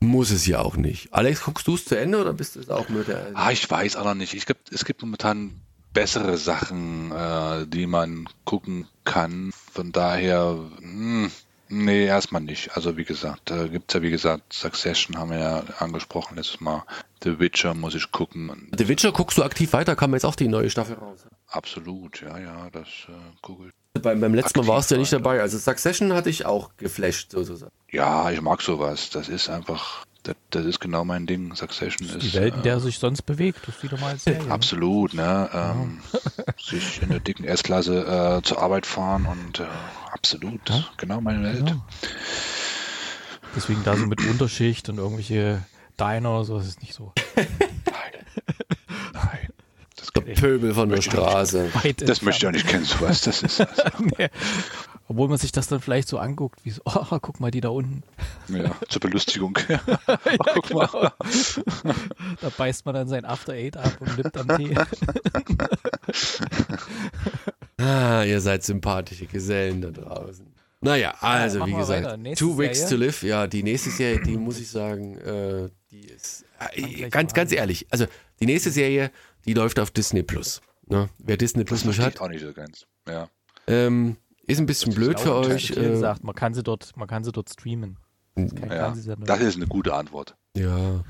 Muss 0.02 0.30
es 0.30 0.46
ja 0.46 0.60
auch 0.60 0.76
nicht. 0.76 1.14
Alex, 1.14 1.44
guckst 1.44 1.68
du 1.68 1.76
es 1.76 1.86
zu 1.86 1.98
Ende 1.98 2.20
oder 2.20 2.34
bist 2.34 2.56
du 2.56 2.60
es 2.60 2.70
auch 2.70 2.90
mit 2.90 3.08
der? 3.08 3.28
Ah, 3.34 3.52
ich 3.52 3.70
weiß 3.70 3.96
auch 3.96 4.04
noch 4.04 4.14
nicht. 4.14 4.34
Ich 4.34 4.46
gibt, 4.46 4.72
es 4.72 4.84
gibt 4.84 5.02
momentan 5.02 5.62
bessere 5.96 6.38
Sachen, 6.38 7.12
äh, 7.12 7.66
die 7.66 7.88
man 7.88 8.28
gucken 8.44 8.88
kann. 9.06 9.52
Von 9.72 9.92
daher, 9.92 10.60
mh, 10.80 10.82
hm, 10.82 11.32
nee, 11.70 12.06
erstmal 12.06 12.42
nicht. 12.42 12.76
Also 12.76 12.98
wie 12.98 13.06
gesagt, 13.06 13.50
da 13.50 13.66
gibt 13.68 13.90
es 13.90 13.96
ja 13.96 14.02
wie 14.04 14.12
gesagt, 14.12 14.54
Succession 14.54 15.18
haben 15.18 15.32
wir 15.32 15.40
ja 15.40 15.64
angesprochen 15.80 16.36
letztes 16.36 16.62
Mal. 16.62 16.84
The 17.24 17.40
Witcher 17.40 17.74
muss 17.74 17.96
ich 17.96 18.12
gucken. 18.12 18.70
The 18.78 18.88
Witcher 18.88 19.12
guckst 19.12 19.38
du 19.38 19.44
aktiv 19.44 19.74
weiter, 19.74 19.96
kam 19.96 20.14
jetzt 20.14 20.26
auch 20.26 20.36
die 20.36 20.50
neue 20.50 20.70
Staffel 20.70 20.96
raus. 20.96 21.26
Absolut, 21.48 22.22
ja, 22.22 22.38
ja, 22.38 22.70
das 22.72 22.88
äh, 23.08 23.14
gucke 23.42 23.68
ich. 23.68 24.02
Beim, 24.02 24.20
beim 24.20 24.34
letzten 24.34 24.60
Mal 24.60 24.68
warst 24.68 24.92
du 24.92 24.96
ja 24.96 25.00
nicht 25.00 25.14
dabei. 25.14 25.40
Also 25.40 25.58
Succession 25.58 26.14
hatte 26.14 26.30
ich 26.30 26.46
auch 26.46 26.76
geflasht, 26.76 27.32
sozusagen. 27.32 27.72
Ja, 27.90 28.30
ich 28.30 28.42
mag 28.42 28.62
sowas. 28.62 29.10
Das 29.10 29.30
ist 29.30 29.50
einfach, 29.50 30.06
das, 30.26 30.36
das 30.50 30.66
ist 30.66 30.80
genau 30.80 31.06
mein 31.06 31.28
Ding. 31.28 31.56
Succession 31.56 32.08
ist. 32.08 32.22
Die 32.22 32.34
Welt, 32.34 32.56
in 32.56 32.64
der 32.64 32.78
äh, 32.78 32.80
sich 32.80 33.00
sonst 33.00 33.22
bewegt, 33.22 33.60
das 33.68 33.82
wieder 33.84 33.98
mal 34.00 34.18
Serie. 34.18 34.44
Ne? 34.44 34.52
Absolut, 34.52 35.14
ne? 35.14 35.50
Ähm, 35.54 36.00
sich 36.62 37.02
in 37.02 37.10
der 37.10 37.20
dicken 37.20 37.46
S-Klasse 37.46 38.40
äh, 38.40 38.42
zur 38.42 38.62
Arbeit 38.62 38.86
fahren 38.86 39.26
und 39.26 39.60
äh, 39.60 39.68
absolut, 40.12 40.70
ja? 40.70 40.84
genau 40.98 41.22
meine 41.22 41.44
Welt. 41.44 41.66
Genau. 41.66 41.86
Deswegen 43.56 43.84
da 43.84 43.96
so 43.96 44.06
mit 44.06 44.26
Unterschicht 44.26 44.90
und 44.90 44.98
irgendwelche 44.98 45.64
Diner, 46.00 46.44
so 46.44 46.58
ist 46.58 46.68
es 46.68 46.82
nicht 46.82 46.94
so. 46.94 47.14
Pöbel 50.34 50.74
von 50.74 50.90
der 50.90 51.02
Straße. 51.02 51.72
Das 52.00 52.22
möchte 52.22 52.46
ich 52.46 52.48
auch 52.48 52.52
nicht 52.52 52.68
kennen, 52.68 52.86
sowas. 52.86 53.22
Das 53.22 53.44
ist 53.44 53.62
also. 53.62 54.04
nee. 54.18 54.30
Obwohl 55.08 55.28
man 55.28 55.38
sich 55.38 55.52
das 55.52 55.68
dann 55.68 55.82
vielleicht 55.82 56.08
so 56.08 56.18
anguckt, 56.18 56.66
wie 56.66 56.72
so, 56.72 56.82
oh, 56.86 57.20
guck 57.22 57.40
mal, 57.40 57.52
die 57.52 57.62
da 57.62 57.70
unten. 57.70 58.04
Ja, 58.48 58.76
zur 58.90 59.02
Belustigung. 59.02 59.58
ja, 59.68 59.80
guck 60.54 60.68
genau. 60.68 60.88
mal. 60.92 61.14
da 62.42 62.50
beißt 62.58 62.86
man 62.86 62.96
dann 62.96 63.08
sein 63.08 63.26
After 63.26 63.54
Eight 63.54 63.78
ab 63.78 63.98
und 64.00 64.18
nippt 64.18 64.38
am 64.38 64.48
Tee. 64.58 64.76
ah, 67.84 68.24
ihr 68.24 68.42
seid 68.42 68.64
sympathische 68.64 69.28
Gesellen 69.28 69.82
da 69.82 69.92
draußen. 69.92 70.54
Naja, 70.82 71.16
also 71.20 71.60
ja, 71.60 71.68
wie 71.68 71.74
gesagt, 71.74 72.38
Two 72.38 72.58
Weeks 72.58 72.82
Serie. 72.82 72.98
to 72.98 73.04
Live, 73.06 73.24
ja, 73.24 73.48
die 73.48 73.64
nächste 73.64 73.90
Serie, 73.90 74.22
die 74.22 74.38
muss 74.38 74.60
ich 74.60 74.70
sagen, 74.70 75.18
äh, 75.18 75.70
die 75.90 76.06
ist 76.06 76.46
äh, 76.74 77.10
ganz, 77.10 77.34
ganz 77.34 77.52
ehrlich, 77.52 77.88
also 77.90 78.06
die 78.40 78.46
nächste 78.46 78.70
Serie, 78.70 79.12
die 79.46 79.54
läuft 79.54 79.80
auf 79.80 79.92
Disney 79.92 80.22
Plus. 80.22 80.62
Ne? 80.88 81.10
Wer 81.18 81.38
Disney 81.38 81.64
Plus 81.64 81.86
nicht 81.86 82.00
hat. 82.00 82.20
auch 82.22 82.30
nicht 82.30 82.42
so 82.42 82.54
ganz. 82.54 82.86
Ja. 83.08 83.30
Ähm, 83.68 84.18
ist 84.48 84.60
ein 84.60 84.66
bisschen 84.66 84.94
blöd 84.94 85.20
für 85.20 85.34
euch. 85.34 85.72
Äh, 85.72 85.90
gesagt, 85.90 86.24
man 86.24 86.36
kann 86.36 86.54
sie 86.54 86.64
dort, 86.64 86.96
man 86.96 87.08
kann 87.08 87.24
sie 87.24 87.32
dort 87.32 87.50
streamen. 87.50 87.98
Das, 88.36 89.06
ja, 89.06 89.16
das 89.16 89.42
ist 89.42 89.56
eine 89.56 89.68
gute 89.68 89.94
Antwort. 89.94 90.36
Ja. 90.56 91.04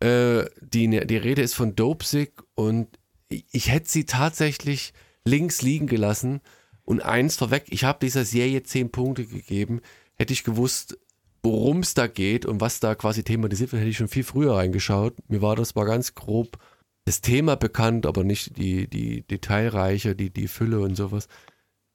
Äh, 0.00 0.46
die, 0.60 0.88
die 1.06 1.16
Rede 1.16 1.42
ist 1.42 1.54
von 1.54 1.76
Dopesick 1.76 2.42
und 2.54 2.98
ich, 3.28 3.44
ich 3.52 3.70
hätte 3.70 3.88
sie 3.88 4.04
tatsächlich 4.04 4.92
links 5.24 5.62
liegen 5.62 5.86
gelassen 5.86 6.40
und 6.84 7.02
eins 7.02 7.36
vorweg, 7.36 7.66
ich 7.68 7.84
habe 7.84 7.98
dieser 8.00 8.24
Serie 8.24 8.62
zehn 8.62 8.90
Punkte 8.90 9.26
gegeben. 9.26 9.80
Hätte 10.16 10.32
ich 10.32 10.44
gewusst, 10.44 10.98
worum 11.42 11.80
es 11.80 11.94
da 11.94 12.06
geht 12.06 12.46
und 12.46 12.60
was 12.60 12.80
da 12.80 12.94
quasi 12.94 13.22
thematisiert 13.22 13.72
wird, 13.72 13.80
hätte 13.80 13.90
ich 13.90 13.96
schon 13.96 14.08
viel 14.08 14.24
früher 14.24 14.54
reingeschaut. 14.54 15.14
Mir 15.28 15.42
war 15.42 15.56
das 15.56 15.74
mal 15.74 15.84
ganz 15.84 16.14
grob 16.14 16.58
das 17.04 17.20
Thema 17.20 17.56
bekannt, 17.56 18.06
aber 18.06 18.24
nicht 18.24 18.56
die, 18.56 18.88
die 18.88 19.22
Detailreiche, 19.22 20.14
die, 20.14 20.30
die 20.30 20.48
Fülle 20.48 20.80
und 20.80 20.94
sowas. 20.94 21.26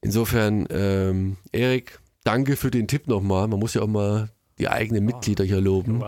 Insofern, 0.08 0.65
ähm, 0.70 1.36
Erik, 1.52 2.00
danke 2.24 2.56
für 2.56 2.72
den 2.72 2.88
Tipp 2.88 3.10
nochmal. 3.10 3.50
Man 3.50 3.60
muss 3.60 3.74
ja 3.74 3.82
auch 3.82 3.88
mal 3.88 4.30
die 4.58 4.70
eigenen 4.70 5.04
Mitglieder 5.04 5.43
hier 5.43 5.60
loben. 5.60 6.02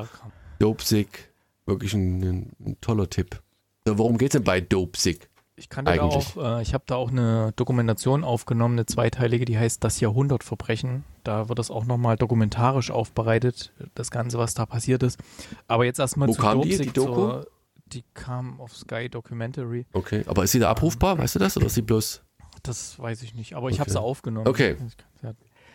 Dopesick, 0.60 1.34
wirklich 1.66 1.94
ein, 1.94 2.54
ein, 2.62 2.78
toller 2.80 3.10
Tipp. 3.10 3.42
Worum 3.84 4.18
geht 4.18 4.30
es 4.30 4.38
denn 4.38 4.46
bei 4.46 4.62
Dopesick? 4.62 5.30
Ich 5.58 5.68
kann 5.68 5.84
da 5.84 6.00
auch, 6.00 6.38
äh, 6.38 6.62
ich 6.62 6.74
habe 6.74 6.86
da 6.88 6.96
auch 6.96 7.12
eine 7.12 7.52
Dokumentation 7.58 8.24
aufgenommen, 8.24 8.76
eine 8.76 8.86
zweiteilige, 8.86 9.44
die 9.44 9.60
heißt 9.60 9.84
Das 9.84 10.00
Jahrhundertverbrechen. 10.00 11.04
Da 11.26 11.50
wird 11.50 11.60
das 11.60 11.70
auch 11.70 11.84
nochmal 11.84 12.16
dokumentarisch 12.16 12.92
aufbereitet, 12.92 13.74
das 13.96 14.12
Ganze, 14.12 14.38
was 14.38 14.54
da 14.54 14.66
passiert 14.66 15.04
ist. 15.04 15.20
Aber 15.68 15.84
jetzt 15.84 16.00
erstmal 16.00 16.30
zu 16.30 16.40
kam 16.40 16.62
Dopesick, 16.62 16.80
die, 16.80 16.86
die 16.86 16.94
Doku? 16.94 17.14
Zur, 17.16 17.48
die 17.88 18.06
kam 18.14 18.62
auf 18.62 18.78
Sky 18.78 19.10
Documentary. 19.10 19.88
Okay, 19.92 20.24
aber 20.26 20.46
ist 20.46 20.54
sie 20.54 20.60
da 20.60 20.70
abrufbar? 20.70 21.18
Weißt 21.18 21.36
du 21.36 21.40
das? 21.40 21.58
Oder 21.58 21.66
ist 21.66 21.74
sie 21.74 21.82
bloß. 21.82 22.24
Das 22.70 23.00
weiß 23.00 23.24
ich 23.24 23.34
nicht, 23.34 23.56
aber 23.56 23.70
ich 23.70 23.76
okay. 23.76 23.80
habe 23.82 23.90
sie 23.90 24.00
aufgenommen. 24.00 24.48
Okay. 24.48 24.78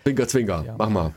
Zwinker, 0.04 0.28
Zwinker, 0.28 0.64
ja. 0.64 0.76
mach 0.78 0.88
mal. 0.88 1.12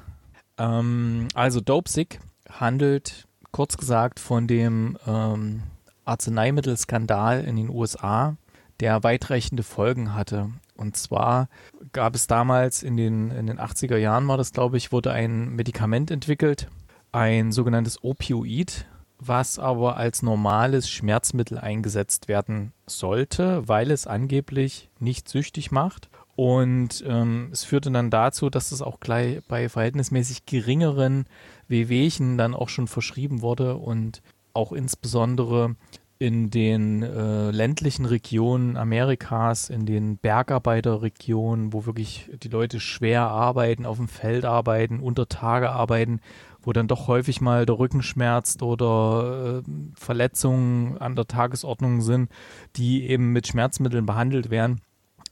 Ähm, 0.57 1.27
also 1.35 1.61
Dopesick 1.61 2.19
handelt, 2.49 3.27
kurz 3.51 3.77
gesagt, 3.77 4.19
von 4.19 4.47
dem 4.47 4.97
ähm, 5.05 5.61
Arzneimittelskandal 6.03 7.43
in 7.43 7.57
den 7.57 7.69
USA, 7.69 8.37
der 8.79 9.03
weitreichende 9.03 9.61
Folgen 9.61 10.15
hatte. 10.15 10.49
Und 10.75 10.97
zwar 10.97 11.47
gab 11.91 12.15
es 12.15 12.25
damals 12.25 12.81
in 12.81 12.97
den, 12.97 13.29
in 13.29 13.45
den 13.45 13.59
80er 13.59 13.97
Jahren, 13.97 14.27
war 14.27 14.37
das 14.37 14.53
glaube 14.53 14.77
ich, 14.77 14.91
wurde 14.91 15.11
ein 15.11 15.55
Medikament 15.55 16.09
entwickelt, 16.09 16.69
ein 17.11 17.51
sogenanntes 17.51 18.03
Opioid, 18.03 18.87
was 19.19 19.59
aber 19.59 19.97
als 19.97 20.21
normales 20.21 20.89
Schmerzmittel 20.89 21.57
eingesetzt 21.57 22.27
werden 22.27 22.73
sollte, 22.85 23.67
weil 23.67 23.91
es 23.91 24.07
angeblich 24.07 24.89
nicht 24.99 25.27
süchtig 25.27 25.71
macht. 25.71 26.09
Und 26.35 27.03
ähm, 27.07 27.49
es 27.51 27.63
führte 27.63 27.89
dann 27.89 28.11
dazu, 28.11 28.51
dass 28.51 28.71
es 28.71 28.83
auch 28.83 28.99
gleich 28.99 29.41
bei 29.47 29.69
verhältnismäßig 29.69 30.45
geringeren 30.45 31.25
Wehwehchen 31.67 32.37
dann 32.37 32.53
auch 32.53 32.69
schon 32.69 32.87
verschrieben 32.87 33.41
wurde 33.41 33.75
und 33.75 34.21
auch 34.53 34.71
insbesondere 34.71 35.75
in 36.19 36.49
den 36.49 37.03
äh, 37.03 37.51
ländlichen 37.51 38.05
Regionen 38.05 38.75
Amerikas, 38.75 39.69
in 39.69 39.85
den 39.85 40.17
Bergarbeiterregionen, 40.17 41.73
wo 41.73 41.85
wirklich 41.85 42.29
die 42.41 42.49
Leute 42.49 42.79
schwer 42.79 43.23
arbeiten, 43.23 43.85
auf 43.85 43.97
dem 43.97 44.07
Feld 44.07 44.45
arbeiten, 44.45 44.99
unter 44.99 45.27
Tage 45.29 45.69
arbeiten, 45.69 46.21
wo 46.67 46.73
dann 46.73 46.89
doch 46.89 47.07
häufig 47.07 47.39
mal 47.39 47.65
der 47.65 47.79
Rücken 47.79 48.01
schmerzt 48.01 48.61
oder 48.61 49.63
äh, 49.65 49.71
Verletzungen 49.95 50.97
an 50.97 51.15
der 51.15 51.25
Tagesordnung 51.25 52.01
sind, 52.01 52.29
die 52.75 53.07
eben 53.07 53.31
mit 53.31 53.47
Schmerzmitteln 53.47 54.05
behandelt 54.05 54.49
werden. 54.49 54.81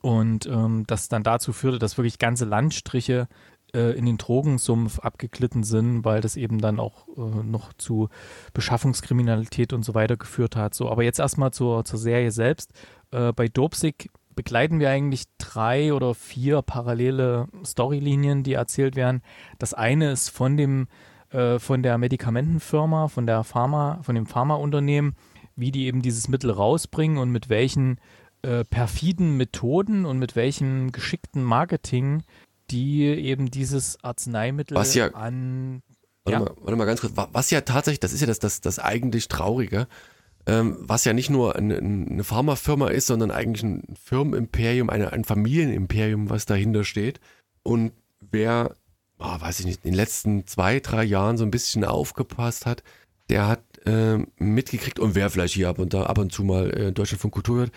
Und 0.01 0.45
ähm, 0.45 0.85
das 0.87 1.09
dann 1.09 1.23
dazu 1.23 1.51
führte, 1.51 1.77
dass 1.77 1.97
wirklich 1.97 2.19
ganze 2.19 2.45
Landstriche 2.45 3.27
äh, 3.73 3.97
in 3.97 4.05
den 4.05 4.17
Drogensumpf 4.17 4.99
abgeglitten 4.99 5.63
sind, 5.63 6.05
weil 6.05 6.21
das 6.21 6.37
eben 6.37 6.61
dann 6.61 6.79
auch 6.79 7.05
äh, 7.17 7.43
noch 7.43 7.73
zu 7.73 8.07
Beschaffungskriminalität 8.53 9.73
und 9.73 9.83
so 9.83 9.93
weiter 9.93 10.15
geführt 10.15 10.55
hat. 10.55 10.73
So, 10.73 10.89
aber 10.89 11.03
jetzt 11.03 11.19
erstmal 11.19 11.51
zur, 11.51 11.83
zur 11.83 11.99
Serie 11.99 12.31
selbst. 12.31 12.71
Äh, 13.11 13.33
bei 13.33 13.49
Dopsig 13.49 14.09
begleiten 14.35 14.79
wir 14.79 14.89
eigentlich 14.89 15.25
drei 15.37 15.93
oder 15.93 16.13
vier 16.13 16.61
parallele 16.61 17.49
Storylinien, 17.65 18.43
die 18.43 18.53
erzählt 18.53 18.95
werden. 18.95 19.21
Das 19.59 19.73
eine 19.73 20.11
ist 20.11 20.29
von 20.29 20.55
dem 20.55 20.87
äh, 21.31 21.59
von 21.59 21.83
der 21.83 21.97
Medikamentenfirma, 21.97 23.07
von 23.07 23.25
der 23.25 23.43
Pharma, 23.43 23.99
von 24.01 24.15
dem 24.15 24.25
Pharmaunternehmen, 24.25 25.15
wie 25.55 25.71
die 25.71 25.85
eben 25.85 26.01
dieses 26.01 26.27
Mittel 26.27 26.51
rausbringen 26.51 27.17
und 27.17 27.31
mit 27.31 27.49
welchen 27.49 27.99
äh, 28.41 28.63
perfiden 28.63 29.37
Methoden 29.37 30.05
und 30.05 30.19
mit 30.19 30.35
welchem 30.35 30.91
geschickten 30.91 31.43
Marketing 31.43 32.23
die 32.71 33.03
eben 33.03 33.51
dieses 33.51 34.03
Arzneimittel 34.03 34.75
was 34.75 34.95
ja, 34.95 35.13
an. 35.13 35.81
Warte, 36.23 36.31
ja. 36.31 36.39
mal, 36.39 36.55
warte 36.61 36.75
mal 36.75 36.85
ganz 36.85 37.01
kurz, 37.01 37.13
was 37.15 37.51
ja 37.51 37.61
tatsächlich, 37.61 37.99
das 37.99 38.13
ist 38.13 38.21
ja 38.21 38.27
das, 38.27 38.39
das, 38.39 38.61
das 38.61 38.79
eigentlich 38.79 39.27
Traurige, 39.27 39.87
ähm, 40.47 40.77
was 40.79 41.05
ja 41.05 41.13
nicht 41.13 41.29
nur 41.29 41.55
eine, 41.55 41.77
eine 41.77 42.23
Pharmafirma 42.23 42.89
ist, 42.89 43.07
sondern 43.07 43.31
eigentlich 43.31 43.63
ein 43.63 43.95
Firmenimperium, 44.03 44.89
eine, 44.89 45.13
ein 45.13 45.23
Familienimperium, 45.23 46.29
was 46.29 46.45
dahinter 46.45 46.83
steht. 46.83 47.19
Und 47.63 47.93
wer 48.19 48.75
oh, 49.19 49.41
weiß 49.41 49.59
ich 49.59 49.65
nicht, 49.65 49.85
in 49.85 49.91
den 49.91 49.97
letzten 49.97 50.47
zwei, 50.47 50.79
drei 50.79 51.03
Jahren 51.03 51.37
so 51.37 51.43
ein 51.43 51.51
bisschen 51.51 51.83
aufgepasst 51.83 52.65
hat, 52.65 52.83
der 53.29 53.47
hat 53.47 53.61
äh, 53.85 54.17
mitgekriegt, 54.37 54.99
und 54.99 55.15
wer 55.15 55.29
vielleicht 55.29 55.53
hier 55.53 55.69
ab 55.69 55.79
und 55.79 55.93
da 55.93 56.03
ab 56.03 56.17
und 56.17 56.31
zu 56.31 56.43
mal 56.43 56.69
äh, 56.71 56.87
in 56.89 56.93
Deutschland 56.93 57.21
von 57.21 57.31
Kultur 57.31 57.57
hört, 57.57 57.71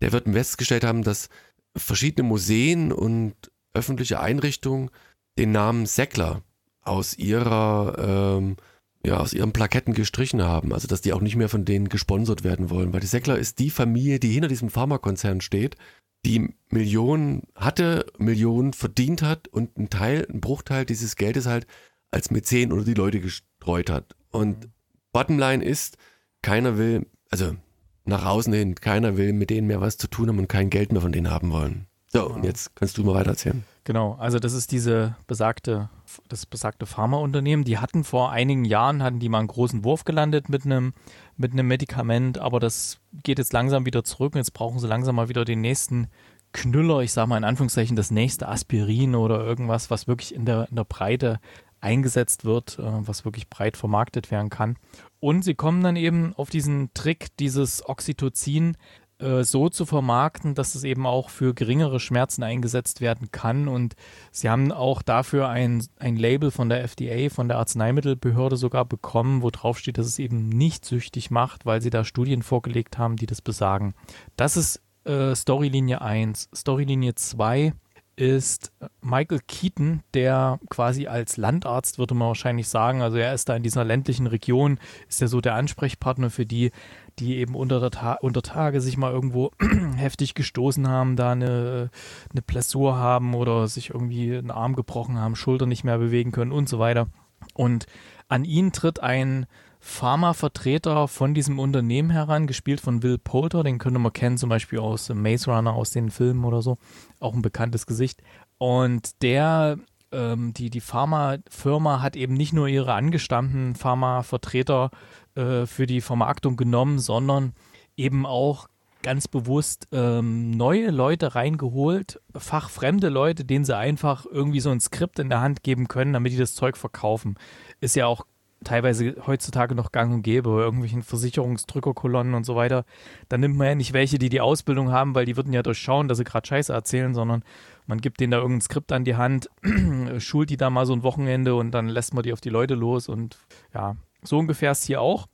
der 0.00 0.12
wird 0.12 0.28
festgestellt 0.28 0.84
haben, 0.84 1.02
dass 1.02 1.28
verschiedene 1.76 2.26
Museen 2.26 2.92
und 2.92 3.34
öffentliche 3.74 4.20
Einrichtungen 4.20 4.90
den 5.38 5.52
Namen 5.52 5.86
Säckler 5.86 6.42
aus 6.82 7.16
ihrer 7.16 8.38
ähm, 8.38 8.56
ja, 9.04 9.18
aus 9.18 9.32
ihren 9.32 9.52
Plaketten 9.52 9.94
gestrichen 9.94 10.42
haben. 10.42 10.72
Also, 10.72 10.86
dass 10.86 11.00
die 11.00 11.12
auch 11.12 11.20
nicht 11.20 11.36
mehr 11.36 11.48
von 11.48 11.64
denen 11.64 11.88
gesponsert 11.88 12.44
werden 12.44 12.70
wollen. 12.70 12.92
Weil 12.92 13.00
die 13.00 13.06
Säckler 13.06 13.36
ist 13.36 13.58
die 13.58 13.70
Familie, 13.70 14.20
die 14.20 14.30
hinter 14.30 14.48
diesem 14.48 14.70
Pharmakonzern 14.70 15.40
steht, 15.40 15.76
die 16.24 16.54
Millionen 16.70 17.42
hatte, 17.54 18.06
Millionen 18.18 18.72
verdient 18.72 19.22
hat 19.22 19.48
und 19.48 19.76
ein 19.76 19.90
Teil, 19.90 20.26
ein 20.30 20.40
Bruchteil 20.40 20.84
dieses 20.84 21.16
Geldes 21.16 21.46
halt 21.46 21.66
als 22.10 22.30
Mäzen 22.30 22.72
oder 22.72 22.84
die 22.84 22.94
Leute 22.94 23.20
gestreut 23.20 23.90
hat. 23.90 24.14
Und 24.30 24.68
Bottomline 25.12 25.64
ist, 25.64 25.96
keiner 26.42 26.78
will, 26.78 27.06
also 27.30 27.56
nach 28.04 28.24
außen 28.24 28.52
hin, 28.52 28.74
keiner 28.74 29.16
will 29.16 29.32
mit 29.32 29.50
denen 29.50 29.66
mehr 29.66 29.80
was 29.80 29.96
zu 29.96 30.08
tun 30.08 30.28
haben 30.28 30.38
und 30.38 30.48
kein 30.48 30.70
Geld 30.70 30.92
mehr 30.92 31.02
von 31.02 31.12
denen 31.12 31.30
haben 31.30 31.50
wollen. 31.50 31.86
So, 32.08 32.28
und 32.28 32.44
jetzt 32.44 32.74
kannst 32.76 32.98
du 32.98 33.04
mal 33.04 33.14
weiter 33.14 33.30
erzählen. 33.30 33.64
Genau, 33.84 34.14
also 34.14 34.38
das 34.38 34.52
ist 34.52 34.70
diese 34.70 35.16
besagte, 35.26 35.90
das 36.28 36.46
besagte 36.46 36.86
Pharmaunternehmen. 36.86 37.64
Die 37.64 37.78
hatten 37.78 38.04
vor 38.04 38.30
einigen 38.30 38.64
Jahren, 38.64 39.02
hatten 39.02 39.18
die 39.18 39.28
mal 39.28 39.40
einen 39.40 39.48
großen 39.48 39.82
Wurf 39.82 40.04
gelandet 40.04 40.48
mit 40.48 40.64
einem, 40.64 40.94
mit 41.36 41.52
einem 41.52 41.66
Medikament, 41.66 42.38
aber 42.38 42.60
das 42.60 43.00
geht 43.24 43.38
jetzt 43.38 43.52
langsam 43.52 43.84
wieder 43.84 44.04
zurück 44.04 44.34
und 44.34 44.38
jetzt 44.38 44.52
brauchen 44.52 44.78
sie 44.78 44.86
langsam 44.86 45.16
mal 45.16 45.28
wieder 45.28 45.44
den 45.44 45.60
nächsten 45.60 46.06
Knüller, 46.52 47.00
ich 47.00 47.12
sage 47.12 47.28
mal 47.28 47.38
in 47.38 47.44
Anführungszeichen 47.44 47.96
das 47.96 48.12
nächste 48.12 48.48
Aspirin 48.48 49.16
oder 49.16 49.40
irgendwas, 49.40 49.90
was 49.90 50.06
wirklich 50.06 50.34
in 50.34 50.44
der, 50.44 50.68
in 50.68 50.76
der 50.76 50.84
Breite 50.84 51.40
eingesetzt 51.80 52.44
wird, 52.44 52.78
äh, 52.78 52.82
was 52.84 53.24
wirklich 53.24 53.50
breit 53.50 53.76
vermarktet 53.76 54.30
werden 54.30 54.50
kann. 54.50 54.76
Und 55.18 55.42
sie 55.42 55.54
kommen 55.54 55.82
dann 55.82 55.96
eben 55.96 56.34
auf 56.36 56.50
diesen 56.50 56.92
Trick, 56.94 57.36
dieses 57.38 57.88
Oxytocin 57.88 58.76
äh, 59.22 59.44
so 59.44 59.68
zu 59.68 59.86
vermarkten, 59.86 60.54
dass 60.54 60.74
es 60.74 60.84
eben 60.84 61.06
auch 61.06 61.30
für 61.30 61.54
geringere 61.54 62.00
Schmerzen 62.00 62.42
eingesetzt 62.42 63.00
werden 63.00 63.30
kann. 63.32 63.68
Und 63.68 63.94
sie 64.30 64.50
haben 64.50 64.72
auch 64.72 65.02
dafür 65.02 65.48
ein, 65.48 65.86
ein 65.98 66.16
Label 66.16 66.50
von 66.50 66.68
der 66.68 66.82
FDA, 66.82 67.30
von 67.30 67.48
der 67.48 67.58
Arzneimittelbehörde 67.58 68.56
sogar 68.56 68.84
bekommen, 68.84 69.42
wo 69.42 69.50
drauf 69.50 69.78
steht, 69.78 69.98
dass 69.98 70.06
es 70.06 70.18
eben 70.18 70.48
nicht 70.48 70.84
süchtig 70.84 71.30
macht, 71.30 71.64
weil 71.64 71.80
sie 71.80 71.90
da 71.90 72.04
Studien 72.04 72.42
vorgelegt 72.42 72.98
haben, 72.98 73.16
die 73.16 73.26
das 73.26 73.40
besagen. 73.40 73.94
Das 74.36 74.56
ist 74.56 74.82
äh, 75.04 75.34
Storylinie 75.34 76.02
1. 76.02 76.50
Storylinie 76.54 77.14
2 77.14 77.72
ist 78.16 78.72
Michael 79.00 79.40
Keaton, 79.46 80.02
der 80.12 80.60
quasi 80.68 81.06
als 81.06 81.38
Landarzt, 81.38 81.98
würde 81.98 82.14
man 82.14 82.28
wahrscheinlich 82.28 82.68
sagen, 82.68 83.00
also 83.00 83.16
er 83.16 83.32
ist 83.32 83.48
da 83.48 83.56
in 83.56 83.62
dieser 83.62 83.84
ländlichen 83.84 84.26
Region, 84.26 84.78
ist 85.08 85.20
ja 85.20 85.28
so 85.28 85.40
der 85.40 85.54
Ansprechpartner 85.54 86.28
für 86.28 86.44
die, 86.44 86.72
die 87.18 87.36
eben 87.36 87.54
unter, 87.54 87.90
Ta 87.90 88.14
unter 88.14 88.42
Tage 88.42 88.80
sich 88.80 88.96
mal 88.96 89.12
irgendwo 89.12 89.50
heftig 89.96 90.34
gestoßen 90.34 90.88
haben, 90.88 91.16
da 91.16 91.32
eine, 91.32 91.90
eine 92.30 92.42
Blessur 92.42 92.96
haben 92.96 93.34
oder 93.34 93.68
sich 93.68 93.90
irgendwie 93.90 94.36
einen 94.36 94.50
Arm 94.50 94.74
gebrochen 94.74 95.18
haben, 95.18 95.36
Schulter 95.36 95.66
nicht 95.66 95.84
mehr 95.84 95.98
bewegen 95.98 96.32
können 96.32 96.52
und 96.52 96.68
so 96.68 96.78
weiter. 96.78 97.08
Und 97.54 97.86
an 98.28 98.44
ihn 98.44 98.72
tritt 98.72 99.00
ein 99.00 99.46
Pharmavertreter 99.84 101.08
von 101.08 101.34
diesem 101.34 101.58
Unternehmen 101.58 102.10
heran, 102.10 102.46
gespielt 102.46 102.80
von 102.80 103.02
Will 103.02 103.18
Poulter, 103.18 103.64
den 103.64 103.78
könnte 103.78 103.98
man 103.98 104.12
kennen, 104.12 104.38
zum 104.38 104.48
Beispiel 104.48 104.78
aus 104.78 105.08
Maze 105.08 105.50
Runner, 105.50 105.74
aus 105.74 105.90
den 105.90 106.10
Filmen 106.10 106.44
oder 106.44 106.62
so, 106.62 106.78
auch 107.18 107.34
ein 107.34 107.42
bekanntes 107.42 107.84
Gesicht. 107.86 108.22
Und 108.58 109.20
der, 109.22 109.78
ähm, 110.12 110.54
die, 110.54 110.70
die 110.70 110.80
Pharmafirma 110.80 112.00
hat 112.00 112.14
eben 112.14 112.34
nicht 112.34 112.52
nur 112.52 112.68
ihre 112.68 112.94
angestammten 112.94 113.74
Pharmavertreter 113.74 114.92
äh, 115.34 115.66
für 115.66 115.86
die 115.86 116.00
Vermarktung 116.00 116.56
genommen, 116.56 116.98
sondern 116.98 117.52
eben 117.96 118.26
auch 118.26 118.68
ganz 119.02 119.28
bewusst 119.28 119.88
ähm, 119.92 120.52
neue 120.52 120.90
Leute 120.90 121.34
reingeholt, 121.34 122.20
fachfremde 122.36 123.08
Leute, 123.08 123.44
denen 123.44 123.64
sie 123.64 123.76
einfach 123.76 124.26
irgendwie 124.30 124.60
so 124.60 124.70
ein 124.70 124.80
Skript 124.80 125.18
in 125.18 125.28
der 125.28 125.40
Hand 125.40 125.62
geben 125.62 125.88
können, 125.88 126.12
damit 126.12 126.32
die 126.32 126.38
das 126.38 126.54
Zeug 126.54 126.76
verkaufen. 126.76 127.36
Ist 127.80 127.96
ja 127.96 128.06
auch 128.06 128.24
teilweise 128.64 129.16
heutzutage 129.26 129.74
noch 129.74 129.92
gang 129.92 130.12
und 130.12 130.22
gäbe, 130.22 130.50
irgendwelchen 130.50 131.02
Versicherungsdrückerkolonnen 131.02 132.34
und 132.34 132.44
so 132.44 132.56
weiter. 132.56 132.84
Da 133.28 133.38
nimmt 133.38 133.56
man 133.56 133.66
ja 133.66 133.74
nicht 133.74 133.92
welche, 133.92 134.18
die 134.18 134.28
die 134.28 134.40
Ausbildung 134.40 134.92
haben, 134.92 135.14
weil 135.14 135.26
die 135.26 135.36
würden 135.36 135.52
ja 135.52 135.62
durchschauen, 135.62 136.08
dass 136.08 136.18
sie 136.18 136.24
gerade 136.24 136.46
Scheiße 136.46 136.72
erzählen, 136.72 137.14
sondern 137.14 137.42
man 137.86 138.00
gibt 138.00 138.20
denen 138.20 138.30
da 138.30 138.38
irgendein 138.38 138.60
Skript 138.60 138.92
an 138.92 139.04
die 139.04 139.16
Hand, 139.16 139.50
schult 140.18 140.50
die 140.50 140.56
da 140.56 140.70
mal 140.70 140.86
so 140.86 140.92
ein 140.92 141.02
Wochenende 141.02 141.54
und 141.54 141.72
dann 141.72 141.88
lässt 141.88 142.14
man 142.14 142.22
die 142.22 142.32
auf 142.32 142.40
die 142.40 142.50
Leute 142.50 142.74
los 142.74 143.08
und 143.08 143.38
ja, 143.74 143.96
so 144.22 144.38
ungefähr 144.38 144.72
ist 144.72 144.84
hier 144.84 145.00
auch. 145.00 145.26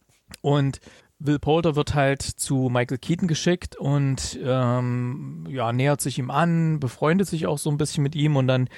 Und 0.42 0.80
Will 1.20 1.38
Poulter 1.38 1.74
wird 1.74 1.94
halt 1.94 2.22
zu 2.22 2.68
Michael 2.70 2.98
Keaton 2.98 3.26
geschickt 3.26 3.76
und 3.76 4.38
ähm, 4.42 5.46
ja, 5.50 5.72
nähert 5.72 6.00
sich 6.00 6.18
ihm 6.18 6.30
an, 6.30 6.78
befreundet 6.78 7.26
sich 7.26 7.46
auch 7.46 7.58
so 7.58 7.70
ein 7.70 7.78
bisschen 7.78 8.02
mit 8.02 8.14
ihm 8.14 8.36
und 8.36 8.46
dann 8.46 8.68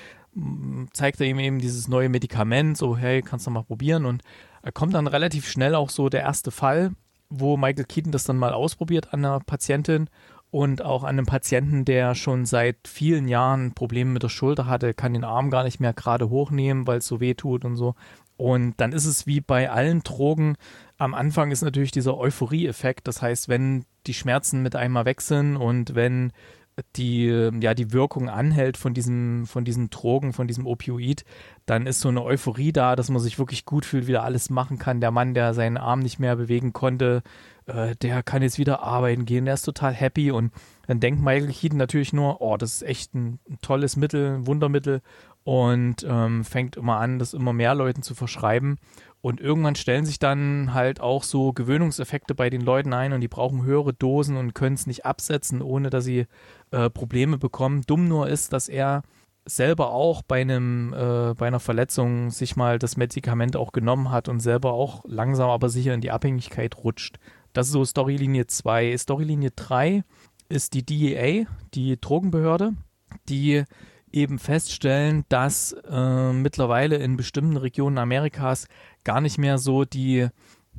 zeigt 0.93 1.21
er 1.21 1.27
ihm 1.27 1.39
eben 1.39 1.59
dieses 1.59 1.89
neue 1.89 2.09
Medikament, 2.09 2.79
so 2.79 2.97
hey, 2.97 3.21
kannst 3.21 3.47
du 3.47 3.51
mal 3.51 3.65
probieren 3.65 4.07
und 4.07 4.23
er 4.63 4.73
kommt 4.73 4.95
dann 4.95 5.07
relativ 5.07 5.49
schnell 5.49 5.75
auch 5.75 5.91
so 5.91 6.09
der 6.09 6.21
erste 6.21 6.51
Fall, 6.51 6.93
wo 7.29 7.57
Michael 7.57 7.85
Keaton 7.85 8.13
das 8.13 8.25
dann 8.25 8.37
mal 8.37 8.53
ausprobiert 8.53 9.13
an 9.13 9.25
einer 9.25 9.41
Patientin 9.41 10.09
und 10.51 10.83
auch 10.83 11.05
an 11.05 11.11
einem 11.11 11.27
Patienten, 11.27 11.85
der 11.85 12.15
schon 12.15 12.45
seit 12.45 12.77
vielen 12.87 13.29
Jahren 13.29 13.73
Probleme 13.75 14.11
mit 14.11 14.23
der 14.23 14.29
Schulter 14.29 14.67
hatte, 14.67 14.95
kann 14.95 15.13
den 15.13 15.25
Arm 15.25 15.51
gar 15.51 15.65
nicht 15.65 15.79
mehr 15.79 15.93
gerade 15.93 16.29
hochnehmen, 16.29 16.87
weil 16.87 16.99
es 16.99 17.07
so 17.07 17.21
weh 17.21 17.35
tut 17.35 17.65
und 17.65 17.77
so. 17.77 17.95
Und 18.41 18.81
dann 18.81 18.93
ist 18.93 19.05
es 19.05 19.27
wie 19.27 19.43
bei 19.43 19.71
allen 19.71 20.03
Drogen, 20.03 20.57
am 20.97 21.13
Anfang 21.13 21.51
ist 21.51 21.61
natürlich 21.61 21.91
dieser 21.91 22.17
Euphorie-Effekt. 22.17 23.07
Das 23.07 23.21
heißt, 23.21 23.51
wenn 23.51 23.85
die 24.07 24.15
Schmerzen 24.15 24.63
mit 24.63 24.75
einmal 24.77 25.05
sind 25.19 25.57
und 25.57 25.95
wenn 25.95 26.33
die, 26.97 27.51
ja, 27.61 27.75
die 27.75 27.93
Wirkung 27.93 28.31
anhält 28.31 28.79
von 28.79 28.95
diesem, 28.95 29.47
von 29.47 29.67
diesen 29.67 29.91
Drogen, 29.91 30.33
von 30.33 30.47
diesem 30.47 30.67
Opioid, 30.67 31.25
dann 31.67 31.87
ist 31.87 32.01
so 32.01 32.09
eine 32.09 32.23
Euphorie 32.23 32.73
da, 32.73 32.97
dass 32.97 33.11
man 33.11 33.21
sich 33.21 33.39
wirklich 33.39 33.67
gut 33.67 33.85
fühlt, 33.85 34.07
wieder 34.07 34.23
alles 34.25 34.49
machen 34.49 34.79
kann. 34.79 35.03
Der 35.03 35.11
Mann, 35.11 35.35
der 35.35 35.53
seinen 35.53 35.77
Arm 35.77 36.01
nicht 36.01 36.19
mehr 36.19 36.37
bewegen 36.37 36.73
konnte, 36.73 37.23
äh, 37.67 37.95
der 37.97 38.23
kann 38.23 38.41
jetzt 38.41 38.59
wieder 38.59 38.83
arbeiten 38.83 39.27
gehen, 39.27 39.45
der 39.45 39.55
ist 39.55 39.63
total 39.63 39.93
happy 39.93 40.31
und 40.31 40.53
dann 40.87 41.01
denkt 41.01 41.23
Michael 41.23 41.53
Keaton 41.53 41.79
natürlich 41.79 42.13
nur, 42.15 42.41
oh, 42.41 42.57
das 42.57 42.77
ist 42.77 42.83
echt 42.83 43.15
ein, 43.15 43.39
ein 43.49 43.59
tolles 43.61 43.97
Mittel, 43.97 44.37
ein 44.37 44.47
Wundermittel 44.47 45.03
und 45.45 46.07
ähm, 46.09 46.45
fängt 46.45 46.77
immer 46.77 46.99
an, 46.99 47.19
das 47.19 47.35
immer 47.35 47.53
mehr 47.53 47.75
Leuten 47.75 48.03
zu 48.03 48.15
verschreiben 48.15 48.79
und 49.23 49.41
irgendwann 49.41 49.75
stellen 49.75 50.07
sich 50.07 50.19
dann 50.19 50.73
halt 50.73 51.01
auch 51.01 51.25
so 51.25 51.53
Gewöhnungseffekte 51.53 52.35
bei 52.35 52.49
den 52.49 52.63
Leuten 52.63 52.95
ein 52.95 53.13
und 53.13 53.21
die 53.21 53.29
brauchen 53.29 53.65
höhere 53.65 53.93
Dosen 53.93 54.37
und 54.37 54.55
können 54.55 54.77
es 54.77 54.87
nicht 54.87 55.05
absetzen, 55.05 55.61
ohne 55.61 55.91
dass 55.91 56.05
sie 56.05 56.27
äh, 56.71 56.89
Probleme 56.89 57.37
bekommen. 57.37 57.83
Dumm 57.87 58.09
nur 58.09 58.29
ist, 58.29 58.53
dass 58.55 58.69
er 58.69 59.03
selber 59.45 59.91
auch 59.91 60.23
bei 60.23 60.41
einem 60.41 60.95
äh, 60.95 61.35
bei 61.35 61.47
einer 61.47 61.61
Verletzung 61.61 62.31
sich 62.31 62.57
mal 62.57 62.79
das 62.79 62.97
Medikament 62.97 63.57
auch 63.57 63.73
genommen 63.73 64.11
hat 64.11 64.29
und 64.29 64.41
selber 64.41 64.73
auch 64.73 65.05
langsam 65.07 65.51
aber 65.51 65.69
sicher 65.69 65.93
in 65.93 66.01
die 66.01 66.11
Abhängigkeit 66.11 66.77
rutscht. 66.79 67.19
Das 67.53 67.67
ist 67.67 67.73
so 67.73 67.85
Storylinie 67.85 68.47
2. 68.47 68.97
Storylinie 68.97 69.51
3 69.51 70.03
ist 70.49 70.73
die 70.73 70.85
DEA, 70.85 71.47
die 71.75 72.01
Drogenbehörde, 72.01 72.73
die 73.29 73.65
eben 74.13 74.39
feststellen, 74.39 75.25
dass 75.29 75.73
äh, 75.89 76.33
mittlerweile 76.33 76.97
in 76.97 77.17
bestimmten 77.17 77.57
Regionen 77.57 77.99
Amerikas 77.99 78.67
gar 79.05 79.21
nicht 79.21 79.39
mehr 79.39 79.59
so 79.59 79.85
die, 79.85 80.29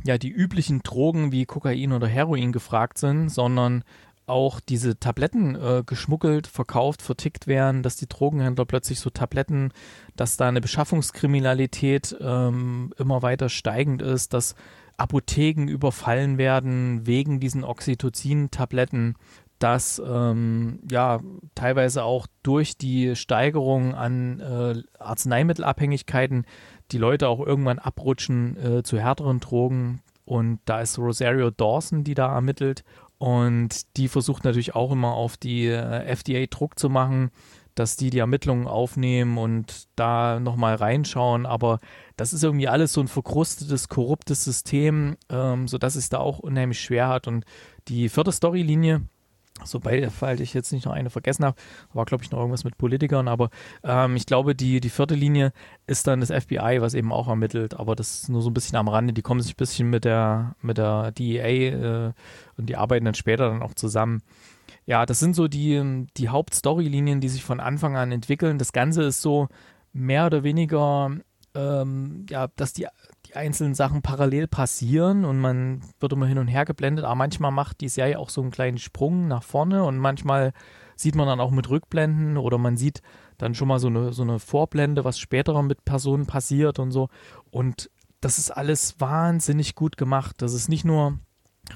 ja, 0.03 0.17
die 0.17 0.29
üblichen 0.29 0.83
Drogen 0.83 1.31
wie 1.31 1.45
Kokain 1.45 1.93
oder 1.93 2.07
Heroin 2.07 2.51
gefragt 2.51 2.97
sind, 2.97 3.29
sondern 3.29 3.83
auch 4.27 4.59
diese 4.59 4.97
Tabletten 4.97 5.55
äh, 5.55 5.83
geschmuggelt, 5.85 6.47
verkauft, 6.47 7.01
vertickt 7.01 7.47
werden, 7.47 7.83
dass 7.83 7.97
die 7.97 8.07
Drogenhändler 8.07 8.65
plötzlich 8.65 8.99
so 8.99 9.09
Tabletten, 9.09 9.73
dass 10.15 10.37
da 10.37 10.47
eine 10.47 10.61
Beschaffungskriminalität 10.61 12.15
ähm, 12.21 12.93
immer 12.97 13.21
weiter 13.21 13.49
steigend 13.49 14.01
ist, 14.01 14.33
dass 14.33 14.55
Apotheken 14.97 15.67
überfallen 15.67 16.37
werden 16.37 17.07
wegen 17.07 17.39
diesen 17.39 17.63
Oxytocin-Tabletten, 17.63 19.15
dass 19.61 20.01
ähm, 20.03 20.79
ja 20.89 21.19
teilweise 21.53 22.03
auch 22.03 22.25
durch 22.41 22.77
die 22.77 23.15
Steigerung 23.15 23.93
an 23.93 24.39
äh, 24.39 24.81
Arzneimittelabhängigkeiten 24.99 26.45
die 26.91 26.97
Leute 26.97 27.27
auch 27.27 27.39
irgendwann 27.39 27.79
abrutschen 27.79 28.57
äh, 28.57 28.83
zu 28.83 28.99
härteren 28.99 29.39
Drogen. 29.39 30.01
Und 30.25 30.59
da 30.65 30.81
ist 30.81 30.97
Rosario 30.97 31.51
Dawson, 31.51 32.03
die 32.03 32.15
da 32.15 32.33
ermittelt. 32.33 32.83
Und 33.19 33.97
die 33.97 34.07
versucht 34.07 34.45
natürlich 34.45 34.73
auch 34.73 34.91
immer 34.91 35.13
auf 35.13 35.37
die 35.37 35.67
äh, 35.67 36.05
FDA 36.05 36.47
Druck 36.47 36.79
zu 36.79 36.89
machen, 36.89 37.29
dass 37.75 37.95
die 37.95 38.09
die 38.09 38.19
Ermittlungen 38.19 38.65
aufnehmen 38.67 39.37
und 39.37 39.87
da 39.95 40.39
nochmal 40.39 40.73
reinschauen. 40.73 41.45
Aber 41.45 41.79
das 42.17 42.33
ist 42.33 42.43
irgendwie 42.43 42.67
alles 42.67 42.93
so 42.93 43.01
ein 43.01 43.07
verkrustetes, 43.07 43.89
korruptes 43.89 44.43
System, 44.43 45.17
ähm, 45.29 45.67
sodass 45.67 45.95
es 45.95 46.09
da 46.09 46.17
auch 46.17 46.39
unheimlich 46.39 46.81
schwer 46.81 47.09
hat. 47.09 47.27
Und 47.27 47.45
die 47.87 48.09
vierte 48.09 48.31
Storylinie, 48.31 49.03
Sobald 49.63 50.39
ich 50.39 50.53
jetzt 50.53 50.71
nicht 50.71 50.85
noch 50.85 50.93
eine 50.93 51.09
vergessen 51.09 51.45
habe, 51.45 51.55
war 51.93 52.05
glaube 52.05 52.23
ich 52.23 52.31
noch 52.31 52.39
irgendwas 52.39 52.63
mit 52.63 52.77
Politikern, 52.77 53.27
aber 53.27 53.49
ähm, 53.83 54.15
ich 54.15 54.25
glaube, 54.25 54.55
die, 54.55 54.79
die 54.79 54.89
vierte 54.89 55.15
Linie 55.15 55.51
ist 55.87 56.07
dann 56.07 56.19
das 56.19 56.31
FBI, 56.31 56.77
was 56.79 56.93
eben 56.93 57.11
auch 57.11 57.27
ermittelt, 57.27 57.73
aber 57.73 57.95
das 57.95 58.21
ist 58.21 58.29
nur 58.29 58.41
so 58.41 58.49
ein 58.49 58.53
bisschen 58.53 58.77
am 58.77 58.87
Rande, 58.87 59.13
die 59.13 59.21
kommen 59.21 59.41
sich 59.41 59.53
ein 59.53 59.57
bisschen 59.57 59.89
mit 59.89 60.05
der, 60.05 60.55
mit 60.61 60.77
der 60.77 61.11
DEA 61.11 61.47
äh, 61.47 62.13
und 62.57 62.67
die 62.67 62.75
arbeiten 62.75 63.05
dann 63.05 63.15
später 63.15 63.49
dann 63.49 63.61
auch 63.61 63.73
zusammen. 63.73 64.21
Ja, 64.85 65.05
das 65.05 65.19
sind 65.19 65.35
so 65.35 65.47
die, 65.47 66.07
die 66.17 66.29
Hauptstorylinien, 66.29 67.21
die 67.21 67.29
sich 67.29 67.43
von 67.43 67.59
Anfang 67.59 67.95
an 67.95 68.11
entwickeln. 68.11 68.57
Das 68.57 68.73
Ganze 68.73 69.03
ist 69.03 69.21
so 69.21 69.47
mehr 69.93 70.25
oder 70.25 70.43
weniger 70.43 71.11
ähm, 71.53 72.25
ja, 72.29 72.47
dass 72.55 72.73
die, 72.73 72.87
die 73.31 73.37
einzelnen 73.37 73.75
Sachen 73.75 74.01
parallel 74.01 74.47
passieren 74.47 75.23
und 75.23 75.39
man 75.39 75.81
wird 75.99 76.11
immer 76.11 76.25
hin 76.25 76.37
und 76.37 76.47
her 76.47 76.65
geblendet, 76.65 77.05
aber 77.05 77.15
manchmal 77.15 77.51
macht 77.51 77.81
die 77.81 77.89
Serie 77.89 78.19
auch 78.19 78.29
so 78.29 78.41
einen 78.41 78.51
kleinen 78.51 78.77
Sprung 78.77 79.27
nach 79.27 79.43
vorne 79.43 79.83
und 79.83 79.97
manchmal 79.97 80.51
sieht 80.97 81.15
man 81.15 81.27
dann 81.27 81.39
auch 81.39 81.51
mit 81.51 81.69
Rückblenden 81.69 82.37
oder 82.37 82.57
man 82.57 82.77
sieht 82.77 83.01
dann 83.37 83.55
schon 83.55 83.67
mal 83.67 83.79
so 83.79 83.87
eine, 83.87 84.13
so 84.13 84.21
eine 84.21 84.39
Vorblende, 84.39 85.05
was 85.05 85.17
später 85.17 85.59
mit 85.63 85.85
Personen 85.85 86.25
passiert 86.25 86.77
und 86.77 86.91
so. 86.91 87.07
Und 87.49 87.89
das 88.19 88.37
ist 88.37 88.51
alles 88.51 88.99
wahnsinnig 88.99 89.75
gut 89.75 89.97
gemacht. 89.97 90.41
Das 90.41 90.53
ist 90.53 90.69
nicht 90.69 90.85
nur 90.85 91.17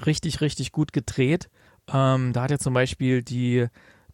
richtig, 0.04 0.40
richtig 0.40 0.70
gut 0.70 0.92
gedreht. 0.92 1.48
Ähm, 1.92 2.32
da 2.32 2.42
hat 2.42 2.50
ja 2.50 2.58
zum 2.58 2.74
Beispiel 2.74 3.22
die, 3.22 3.66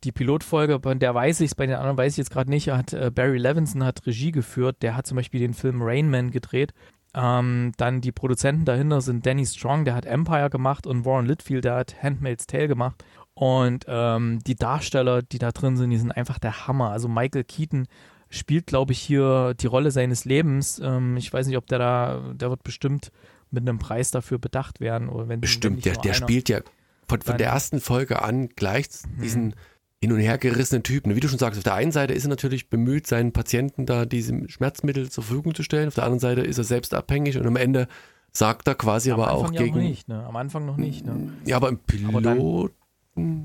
die 0.05 0.13
Pilotfolge, 0.13 0.79
bei 0.79 0.95
der 0.95 1.15
weiß 1.15 1.41
ich 1.41 1.51
es, 1.51 1.55
bei 1.55 1.67
den 1.67 1.77
anderen 1.77 1.99
weiß 1.99 2.13
ich 2.13 2.19
jetzt 2.19 2.31
gerade 2.31 2.49
nicht, 2.49 2.71
hat 2.71 2.93
äh, 2.93 3.11
Barry 3.11 3.39
Levinson 3.39 3.85
hat 3.85 4.07
Regie 4.07 4.33
geführt, 4.33 4.77
der 4.81 4.97
hat 4.97 5.07
zum 5.07 5.17
Beispiel 5.17 5.41
den 5.41 5.55
Film 5.55 5.83
Rain 5.83 6.09
Man 6.09 6.31
gedreht. 6.31 6.73
Ähm, 7.15 7.73
dann 7.77 8.01
die 8.01 8.13
Produzenten 8.13 8.65
dahinter 8.65 9.01
sind 9.01 9.27
Danny 9.27 9.45
Strong, 9.45 9.85
der 9.85 9.95
hat 9.95 10.07
Empire 10.07 10.49
gemacht 10.49 10.87
und 10.87 11.05
Warren 11.05 11.27
Litfield, 11.27 11.65
der 11.65 11.75
hat 11.75 12.03
Handmaid's 12.03 12.47
Tale 12.47 12.69
gemacht. 12.69 13.05
Und 13.35 13.85
ähm, 13.89 14.39
die 14.47 14.55
Darsteller, 14.55 15.23
die 15.23 15.39
da 15.39 15.53
drin 15.53 15.77
sind, 15.77 15.91
die 15.91 15.99
sind 15.99 16.13
einfach 16.13 16.39
der 16.39 16.67
Hammer. 16.67 16.91
Also 16.91 17.09
Michael 17.09 17.45
Keaton 17.45 17.87
spielt, 18.31 18.67
glaube 18.67 18.93
ich, 18.93 19.01
hier 19.01 19.55
die 19.55 19.67
Rolle 19.67 19.91
seines 19.91 20.25
Lebens. 20.25 20.81
Ähm, 20.83 21.17
ich 21.17 21.33
weiß 21.33 21.47
nicht, 21.47 21.57
ob 21.57 21.67
der 21.67 21.79
da, 21.79 22.33
der 22.35 22.51
wird 22.51 22.63
bestimmt 22.63 23.11
mit 23.51 23.69
einem 23.69 23.79
Preis 23.79 24.11
dafür 24.11 24.39
bedacht 24.39 24.81
werden. 24.81 25.09
Oder 25.09 25.29
wenn, 25.29 25.41
bestimmt, 25.41 25.85
wenn 25.85 25.93
der, 25.93 26.03
der 26.03 26.15
spielt 26.15 26.49
ja 26.49 26.61
von, 27.09 27.21
von 27.21 27.37
der 27.37 27.49
ersten 27.49 27.81
Folge 27.81 28.23
an 28.23 28.49
gleich 28.49 28.89
diesen 29.21 29.53
hm. 29.53 29.55
Hin 30.03 30.11
und 30.13 30.19
her 30.19 30.37
gerissenen 30.37 30.83
Typen. 30.83 31.15
Wie 31.15 31.21
du 31.21 31.29
schon 31.29 31.39
sagst, 31.39 31.59
auf 31.59 31.65
der 31.65 31.75
einen 31.75 31.93
Seite 31.93 32.13
ist 32.13 32.25
er 32.25 32.29
natürlich 32.31 32.69
bemüht, 32.69 33.07
seinen 33.07 33.33
Patienten 33.33 33.87
da 33.87 34.05
diese 34.05 34.49
Schmerzmittel 34.49 35.09
zur 35.11 35.23
Verfügung 35.23 35.55
zu 35.55 35.63
stellen. 35.63 35.87
Auf 35.89 35.95
der 35.95 36.03
anderen 36.05 36.19
Seite 36.19 36.41
ist 36.41 36.59
er 36.59 36.65
selbst 36.65 36.93
abhängig 36.93 37.39
und 37.39 37.47
am 37.47 37.55
Ende 37.57 37.87
sagt 38.33 38.67
er 38.67 38.75
quasi 38.75 39.13
Am 39.13 39.21
aber 39.21 39.31
Anfang 39.31 39.51
auch 39.51 39.53
ja 39.53 39.63
gegen. 39.63 39.77
Noch 39.77 39.83
nicht, 39.83 40.09
ne? 40.09 40.25
Am 40.27 40.35
Anfang 40.35 40.67
noch 40.67 40.77
nicht. 40.77 41.07
Ne? 41.07 41.33
Ja, 41.47 41.55
aber 41.57 41.69
im 41.69 41.79
Pilot. 41.79 42.09
Aber 42.09 42.21
dann- 42.21 42.71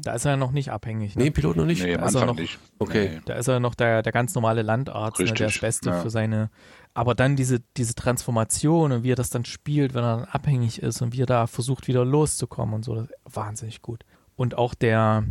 Da 0.02 0.13
ist 0.13 0.26
er 0.26 0.32
ja 0.32 0.38
noch 0.38 0.52
nicht 0.52 0.72
abhängig. 0.72 1.15
Ne? 1.15 1.22
nee, 1.24 1.28
im 1.28 1.34
Pilot 1.34 1.58
noch 1.58 1.65
nicht. 1.65 1.84
Nee, 1.84 1.93
am 1.93 2.02
Da 2.02 2.08
ist 2.08 2.15
er 2.15 2.22
Anfang 2.22 2.36
noch- 2.36 2.41
nicht. 2.41 2.58
Okay. 2.80 3.10
Nee. 3.15 3.22
Da 3.26 3.34
ist 3.36 3.48
er 3.50 3.60
noch 3.60 3.76
der, 3.76 4.02
der 4.02 4.12
ganz 4.13 4.34
normale 4.34 4.63
Landarzt, 4.63 5.20
ne, 5.20 5.26
der 5.26 5.48
das 5.48 5.60
Beste 5.60 5.89
ja. 5.89 6.02
für 6.02 6.10
seine. 6.10 6.50
Aber 6.96 7.13
dann 7.13 7.36
diese, 7.36 7.60
diese 7.76 7.93
Transformation 7.93 8.91
und 8.91 9.04
wie 9.04 9.12
er 9.12 9.15
das 9.15 9.30
dann 9.30 9.46
spielt, 9.46 9.93
wenn 9.93 10.04
er 10.04 10.17
dann 10.17 10.26
abhängig 10.26 10.82
ist 10.82 11.02
und 11.04 11.13
wie 11.13 11.22
er 11.22 11.26
da 11.28 11.46
versucht, 11.46 11.88
wieder 11.88 12.04
loszukommen 12.04 12.74
und 12.74 12.84
so, 12.86 12.96
das 12.96 13.04
ist 13.10 13.13
wahnsinnig 13.26 13.82
gut. 13.84 14.04
Und 14.36 14.58
auch 14.58 14.74
der, 14.74 15.26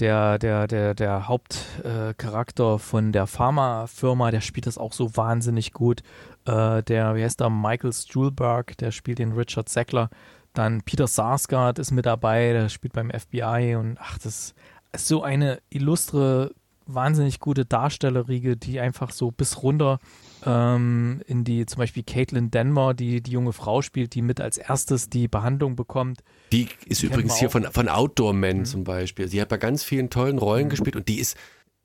der, 0.00 0.38
der, 0.38 0.66
der, 0.66 0.94
der 0.94 1.28
Hauptcharakter 1.28 2.74
äh, 2.74 2.78
von 2.78 3.12
der 3.12 3.26
Pharmafirma, 3.26 4.30
der 4.30 4.40
spielt 4.40 4.66
das 4.66 4.78
auch 4.78 4.92
so 4.92 5.16
wahnsinnig 5.16 5.72
gut. 5.72 6.02
Äh, 6.44 6.82
der, 6.82 7.14
wie 7.14 7.22
heißt 7.22 7.40
der, 7.40 7.50
Michael 7.50 7.92
Stuhlberg, 7.92 8.76
der 8.78 8.90
spielt 8.90 9.18
den 9.18 9.32
Richard 9.32 9.68
Sackler. 9.68 10.10
Dann 10.52 10.82
Peter 10.82 11.06
Sarsgaard 11.06 11.78
ist 11.78 11.90
mit 11.90 12.06
dabei, 12.06 12.52
der 12.52 12.68
spielt 12.68 12.92
beim 12.92 13.10
FBI 13.10 13.76
und 13.76 13.98
ach, 14.00 14.18
das 14.18 14.54
ist 14.92 15.08
so 15.08 15.22
eine 15.22 15.60
illustre, 15.70 16.52
wahnsinnig 16.86 17.40
gute 17.40 17.64
Darstellerriege, 17.64 18.56
die 18.56 18.78
einfach 18.78 19.10
so 19.10 19.30
bis 19.30 19.62
runter 19.62 19.98
ähm, 20.46 21.22
in 21.26 21.44
die, 21.44 21.66
zum 21.66 21.78
Beispiel 21.78 22.02
Caitlin 22.02 22.50
Denver, 22.50 22.94
die 22.94 23.22
die 23.22 23.30
junge 23.30 23.52
Frau 23.52 23.82
spielt, 23.82 24.14
die 24.14 24.22
mit 24.22 24.40
als 24.40 24.58
erstes 24.58 25.08
die 25.08 25.28
Behandlung 25.28 25.76
bekommt. 25.76 26.20
Die 26.52 26.68
ist 26.86 27.02
Die 27.02 27.06
übrigens 27.06 27.36
hier 27.36 27.50
von, 27.50 27.64
von 27.64 27.88
Outdoor 27.88 28.32
Man 28.32 28.58
Mhm. 28.58 28.64
zum 28.64 28.84
Beispiel. 28.84 29.28
Sie 29.28 29.40
hat 29.40 29.48
bei 29.48 29.56
ganz 29.58 29.82
vielen 29.84 30.10
tollen 30.10 30.38
Rollen 30.38 30.68
gespielt 30.68 30.96
und 30.96 31.08
die 31.08 31.18
ist, 31.18 31.36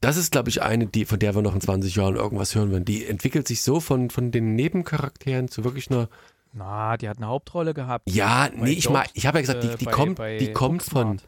das 0.01 0.15
ist, 0.17 0.31
glaube 0.31 0.49
ich, 0.49 0.61
eine, 0.61 0.85
die, 0.87 1.05
von 1.05 1.19
der 1.19 1.35
wir 1.35 1.41
noch 1.41 1.55
in 1.55 1.61
20 1.61 1.95
Jahren 1.95 2.15
irgendwas 2.15 2.55
hören 2.55 2.71
werden. 2.71 2.85
Die 2.85 3.05
entwickelt 3.05 3.47
sich 3.47 3.61
so 3.63 3.79
von, 3.79 4.09
von 4.09 4.31
den 4.31 4.55
Nebencharakteren 4.55 5.47
zu 5.49 5.63
wirklich 5.63 5.89
einer. 5.91 6.07
Na, 6.53 6.97
die 6.97 7.07
hat 7.09 7.17
eine 7.17 7.27
Hauptrolle 7.27 7.73
gehabt. 7.73 8.09
Ja, 8.09 8.49
nee, 8.55 8.71
ich 8.71 8.89
ich 9.13 9.25
habe 9.27 9.37
ja 9.37 9.41
gesagt, 9.41 9.63
die, 9.63 9.67
äh, 9.67 9.77
die 9.77 9.85
bei- 9.85 9.91
kommt, 9.91 10.15
bei 10.15 10.37
die 10.37 10.51
kommt 10.51 10.83
von, 10.83 11.21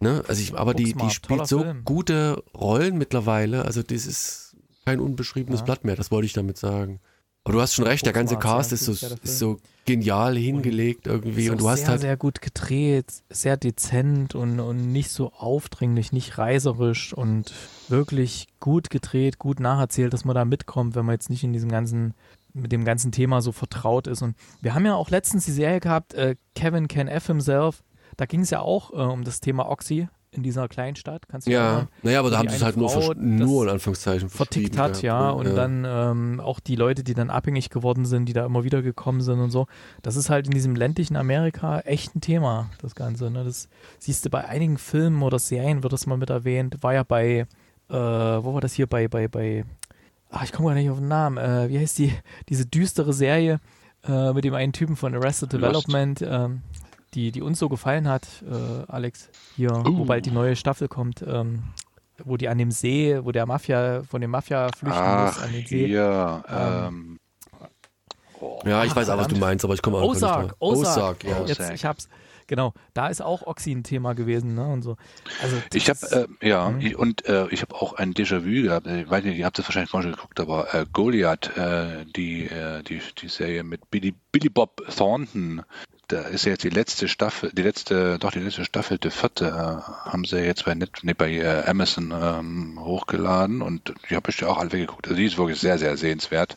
ne, 0.00 0.22
also 0.26 0.40
ich, 0.40 0.54
aber 0.56 0.74
die, 0.74 0.94
die 0.94 1.10
spielt 1.10 1.46
so 1.46 1.60
Film. 1.60 1.84
gute 1.84 2.42
Rollen 2.54 2.96
mittlerweile. 2.96 3.64
Also 3.64 3.82
das 3.82 4.06
ist 4.06 4.43
kein 4.84 5.00
unbeschriebenes 5.00 5.60
Ja. 5.60 5.64
Blatt 5.64 5.84
mehr. 5.84 5.96
Das 5.96 6.10
wollte 6.10 6.26
ich 6.26 6.32
damit 6.32 6.58
sagen. 6.58 7.00
Aber 7.44 7.52
du 7.52 7.60
hast 7.60 7.74
schon 7.74 7.86
recht, 7.86 8.06
der 8.06 8.14
ganze 8.14 8.36
Cast 8.38 8.72
ist 8.72 8.86
so, 8.86 8.92
ist 8.92 9.38
so 9.38 9.58
genial 9.84 10.34
hingelegt 10.34 11.06
irgendwie 11.06 11.44
Ist 11.44 11.50
und 11.50 11.60
du 11.60 11.68
hast 11.68 11.80
sehr, 11.80 11.88
halt 11.88 12.00
sehr 12.00 12.16
gut 12.16 12.40
gedreht, 12.40 13.04
sehr 13.28 13.58
dezent 13.58 14.34
und, 14.34 14.60
und 14.60 14.90
nicht 14.92 15.10
so 15.10 15.30
aufdringlich, 15.32 16.10
nicht 16.10 16.38
reißerisch 16.38 17.12
und 17.12 17.52
wirklich 17.88 18.46
gut 18.60 18.88
gedreht, 18.88 19.38
gut 19.38 19.60
nacherzählt, 19.60 20.14
dass 20.14 20.24
man 20.24 20.34
da 20.34 20.46
mitkommt, 20.46 20.94
wenn 20.94 21.04
man 21.04 21.16
jetzt 21.16 21.28
nicht 21.28 21.44
in 21.44 21.52
diesem 21.52 21.70
ganzen, 21.70 22.14
mit 22.54 22.72
dem 22.72 22.84
ganzen 22.84 23.12
Thema 23.12 23.42
so 23.42 23.52
vertraut 23.52 24.06
ist. 24.06 24.22
Und 24.22 24.36
wir 24.62 24.74
haben 24.74 24.86
ja 24.86 24.94
auch 24.94 25.10
letztens 25.10 25.44
die 25.44 25.52
Serie 25.52 25.80
gehabt, 25.80 26.14
äh, 26.14 26.36
Kevin 26.54 26.88
Can 26.88 27.08
F 27.08 27.26
himself, 27.26 27.84
da 28.16 28.24
ging 28.24 28.40
es 28.40 28.48
ja 28.48 28.60
auch 28.60 28.90
äh, 28.90 29.12
um 29.12 29.22
das 29.22 29.40
Thema 29.40 29.68
Oxy 29.68 30.08
in 30.34 30.42
dieser 30.42 30.68
Kleinstadt. 30.68 31.28
Kannst 31.28 31.46
du 31.46 31.52
Ja, 31.52 31.66
erinnern? 31.68 31.88
naja, 32.02 32.20
aber 32.20 32.30
da 32.30 32.38
haben 32.38 32.48
sie 32.48 32.56
es 32.56 32.62
halt 32.62 32.76
nur, 32.76 32.90
Frau 32.90 33.14
nur 33.14 33.64
in 33.64 33.70
Anführungszeichen 33.70 34.28
vertickt 34.28 34.76
hat, 34.76 35.00
ja, 35.02 35.32
gehabt, 35.32 35.38
und 35.46 35.54
dann 35.56 35.84
ähm, 35.86 36.40
auch 36.40 36.60
die 36.60 36.76
Leute, 36.76 37.04
die 37.04 37.14
dann 37.14 37.30
abhängig 37.30 37.70
geworden 37.70 38.04
sind, 38.04 38.26
die 38.26 38.32
da 38.32 38.44
immer 38.44 38.64
wieder 38.64 38.82
gekommen 38.82 39.20
sind 39.22 39.40
und 39.40 39.50
so. 39.50 39.66
Das 40.02 40.16
ist 40.16 40.30
halt 40.30 40.46
in 40.46 40.52
diesem 40.52 40.76
ländlichen 40.76 41.16
Amerika 41.16 41.80
echt 41.80 42.14
ein 42.14 42.20
Thema, 42.20 42.70
das 42.82 42.94
Ganze. 42.94 43.30
Ne? 43.30 43.44
Das 43.44 43.68
siehst 43.98 44.24
du 44.26 44.30
bei 44.30 44.44
einigen 44.46 44.78
Filmen 44.78 45.22
oder 45.22 45.38
Serien, 45.38 45.82
wird 45.82 45.92
das 45.92 46.06
mal 46.06 46.16
mit 46.18 46.30
erwähnt. 46.30 46.82
War 46.82 46.94
ja 46.94 47.02
bei, 47.02 47.46
äh, 47.88 47.94
wo 47.94 48.54
war 48.54 48.60
das 48.60 48.72
hier, 48.74 48.86
bei, 48.86 49.08
bei, 49.08 49.28
bei, 49.28 49.64
ach, 50.30 50.44
ich 50.44 50.52
komme 50.52 50.68
gar 50.68 50.74
nicht 50.74 50.90
auf 50.90 50.98
den 50.98 51.08
Namen, 51.08 51.38
äh, 51.38 51.68
wie 51.68 51.78
heißt 51.78 51.98
die, 51.98 52.12
diese 52.48 52.66
düstere 52.66 53.12
Serie 53.12 53.60
äh, 54.06 54.32
mit 54.32 54.44
dem 54.44 54.54
einen 54.54 54.72
Typen 54.72 54.96
von 54.96 55.14
Arrested 55.14 55.52
Lost. 55.52 55.62
Development, 55.64 56.22
ähm, 56.22 56.62
die, 57.14 57.30
die 57.32 57.42
uns 57.42 57.58
so 57.58 57.68
gefallen 57.68 58.08
hat, 58.08 58.26
äh, 58.50 58.90
Alex, 58.90 59.30
hier, 59.56 59.70
wo 59.84 60.02
Uh. 60.02 60.04
bald 60.04 60.26
die 60.26 60.30
neue 60.30 60.56
Staffel 60.56 60.88
kommt, 60.88 61.22
ähm, 61.26 61.62
wo 62.24 62.36
die 62.36 62.48
an 62.48 62.58
dem 62.58 62.70
See, 62.70 63.18
wo 63.22 63.32
der 63.32 63.46
Mafia, 63.46 64.02
von 64.04 64.20
dem 64.20 64.30
Mafia 64.30 64.68
flüchten 64.76 65.00
muss, 65.22 65.36
Ach, 65.38 65.42
an 65.42 65.52
den 65.52 65.66
See. 65.66 65.86
hier. 65.88 66.44
Ähm, 66.48 66.58
Ähm, 66.58 67.18
oh, 68.40 68.60
Ja, 68.64 68.84
ich 68.84 68.92
Ach, 68.92 68.96
weiß 68.96 69.08
auch, 69.10 69.18
was 69.18 69.28
du 69.28 69.36
meinst, 69.36 69.64
aber 69.64 69.74
ich 69.74 69.82
komme 69.82 69.98
auch 69.98 70.12
nicht 70.12 70.22
Ozark, 70.22 70.48
drauf. 70.48 70.56
Ozark. 70.60 71.24
ja. 71.24 71.38
Oh, 71.40 71.46
Jetzt, 71.46 71.60
Ozark. 71.60 71.74
ich 71.74 71.84
hab's, 71.84 72.08
genau, 72.46 72.72
da 72.94 73.08
ist 73.08 73.20
auch 73.22 73.42
Oxy 73.46 73.72
ein 73.72 73.82
Thema 73.84 74.14
gewesen, 74.14 74.54
ne, 74.54 74.66
und 74.66 74.82
so. 74.82 74.96
Also, 75.42 75.56
Ich 75.72 75.88
habe, 75.88 76.28
äh, 76.42 76.48
ja, 76.48 76.70
Mhm. 76.70 76.80
ich, 76.80 76.96
und 76.96 77.26
äh, 77.26 77.48
ich 77.48 77.62
habe 77.62 77.74
auch 77.74 77.94
ein 77.94 78.12
Déjà-vu 78.14 78.62
gehabt. 78.64 78.86
Ich 78.86 79.08
weiß 79.10 79.24
nicht, 79.24 79.38
ihr 79.38 79.44
habt 79.46 79.58
das 79.58 79.66
wahrscheinlich 79.66 79.90
schon 79.90 80.02
geguckt, 80.02 80.38
aber 80.40 80.72
äh, 80.74 80.86
Goliath, 80.92 81.56
äh, 81.56 82.04
die, 82.16 82.44
äh, 82.46 82.82
die, 82.82 83.00
die 83.20 83.28
Serie 83.28 83.64
mit 83.64 83.90
Billy, 83.90 84.14
Billy 84.30 84.48
Bob 84.48 84.82
Thornton, 84.96 85.62
da 86.08 86.22
ist 86.22 86.44
ja 86.44 86.52
jetzt 86.52 86.64
die 86.64 86.70
letzte 86.70 87.08
Staffel, 87.08 87.50
die 87.52 87.62
letzte, 87.62 88.18
doch 88.18 88.30
die 88.30 88.40
letzte 88.40 88.64
Staffel, 88.64 88.98
die 88.98 89.10
vierte, 89.10 89.46
äh, 89.46 90.10
haben 90.10 90.24
sie 90.24 90.38
jetzt 90.38 90.64
bei, 90.64 90.74
Net, 90.74 90.90
nee, 91.02 91.14
bei 91.14 91.32
äh, 91.32 91.64
Amazon 91.66 92.12
ähm, 92.12 92.78
hochgeladen 92.80 93.62
und 93.62 93.94
die 94.08 94.16
habe 94.16 94.30
ich 94.30 94.40
ja 94.40 94.48
auch 94.48 94.58
alle 94.58 94.70
geguckt. 94.70 95.06
Also 95.06 95.16
die 95.16 95.26
ist 95.26 95.38
wirklich 95.38 95.60
sehr, 95.60 95.78
sehr 95.78 95.96
sehenswert. 95.96 96.56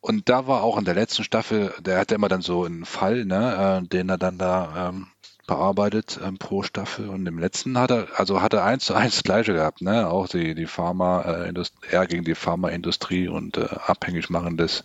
Und 0.00 0.28
da 0.28 0.48
war 0.48 0.64
auch 0.64 0.78
in 0.78 0.84
der 0.84 0.94
letzten 0.94 1.22
Staffel, 1.22 1.72
der 1.78 1.98
hatte 2.00 2.16
immer 2.16 2.28
dann 2.28 2.42
so 2.42 2.64
einen 2.64 2.84
Fall, 2.84 3.24
ne, 3.24 3.82
äh, 3.84 3.88
den 3.88 4.08
er 4.08 4.18
dann 4.18 4.36
da 4.36 4.88
ähm, 4.88 5.06
bearbeitet 5.46 6.20
ähm, 6.24 6.38
pro 6.38 6.62
Staffel. 6.62 7.08
Und 7.08 7.26
im 7.26 7.38
letzten 7.38 7.76
hat 7.78 7.90
er, 7.90 8.08
also 8.16 8.40
hat 8.40 8.52
er 8.52 8.64
eins 8.64 8.84
zu 8.84 8.94
eins 8.94 9.14
das 9.14 9.22
Gleiche 9.24 9.52
gehabt, 9.52 9.82
ne? 9.82 10.08
Auch 10.08 10.28
die, 10.28 10.54
die 10.54 10.66
Pharma, 10.66 11.22
äh, 11.22 11.52
er 11.90 12.06
gegen 12.06 12.24
die 12.24 12.34
Pharmaindustrie 12.34 13.28
und 13.28 13.56
äh, 13.56 13.66
abhängig 13.86 14.30
machendes 14.30 14.84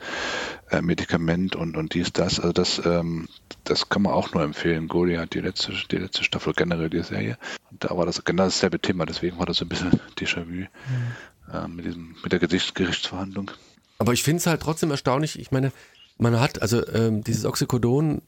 äh, 0.72 0.82
Medikament 0.82 1.56
und, 1.56 1.78
und 1.78 1.94
dies, 1.94 2.12
das. 2.12 2.40
Also 2.40 2.54
das, 2.54 2.82
ähm, 2.86 3.28
das 3.64 3.90
kann 3.90 4.02
man 4.02 4.14
auch 4.14 4.34
nur 4.34 4.44
empfehlen. 4.44 4.88
Goliath, 4.88 5.34
die 5.34 5.42
letzte, 5.42 5.74
die 5.92 5.98
letzte 5.98 6.24
Staffel, 6.24 6.54
generell 6.54 6.90
die 6.90 7.04
Serie. 7.04 7.38
Und 7.72 7.84
da 7.84 7.96
war 7.96 8.06
das 8.06 8.24
genau 8.24 8.44
dasselbe 8.46 8.80
Thema, 8.80 9.06
deswegen 9.06 9.38
war 9.38 9.46
das 9.46 9.58
so 9.58 9.66
ein 9.66 9.70
bisschen 9.70 9.92
Déjà-vu 10.18 10.66
äh, 11.54 11.68
mit 11.68 11.86
diesem, 11.86 12.16
mit 12.24 12.32
der 12.32 12.40
Gerichtsverhandlung. 12.40 13.52
Aber 14.00 14.14
ich 14.14 14.24
finde 14.24 14.38
es 14.38 14.48
halt 14.48 14.62
trotzdem 14.62 14.92
erstaunlich. 14.92 15.40
Ich 15.40 15.52
meine, 15.52 15.72
man 16.18 16.40
hat, 16.40 16.62
also 16.62 16.86
ähm, 16.88 17.24
dieses 17.24 17.46
Oxycodon, 17.46 18.22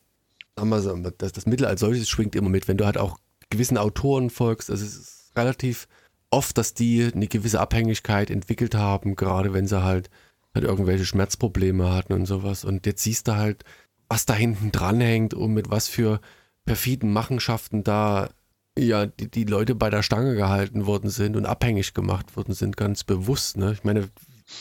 so, 0.81 0.95
das, 0.95 1.31
das 1.31 1.45
Mittel 1.45 1.65
als 1.65 1.79
solches 1.79 2.09
schwingt 2.09 2.35
immer 2.35 2.49
mit, 2.49 2.67
wenn 2.67 2.77
du 2.77 2.85
halt 2.85 2.97
auch 2.97 3.17
gewissen 3.49 3.77
Autoren 3.77 4.29
folgst. 4.29 4.69
Also 4.69 4.85
es 4.85 4.95
ist 4.95 5.31
relativ 5.35 5.87
oft, 6.31 6.57
dass 6.57 6.73
die 6.73 7.09
eine 7.13 7.27
gewisse 7.27 7.59
Abhängigkeit 7.59 8.29
entwickelt 8.29 8.75
haben, 8.75 9.15
gerade 9.15 9.53
wenn 9.53 9.67
sie 9.67 9.83
halt, 9.83 10.09
halt 10.53 10.65
irgendwelche 10.65 11.05
Schmerzprobleme 11.05 11.91
hatten 11.91 12.13
und 12.13 12.25
sowas. 12.25 12.63
Und 12.65 12.85
jetzt 12.85 13.03
siehst 13.03 13.27
du 13.27 13.35
halt, 13.35 13.63
was 14.07 14.25
da 14.25 14.33
hinten 14.33 14.71
dran 14.71 15.01
hängt 15.01 15.33
und 15.33 15.53
mit 15.53 15.69
was 15.69 15.87
für 15.87 16.19
perfiden 16.65 17.11
Machenschaften 17.11 17.83
da 17.83 18.29
ja 18.77 19.05
die, 19.05 19.29
die 19.29 19.43
Leute 19.43 19.75
bei 19.75 19.89
der 19.89 20.03
Stange 20.03 20.35
gehalten 20.35 20.85
worden 20.85 21.09
sind 21.09 21.35
und 21.35 21.45
abhängig 21.45 21.93
gemacht 21.93 22.35
worden 22.35 22.53
sind, 22.53 22.77
ganz 22.77 23.03
bewusst. 23.03 23.57
Ne? 23.57 23.73
Ich 23.73 23.83
meine, 23.83 24.09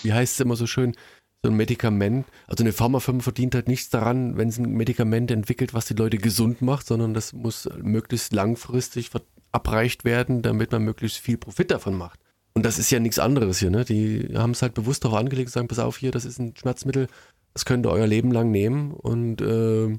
wie 0.03 0.12
heißt 0.12 0.34
es 0.34 0.40
immer 0.40 0.57
so 0.57 0.66
schön, 0.66 0.94
so 1.43 1.51
ein 1.51 1.57
Medikament, 1.57 2.26
also 2.47 2.64
eine 2.64 2.72
Pharmafirma 2.72 3.20
verdient 3.20 3.55
halt 3.55 3.68
nichts 3.68 3.91
daran, 3.91 4.36
wenn 4.36 4.49
es 4.49 4.59
ein 4.59 4.72
Medikament 4.72 5.30
entwickelt, 5.30 5.72
was 5.72 5.86
die 5.86 5.95
Leute 5.95 6.18
gesund 6.18 6.62
macht, 6.62 6.86
sondern 6.86 7.14
das 7.14 7.32
muss 7.32 7.68
möglichst 7.80 8.32
langfristig 8.32 9.11
verabreicht 9.11 10.05
werden, 10.05 10.43
damit 10.43 10.72
man 10.72 10.82
möglichst 10.82 11.18
viel 11.18 11.39
Profit 11.39 11.70
davon 11.70 11.97
macht. 11.97 12.18
Und 12.55 12.64
das 12.64 12.78
ist 12.78 12.91
ja 12.91 12.99
nichts 12.99 13.20
anderes 13.20 13.61
hier, 13.61 13.70
ne? 13.70 13.84
Die 13.84 14.30
haben 14.34 14.51
es 14.51 14.62
halt 14.62 14.74
bewusst 14.74 15.05
darauf 15.05 15.18
angelegt, 15.18 15.51
sagen, 15.51 15.68
pass 15.68 15.78
auf 15.78 15.97
hier, 15.97 16.11
das 16.11 16.24
ist 16.24 16.41
ein 16.41 16.57
Schmerzmittel, 16.57 17.07
das 17.55 17.64
könnt 17.64 17.86
ihr 17.86 17.93
euer 17.93 18.07
Leben 18.09 18.32
lang 18.32 18.51
nehmen 18.51 18.93
und 18.93 19.41
äh, 19.41 19.97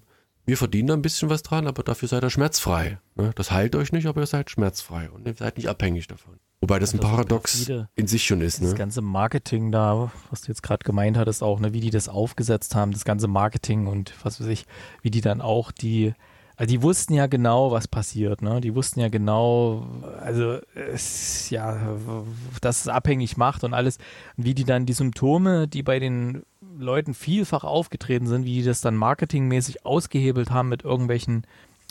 wir 0.50 0.58
verdienen 0.58 0.88
da 0.88 0.94
ein 0.96 1.02
bisschen 1.02 1.30
was 1.30 1.44
dran, 1.44 1.68
aber 1.68 1.84
dafür 1.84 2.08
seid 2.08 2.24
ihr 2.24 2.30
schmerzfrei. 2.30 2.98
Ne? 3.16 3.32
Das 3.36 3.52
heilt 3.52 3.76
euch 3.76 3.92
nicht, 3.92 4.08
aber 4.08 4.22
ihr 4.22 4.28
seid 4.28 4.50
schmerzfrei 4.50 5.10
und 5.10 5.28
ihr 5.28 5.36
seid 5.36 5.58
nicht 5.58 5.70
abhängig 5.70 6.08
davon. 6.08 6.40
Wobei 6.62 6.80
das 6.80 6.94
ein 6.94 7.00
Paradox 7.00 7.72
in 7.96 8.08
sich 8.08 8.26
schon 8.26 8.42
ist. 8.42 8.62
Das 8.62 8.72
ne? 8.72 8.76
ganze 8.76 9.02
Marketing 9.02 9.72
da, 9.72 10.12
was 10.30 10.42
du 10.42 10.48
jetzt 10.48 10.64
gerade 10.64 10.84
gemeint 10.84 11.18
hattest, 11.18 11.42
auch, 11.42 11.60
ne, 11.60 11.72
wie 11.72 11.80
die 11.80 11.92
das 11.92 12.10
aufgesetzt 12.10 12.76
haben, 12.76 12.92
das 12.92 13.06
ganze 13.06 13.28
Marketing 13.28 13.88
und 13.88 14.14
was 14.24 14.42
weiß 14.42 14.48
ich, 14.48 14.66
wie 15.02 15.12
die 15.12 15.22
dann 15.22 15.40
auch 15.40 15.72
die, 15.72 16.14
also 16.58 16.70
die 16.70 16.82
wussten 16.82 17.14
ja 17.14 17.28
genau, 17.28 17.72
was 17.72 17.88
passiert, 17.88 18.42
ne? 18.42 18.60
Die 18.60 18.76
wussten 18.76 19.00
ja 19.00 19.08
genau, 19.08 19.88
also 20.20 20.60
es, 20.74 21.50
ja, 21.50 21.96
dass 22.60 22.82
es 22.82 22.88
abhängig 22.90 23.38
macht 23.38 23.64
und 23.64 23.74
alles, 23.74 23.98
wie 24.36 24.54
die 24.54 24.66
dann 24.66 24.86
die 24.86 24.94
Symptome, 24.94 25.70
die 25.70 25.84
bei 25.84 26.00
den 26.00 26.44
Leuten 26.80 27.14
vielfach 27.14 27.64
aufgetreten 27.64 28.28
sind, 28.28 28.46
wie 28.46 28.56
die 28.56 28.64
das 28.64 28.82
dann 28.82 28.96
marketingmäßig 28.96 29.86
ausgehebelt 29.86 30.52
haben 30.52 30.70
mit 30.70 30.84
irgendwelchen 30.84 31.46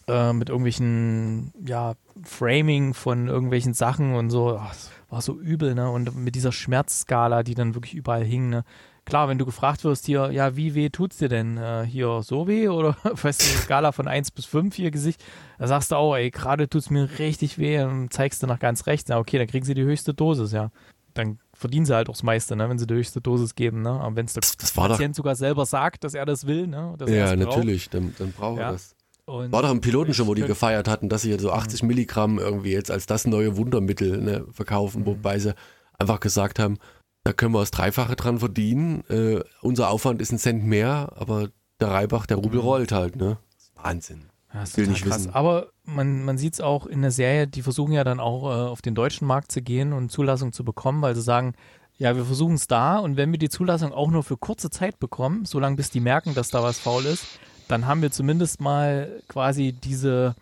äh, 0.08 0.32
mit 0.32 0.48
irgendwelchen, 0.48 1.52
ja, 1.64 1.94
Framing 2.24 2.94
von 2.94 3.28
irgendwelchen 3.28 3.74
Sachen 3.74 4.14
und 4.14 4.30
so. 4.30 4.58
Ach, 4.58 4.74
war 5.10 5.20
so 5.20 5.38
übel, 5.38 5.74
ne? 5.74 5.90
Und 5.90 6.16
mit 6.16 6.34
dieser 6.34 6.50
Schmerzskala, 6.50 7.42
die 7.42 7.54
dann 7.54 7.74
wirklich 7.74 7.94
überall 7.94 8.24
hing, 8.24 8.48
ne? 8.48 8.64
Klar, 9.04 9.28
wenn 9.28 9.38
du 9.38 9.46
gefragt 9.46 9.84
wirst 9.84 10.04
hier, 10.06 10.30
ja, 10.32 10.56
wie 10.56 10.74
weh 10.74 10.90
tut's 10.90 11.18
dir 11.18 11.28
denn? 11.28 11.56
Äh, 11.56 11.84
hier 11.86 12.22
so 12.22 12.46
weh 12.46 12.68
oder 12.68 12.96
weißt 13.04 13.40
du, 13.40 13.44
Skala 13.44 13.92
von 13.92 14.08
1 14.08 14.32
bis 14.32 14.44
5 14.46 14.74
hier 14.74 14.90
Gesicht, 14.90 15.24
da 15.58 15.66
sagst 15.66 15.92
du 15.92 15.96
auch, 15.96 16.14
ey, 16.14 16.30
gerade 16.30 16.68
tut's 16.68 16.90
mir 16.90 17.08
richtig 17.18 17.58
weh 17.58 17.82
und 17.82 18.12
zeigst 18.12 18.42
du 18.42 18.46
nach 18.46 18.58
ganz 18.58 18.86
rechts, 18.86 19.08
ja, 19.08 19.18
okay, 19.18 19.38
dann 19.38 19.46
kriegen 19.46 19.64
sie 19.64 19.74
die 19.74 19.84
höchste 19.84 20.12
Dosis, 20.12 20.52
ja. 20.52 20.70
Dann 21.14 21.38
verdienen 21.58 21.84
sie 21.86 21.94
halt 21.94 22.08
auch 22.08 22.14
das 22.14 22.22
meiste, 22.22 22.56
ne, 22.56 22.68
wenn 22.68 22.78
sie 22.78 22.86
die 22.86 22.94
höchste 22.94 23.20
Dosis 23.20 23.54
geben, 23.54 23.82
ne? 23.82 23.90
Aber 23.90 24.16
wenn 24.16 24.26
es 24.26 24.32
der 24.32 24.42
Das, 24.42 24.76
war 24.76 24.88
doch, 24.88 24.94
Patient 24.94 25.16
sogar 25.16 25.34
selber 25.34 25.66
sagt, 25.66 26.04
dass 26.04 26.14
er 26.14 26.24
das 26.24 26.46
will, 26.46 26.68
ne? 26.68 26.94
Dass 26.96 27.10
er 27.10 27.16
ja, 27.16 27.36
natürlich, 27.36 27.90
dann, 27.90 28.14
dann 28.18 28.32
braucht 28.32 28.58
er 28.58 28.66
Ja. 28.66 28.72
das. 28.72 28.94
Und 29.26 29.52
War 29.52 29.60
doch 29.60 29.70
im 29.70 29.82
Piloten 29.82 30.14
schon, 30.14 30.26
wo 30.26 30.34
die 30.34 30.42
gefeiert 30.42 30.88
hatten, 30.88 31.10
dass 31.10 31.20
sie 31.22 31.30
jetzt 31.30 31.42
so 31.42 31.52
80 31.52 31.82
Milligramm 31.82 32.38
irgendwie 32.38 32.72
jetzt 32.72 32.90
als 32.90 33.04
das 33.04 33.26
neue 33.26 33.58
Wundermittel 33.58 34.22
ne, 34.22 34.46
verkaufen, 34.52 35.04
wobei 35.04 35.38
sie 35.38 35.54
einfach 35.98 36.20
gesagt 36.20 36.58
haben, 36.58 36.78
da 37.24 37.34
können 37.34 37.52
wir 37.52 37.60
das 37.60 37.70
Dreifache 37.70 38.16
dran 38.16 38.38
verdienen. 38.38 39.04
Äh, 39.10 39.40
unser 39.60 39.90
Aufwand 39.90 40.22
ist 40.22 40.32
ein 40.32 40.38
Cent 40.38 40.64
mehr, 40.64 41.12
aber 41.16 41.50
der 41.78 41.88
Reibach, 41.88 42.24
der 42.24 42.38
Rubel 42.38 42.58
rollt 42.60 42.90
halt, 42.92 43.16
ne? 43.16 43.36
Wahnsinn. 43.74 44.27
Ja, 44.52 44.62
ist 44.62 44.76
Will 44.76 44.84
total 44.84 44.92
nicht 44.92 45.04
krass. 45.04 45.18
wissen. 45.20 45.34
Aber 45.34 45.68
man, 45.84 46.24
man 46.24 46.38
sieht 46.38 46.54
es 46.54 46.60
auch 46.60 46.86
in 46.86 47.02
der 47.02 47.10
Serie, 47.10 47.46
die 47.46 47.62
versuchen 47.62 47.92
ja 47.92 48.04
dann 48.04 48.20
auch 48.20 48.44
äh, 48.44 48.68
auf 48.68 48.82
den 48.82 48.94
deutschen 48.94 49.26
Markt 49.26 49.52
zu 49.52 49.62
gehen 49.62 49.92
und 49.92 50.10
Zulassung 50.10 50.52
zu 50.52 50.64
bekommen, 50.64 51.02
weil 51.02 51.14
sie 51.14 51.22
sagen, 51.22 51.54
ja, 51.98 52.14
wir 52.16 52.24
versuchen 52.24 52.54
es 52.54 52.68
da 52.68 52.98
und 52.98 53.16
wenn 53.16 53.32
wir 53.32 53.38
die 53.38 53.48
Zulassung 53.48 53.92
auch 53.92 54.10
nur 54.10 54.22
für 54.22 54.36
kurze 54.36 54.70
Zeit 54.70 55.00
bekommen, 55.00 55.44
solange 55.44 55.76
bis 55.76 55.90
die 55.90 56.00
merken, 56.00 56.34
dass 56.34 56.48
da 56.48 56.62
was 56.62 56.78
faul 56.78 57.04
ist, 57.04 57.26
dann 57.66 57.86
haben 57.86 58.02
wir 58.02 58.10
zumindest 58.10 58.60
mal 58.60 59.20
quasi 59.28 59.72
diese, 59.72 60.36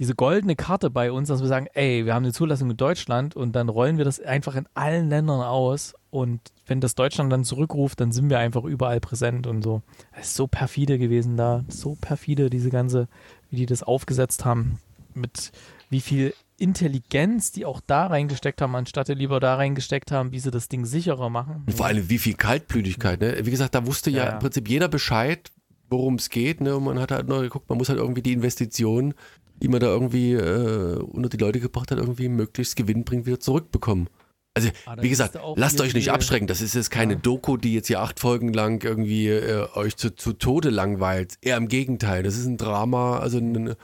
diese 0.00 0.14
goldene 0.14 0.56
Karte 0.56 0.90
bei 0.90 1.12
uns, 1.12 1.28
dass 1.28 1.40
wir 1.40 1.48
sagen, 1.48 1.68
ey, 1.74 2.04
wir 2.04 2.14
haben 2.14 2.24
eine 2.24 2.32
Zulassung 2.32 2.70
in 2.70 2.76
Deutschland 2.76 3.36
und 3.36 3.52
dann 3.52 3.68
rollen 3.68 3.98
wir 3.98 4.04
das 4.04 4.20
einfach 4.20 4.56
in 4.56 4.66
allen 4.74 5.08
Ländern 5.08 5.40
aus 5.40 5.94
und 6.10 6.40
wenn 6.66 6.80
das 6.80 6.96
Deutschland 6.96 7.32
dann 7.32 7.44
zurückruft, 7.44 8.00
dann 8.00 8.10
sind 8.10 8.28
wir 8.28 8.38
einfach 8.40 8.64
überall 8.64 9.00
präsent 9.00 9.46
und 9.46 9.62
so. 9.62 9.82
Es 10.12 10.28
ist 10.28 10.34
so 10.36 10.48
perfide 10.48 10.98
gewesen 10.98 11.36
da, 11.36 11.64
so 11.68 11.96
perfide 12.00 12.50
diese 12.50 12.70
ganze, 12.70 13.06
wie 13.50 13.56
die 13.56 13.66
das 13.66 13.82
aufgesetzt 13.82 14.44
haben, 14.44 14.78
mit 15.14 15.52
wie 15.90 16.00
viel 16.00 16.34
Intelligenz 16.58 17.52
die 17.52 17.66
auch 17.66 17.80
da 17.86 18.06
reingesteckt 18.06 18.62
haben, 18.62 18.74
anstatt 18.74 19.08
lieber 19.08 19.40
da 19.40 19.56
reingesteckt 19.56 20.10
haben, 20.10 20.32
wie 20.32 20.40
sie 20.40 20.50
das 20.50 20.68
Ding 20.68 20.86
sicherer 20.86 21.28
machen. 21.28 21.64
Und 21.66 21.74
vor 21.74 21.86
allem, 21.86 22.08
wie 22.08 22.18
viel 22.18 22.34
Kaltblütigkeit, 22.34 23.20
ne? 23.20 23.44
Wie 23.44 23.50
gesagt, 23.50 23.74
da 23.74 23.86
wusste 23.86 24.10
ja, 24.10 24.24
Ja, 24.24 24.30
im 24.32 24.38
Prinzip 24.38 24.68
jeder 24.68 24.88
Bescheid, 24.88 25.50
worum 25.90 26.14
es 26.14 26.30
geht, 26.30 26.60
ne? 26.60 26.76
Und 26.76 26.84
man 26.84 26.98
hat 26.98 27.10
halt 27.10 27.28
nur 27.28 27.42
geguckt, 27.42 27.68
man 27.68 27.78
muss 27.78 27.88
halt 27.88 27.98
irgendwie 27.98 28.22
die 28.22 28.32
Investition, 28.32 29.14
die 29.62 29.68
man 29.68 29.80
da 29.80 29.86
irgendwie 29.86 30.32
äh, 30.32 30.98
unter 30.98 31.28
die 31.28 31.36
Leute 31.36 31.60
gebracht 31.60 31.90
hat, 31.90 31.98
irgendwie 31.98 32.28
möglichst 32.28 32.76
gewinnbringend 32.76 33.26
wieder 33.26 33.40
zurückbekommen. 33.40 34.08
Also, 34.56 34.70
Ah, 34.86 34.96
wie 35.00 35.08
gesagt, 35.10 35.38
lasst 35.56 35.80
euch 35.80 35.92
nicht 35.94 36.06
die- 36.06 36.10
abschrecken. 36.10 36.46
Das 36.46 36.60
ist 36.60 36.74
jetzt 36.74 36.90
keine 36.90 37.12
Ja. 37.14 37.18
Doku, 37.20 37.56
die 37.58 37.74
jetzt 37.74 37.86
hier 37.88 38.00
acht 38.00 38.18
Folgen 38.18 38.52
lang 38.52 38.82
irgendwie 38.82 39.28
äh, 39.28 39.68
euch 39.74 39.96
zu, 39.96 40.10
zu 40.14 40.32
Tode 40.32 40.70
langweilt. 40.70 41.34
Eher 41.42 41.56
im 41.58 41.68
Gegenteil. 41.68 42.22
Das 42.22 42.36
ist 42.36 42.46
ein 42.46 42.56
Drama, 42.56 43.18
also 43.18 43.38
ein, 43.38 43.74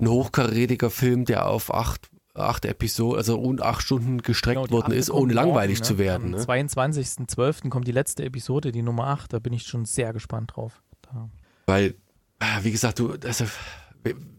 ein 0.00 0.08
hochkarätiger 0.08 0.90
Film, 0.90 1.24
der 1.26 1.46
auf 1.48 1.72
acht, 1.72 2.08
acht 2.34 2.64
Episoden, 2.64 3.18
also 3.18 3.36
rund 3.36 3.60
acht 3.62 3.82
Stunden 3.82 4.22
gestreckt 4.22 4.60
Genau, 4.62 4.70
worden 4.70 4.92
ist, 4.92 5.10
ohne 5.10 5.34
morgen, 5.34 5.48
langweilig 5.48 5.80
ne? 5.80 5.84
zu 5.84 5.98
werden. 5.98 6.34
Am 6.34 6.40
Ne? 6.40 6.44
22.12. 6.46 7.68
kommt 7.68 7.86
die 7.86 7.92
letzte 7.92 8.24
Episode, 8.24 8.72
die 8.72 8.82
Nummer 8.82 9.08
8. 9.08 9.32
Da 9.34 9.38
bin 9.38 9.52
ich 9.52 9.64
schon 9.64 9.84
sehr 9.84 10.12
gespannt 10.14 10.52
drauf. 10.56 10.82
Da. 11.02 11.28
Weil, 11.66 11.94
ah, 12.38 12.60
wie 12.62 12.72
gesagt, 12.72 12.98
du, 12.98 13.12
also, 13.24 13.44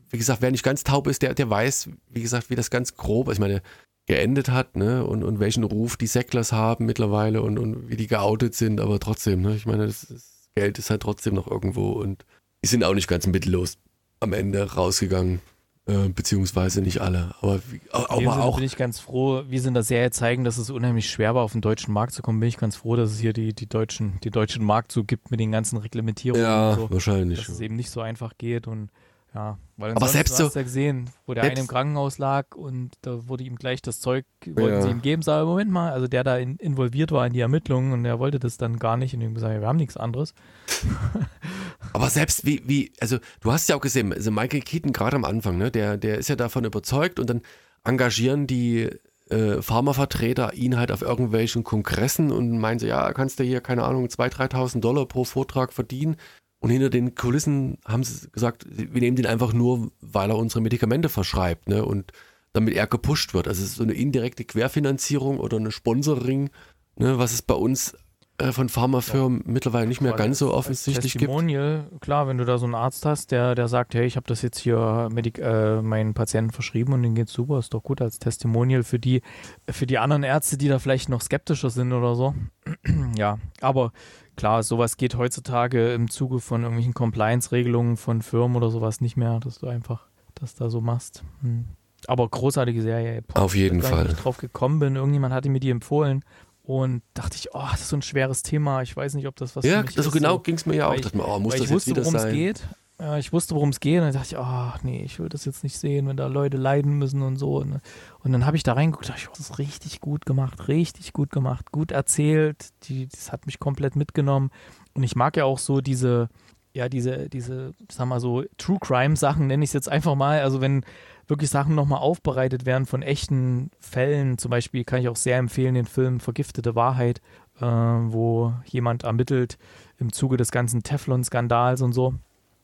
wie 0.10 0.18
gesagt, 0.18 0.41
wer 0.41 0.52
nicht 0.52 0.64
ganz 0.64 0.84
taub 0.84 1.08
ist, 1.08 1.22
der, 1.22 1.34
der 1.36 1.50
weiß, 1.50 1.89
wie 2.10 2.22
gesagt, 2.22 2.50
wie 2.50 2.56
das 2.56 2.70
ganz 2.70 2.96
grob, 2.96 3.32
ich 3.32 3.39
meine, 3.39 3.62
geendet 4.06 4.49
hat, 4.49 4.76
ne, 4.76 5.06
und, 5.06 5.24
und 5.24 5.39
welchen 5.39 5.64
Ruf 5.64 5.95
die 5.97 6.08
Säcklers 6.08 6.51
haben 6.51 6.86
mittlerweile 6.86 7.41
und, 7.41 7.58
und 7.58 7.89
wie 7.89 7.95
die 7.95 8.08
geoutet 8.08 8.54
sind, 8.54 8.82
aber 8.82 8.99
trotzdem, 8.99 9.41
ne, 9.41 9.56
ich 9.56 9.66
meine, 9.66 9.88
das, 9.88 10.08
das 10.08 10.49
Geld 10.56 10.78
ist 10.78 10.89
halt 10.89 11.01
trotzdem 11.01 11.36
noch 11.36 11.49
irgendwo 11.49 11.91
und 11.91 12.26
die 12.64 12.68
sind 12.68 12.84
auch 12.84 12.93
nicht 12.93 13.08
ganz 13.08 13.28
mittellos 13.28 13.78
am 14.20 14.34
Ende 14.34 14.74
rausgegangen, 14.74 15.39
äh, 15.86 16.10
beziehungsweise 16.10 16.82
nicht 16.82 16.99
alle, 16.99 17.34
aber, 17.41 17.62
wie, 17.72 17.80
dem 17.80 18.28
aber 18.28 18.43
auch, 18.43 18.56
bin 18.58 18.66
ich 18.66 18.76
ganz 18.76 18.99
froh, 18.99 19.43
wie 19.47 19.60
sie 19.60 19.70
in 19.70 19.74
der 19.74 19.84
Serie 19.84 20.12
zeigen, 20.12 20.43
dass 20.43 20.58
es 20.58 20.70
unheimlich 20.70 21.10
schwer 21.10 21.34
war, 21.36 21.43
auf 21.43 21.54
den 21.54 21.62
deutschen 21.62 21.93
Markt 21.93 22.14
zu 22.14 22.22
kommen. 22.22 22.39
Bin 22.41 22.49
ich 22.49 22.58
ganz 22.58 22.76
froh, 22.76 22.97
dass 22.97 23.12
es 23.12 23.20
hier 23.20 23.34
die, 23.34 23.54
die 23.54 23.68
deutschen, 23.68 24.20
die 24.24 24.32
deutschen 24.32 24.66
Markt 24.66 24.91
so 24.91 25.04
gibt 25.06 25.32
mit 25.32 25.39
den 25.39 25.51
ganzen 25.51 25.78
Reglementierungen 25.78 26.43
ja, 26.43 26.72
und 26.72 26.76
so. 26.76 26.91
wahrscheinlich. 26.91 27.39
dass 27.39 27.49
es 27.49 27.60
eben 27.62 27.76
nicht 27.76 27.89
so 27.89 28.01
einfach 28.01 28.34
geht 28.38 28.68
und 28.68 28.91
ja, 29.34 29.58
weil 29.78 29.94
Aber 29.94 30.08
selbst 30.08 30.40
du 30.40 30.44
hast 30.46 30.54
so- 30.54 30.60
ja 30.60 30.64
gesehen, 30.64 31.10
wo 31.26 31.34
der 31.34 31.44
eine 31.44 31.60
im 31.60 31.68
Krankenhaus 31.68 32.18
lag 32.18 32.56
und 32.56 32.92
da 33.02 33.28
wurde 33.28 33.44
ihm 33.44 33.56
gleich 33.56 33.82
das 33.82 34.00
Zeug, 34.00 34.26
wollten 34.46 34.76
Ja. 34.76 34.82
sie 34.82 34.90
ihm 34.90 35.02
geben, 35.02 35.22
sag 35.22 35.46
Moment 35.46 35.72
mal, 35.72 35.92
also 35.92 36.08
der 36.08 36.24
da 36.24 36.38
in, 36.38 36.58
involviert 36.58 37.12
war 37.12 37.26
in 37.26 37.34
die 37.34 37.40
Ermittlungen 37.40 37.94
und 37.94 38.06
er 38.06 38.20
wollte 38.20 38.40
das 38.40 38.58
dann 38.58 38.78
gar 38.78 38.98
nicht 38.98 39.14
und 39.16 39.22
ihm 39.22 39.34
gesagt, 39.34 39.60
wir 39.60 39.68
haben 39.68 39.78
nichts 39.78 39.98
anderes. 39.98 40.34
Aber 41.94 42.10
selbst 42.10 42.46
wie, 42.46 42.62
wie, 42.66 42.92
also 43.00 43.18
du 43.42 43.52
hast 43.52 43.70
ja 43.70 43.76
auch 43.76 43.82
gesehen, 43.82 44.14
also 44.14 44.32
Michael 44.32 44.62
Keaton 44.62 44.94
gerade 44.94 45.16
am 45.16 45.26
Anfang, 45.26 45.58
ne, 45.58 45.70
der, 45.72 45.98
der 45.98 46.18
ist 46.18 46.30
ja 46.30 46.36
davon 46.36 46.66
überzeugt 46.66 47.20
und 47.20 47.30
dann 47.30 47.42
engagieren 47.84 48.48
die 48.48 48.90
äh, 49.30 49.62
Pharmavertreter 49.62 50.54
ihn 50.54 50.78
halt 50.78 50.92
auf 50.92 51.02
irgendwelchen 51.02 51.64
Kongressen 51.64 52.32
und 52.32 52.58
meinen 52.58 52.80
so, 52.80 52.86
ja, 52.88 53.12
kannst 53.14 53.40
du 53.40 53.44
hier, 53.44 53.62
keine 53.62 53.84
Ahnung, 53.84 54.06
2.000, 54.08 54.50
3.000 54.52 54.80
Dollar 54.80 55.06
pro 55.06 55.24
Vortrag 55.24 55.72
verdienen. 55.74 56.16
Und 56.64 56.70
hinter 56.70 56.89
den 56.89 57.14
Kulissen 57.14 57.78
haben 57.86 58.05
sie 58.05 58.30
gesagt, 58.30 58.66
wir 58.70 59.01
nehmen 59.01 59.18
den 59.18 59.26
einfach 59.26 59.51
nur, 59.51 59.91
weil 59.99 60.30
er 60.30 60.38
unsere 60.38 60.61
Medikamente 60.61 61.09
verschreibt, 61.09 61.68
ne, 61.68 61.84
und 61.84 62.14
damit 62.53 62.74
er 62.74 62.88
gepusht 62.88 63.34
wird. 63.34 63.49
Also 63.49 63.61
es 63.61 63.72
ist 63.72 63.76
so 63.76 63.84
eine 63.84 63.91
indirekte 63.91 64.45
Querfinanzierung 64.45 65.39
oder 65.39 65.57
eine 65.57 65.72
Sponsoring, 65.72 66.51
ne, 66.95 67.20
was 67.20 67.34
es 67.34 67.41
bei 67.41 67.53
uns 67.53 67.97
äh, 68.38 68.53
von 68.53 68.70
Pharmafirmen 68.70 69.41
mittlerweile 69.45 69.88
nicht 69.88 69.99
mehr 69.99 70.14
Quasi 70.14 70.24
ganz 70.24 70.39
so 70.39 70.53
offensichtlich 70.53 71.11
gibt. 71.11 71.26
Testimonial, 71.26 71.89
klar, 71.99 72.30
wenn 72.30 72.38
du 72.38 72.45
da 72.45 72.57
so 72.57 72.64
einen 72.66 72.76
Arzt 72.76 73.05
hast, 73.05 73.32
der, 73.32 73.55
der 73.55 73.68
sagt, 73.68 73.93
hey, 73.93 74.05
ich 74.05 74.16
habe 74.16 74.28
das 74.28 74.41
jetzt 74.41 74.57
hier 74.57 75.09
Medik 75.11 75.39
äh, 75.39 75.82
meinen 75.82 76.14
Patienten 76.14 76.51
verschrieben 76.51 76.93
und 76.93 77.03
denen 77.03 77.16
geht's 77.16 77.34
super, 77.34 77.59
ist 77.59 77.74
doch 77.74 77.84
gut 77.84 78.01
als 78.01 78.20
Testimonial 78.20 78.84
für 78.84 78.99
die, 78.99 79.22
für 79.70 79.86
die 79.86 79.97
anderen 79.97 80.24
Ärzte, 80.24 80.57
die 80.57 80.70
da 80.70 80.80
vielleicht 80.80 81.09
noch 81.09 81.20
skeptischer 81.20 81.70
sind 81.70 81.91
oder 81.91 82.16
so. 82.16 82.34
ja, 83.18 83.38
aber 83.59 83.91
klar, 84.36 84.64
sowas 84.64 84.98
geht 84.98 85.16
heutzutage 85.16 85.94
im 85.94 86.10
Zuge 86.10 86.40
von 86.40 86.62
irgendwelchen 86.62 86.94
Compliance-Regelungen 86.94 87.98
von 87.98 88.22
Firmen 88.22 88.58
oder 88.58 88.70
sowas 88.70 89.02
nicht 89.02 89.18
mehr, 89.18 89.40
dass 89.40 89.60
du 89.60 89.68
einfach 89.68 90.08
das 90.36 90.56
da 90.56 90.70
so 90.70 90.82
machst. 90.82 91.24
Hm. 91.42 91.66
Aber 92.08 92.28
großartige 92.28 92.82
Serie. 92.82 93.22
Boah, 93.22 93.44
Auf 93.44 93.56
jeden 93.56 93.80
ich 93.80 93.86
Fall. 93.86 94.08
ich 94.08 94.14
drauf 94.14 94.38
gekommen 94.38 94.80
bin. 94.80 94.96
Irgendjemand 94.96 95.34
hatte 95.34 95.50
mir 95.50 95.60
die 95.60 95.70
empfohlen 95.70 96.24
und 96.64 97.02
dachte 97.14 97.38
ich, 97.38 97.54
oh, 97.54 97.68
das 97.72 97.82
ist 97.82 97.90
so 97.90 97.96
ein 97.98 98.02
schweres 98.02 98.44
Thema. 98.44 98.82
Ich 98.82 98.96
weiß 98.96 99.14
nicht, 99.14 99.28
ob 99.28 99.36
das 99.38 99.56
was 99.56 99.64
Ja, 99.66 99.80
für 99.80 99.86
mich 99.86 99.96
das 99.96 100.06
so 100.06 100.10
ist. 100.10 100.18
genau 100.18 100.34
so. 100.34 100.40
ging 100.40 100.56
es 100.56 100.66
mir 100.66 100.76
ja 100.76 100.88
auch. 100.88 100.92
weil 100.94 101.02
Dass 101.02 101.14
man, 101.14 101.26
oh, 101.26 101.40
muss 101.40 101.54
das 101.54 101.62
ich 101.62 101.68
jetzt 101.70 101.76
wusste, 101.76 101.92
wieder 101.92 102.02
worum 102.06 102.16
es 102.16 102.30
geht. 102.32 102.64
Ja, 103.04 103.18
ich 103.18 103.34
wusste, 103.34 103.54
worum 103.54 103.68
es 103.68 103.82
geht. 103.82 103.99
Und 103.99 104.06
dann 104.06 104.14
dachte 104.14 104.34
ich, 104.34 104.38
oh, 104.38 104.80
nee, 104.84 105.04
ich 105.04 105.20
will 105.20 105.28
das 105.28 105.43
jetzt 105.43 105.62
nicht 105.62 105.78
sehen, 105.78 106.08
wenn 106.08 106.16
da 106.16 106.28
Leute 106.28 106.56
leiden 106.56 106.93
müssen 106.93 107.22
und 107.22 107.36
so. 107.36 107.58
Und, 107.58 107.82
und 108.20 108.32
dann 108.32 108.45
habe 108.45 108.56
ich 108.56 108.64
da 108.64 108.72
reingeguckt, 108.72 109.10
dachte 109.10 109.20
ich, 109.20 109.28
oh, 109.28 109.34
das 109.36 109.49
ist 109.49 109.60
richtig 109.60 109.99
gut 109.99 110.26
gemacht, 110.26 110.70
richtig 110.70 111.12
gut 111.12 111.30
gemacht, 111.30 111.74
gut 111.74 111.91
erzählt. 111.91 112.70
Die, 112.84 113.10
das 113.10 113.34
hat 113.34 113.45
mich 113.45 113.60
komplett 113.60 113.97
mitgenommen. 113.97 114.51
Und 114.93 115.04
ich 115.04 115.18
mag 115.18 115.36
ja 115.36 115.43
auch 115.43 115.58
so 115.58 115.82
diese, 115.82 116.30
ja, 116.72 116.88
diese, 116.88 117.28
diese, 117.28 117.74
sag 117.91 118.08
mal 118.08 118.22
so, 118.22 118.45
True 118.58 118.80
Crime 118.80 119.18
Sachen, 119.18 119.47
nenne 119.47 119.66
ich 119.66 119.72
es 119.72 119.74
jetzt 119.74 119.89
einfach 119.89 120.16
mal. 120.16 120.39
Also 120.39 120.62
wenn 120.62 120.86
wirklich 121.28 121.49
Sachen 121.49 121.76
nochmal 121.76 121.99
aufbereitet 121.99 122.66
werden 122.66 122.86
von 122.86 123.01
echten 123.01 123.70
Fällen, 123.82 124.38
zum 124.38 124.49
Beispiel 124.49 124.86
kann 124.86 125.01
ich 125.01 125.10
auch 125.10 125.18
sehr 125.18 125.39
empfehlen 125.39 125.76
den 125.76 125.88
Film 125.88 126.22
Vergiftete 126.22 126.74
Wahrheit, 126.76 127.20
äh, 127.60 127.66
wo 127.66 128.54
jemand 128.64 129.04
ermittelt 129.04 129.58
im 129.97 130.14
Zuge 130.14 130.38
des 130.38 130.54
ganzen 130.54 130.84
Teflon-Skandals 130.84 131.82
und 131.82 131.91
so. 131.91 132.14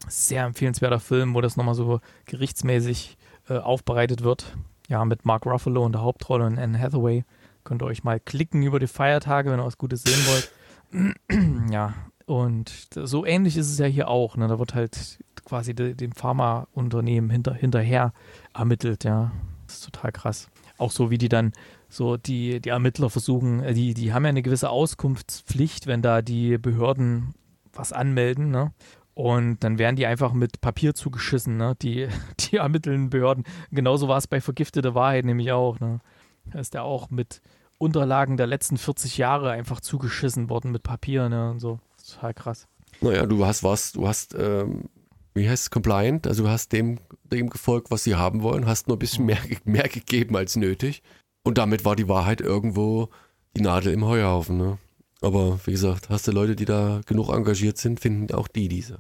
Sehr 0.07 0.45
empfehlenswerter 0.45 0.99
Film, 0.99 1.33
wo 1.33 1.41
das 1.41 1.57
nochmal 1.57 1.75
so 1.75 1.99
gerichtsmäßig 2.25 3.17
äh, 3.49 3.57
aufbereitet 3.57 4.23
wird. 4.23 4.55
Ja, 4.87 5.05
mit 5.05 5.25
Mark 5.25 5.45
Ruffalo 5.45 5.85
in 5.85 5.91
der 5.91 6.01
Hauptrolle 6.01 6.45
und 6.45 6.57
Anne 6.57 6.79
Hathaway. 6.79 7.25
Könnt 7.63 7.83
ihr 7.83 7.85
euch 7.85 8.03
mal 8.03 8.19
klicken 8.19 8.63
über 8.63 8.79
die 8.79 8.87
Feiertage, 8.87 9.51
wenn 9.51 9.59
ihr 9.59 9.65
was 9.65 9.77
Gutes 9.77 10.03
sehen 10.03 10.25
wollt. 10.27 11.71
ja, 11.71 11.93
und 12.25 12.87
so 12.95 13.25
ähnlich 13.25 13.57
ist 13.57 13.71
es 13.71 13.77
ja 13.79 13.85
hier 13.85 14.07
auch. 14.07 14.37
Ne? 14.37 14.47
Da 14.47 14.59
wird 14.59 14.73
halt 14.73 15.19
quasi 15.45 15.73
de, 15.73 15.93
dem 15.95 16.11
Pharmaunternehmen 16.11 17.29
hinter, 17.29 17.53
hinterher 17.53 18.13
ermittelt, 18.53 19.03
ja. 19.03 19.31
Das 19.65 19.77
ist 19.77 19.85
total 19.85 20.11
krass. 20.11 20.49
Auch 20.77 20.91
so, 20.91 21.11
wie 21.11 21.17
die 21.17 21.29
dann 21.29 21.53
so 21.89 22.17
die, 22.17 22.59
die 22.59 22.69
Ermittler 22.69 23.09
versuchen, 23.09 23.63
äh, 23.63 23.73
die, 23.73 23.93
die 23.93 24.13
haben 24.13 24.23
ja 24.23 24.29
eine 24.29 24.43
gewisse 24.43 24.69
Auskunftspflicht, 24.69 25.87
wenn 25.87 26.01
da 26.01 26.21
die 26.21 26.57
Behörden 26.57 27.33
was 27.73 27.93
anmelden, 27.93 28.51
ne? 28.51 28.73
Und 29.19 29.65
dann 29.65 29.77
werden 29.79 29.97
die 29.97 30.05
einfach 30.05 30.31
mit 30.31 30.61
Papier 30.61 30.93
zugeschissen, 30.95 31.57
ne? 31.57 31.75
Die, 31.81 32.07
die 32.39 32.55
ermittelnden 32.55 33.09
Behörden. 33.09 33.43
Genauso 33.69 34.07
war 34.07 34.17
es 34.17 34.27
bei 34.27 34.39
Vergiftete 34.39 34.95
Wahrheit 34.95 35.25
nämlich 35.25 35.51
auch, 35.51 35.77
ne? 35.81 35.99
Da 36.45 36.59
ist 36.59 36.73
der 36.73 36.85
auch 36.85 37.09
mit 37.09 37.41
Unterlagen 37.79 38.37
der 38.37 38.47
letzten 38.47 38.77
40 38.77 39.17
Jahre 39.17 39.51
einfach 39.51 39.81
zugeschissen 39.81 40.49
worden 40.49 40.71
mit 40.71 40.83
Papier, 40.83 41.27
ne? 41.27 41.51
Und 41.51 41.59
so. 41.59 41.81
Total 42.01 42.33
krass. 42.33 42.69
Naja, 43.01 43.25
du 43.25 43.45
hast 43.45 43.61
was, 43.61 43.91
du 43.91 44.07
hast, 44.07 44.35
ähm, 44.39 44.85
wie 45.33 45.49
heißt 45.49 45.63
es, 45.63 45.69
compliant, 45.69 46.25
also 46.25 46.43
du 46.43 46.49
hast 46.49 46.71
dem, 46.71 46.99
dem 47.23 47.49
gefolgt, 47.49 47.91
was 47.91 48.05
sie 48.05 48.15
haben 48.15 48.41
wollen, 48.41 48.67
hast 48.67 48.87
nur 48.87 48.95
ein 48.95 48.99
bisschen 48.99 49.25
mehr, 49.25 49.39
mehr 49.65 49.89
gegeben 49.89 50.37
als 50.37 50.55
nötig. 50.55 51.03
Und 51.43 51.57
damit 51.57 51.83
war 51.83 51.97
die 51.97 52.07
Wahrheit 52.07 52.39
irgendwo 52.39 53.09
die 53.57 53.63
Nadel 53.63 53.91
im 53.91 54.05
Heuhaufen, 54.05 54.55
ne? 54.55 54.77
Aber 55.19 55.59
wie 55.65 55.71
gesagt, 55.71 56.09
hast 56.09 56.25
du 56.25 56.31
Leute, 56.31 56.55
die 56.55 56.63
da 56.63 57.01
genug 57.05 57.27
engagiert 57.27 57.77
sind, 57.77 57.99
finden 57.99 58.33
auch 58.33 58.47
die 58.47 58.69
diese. 58.69 58.99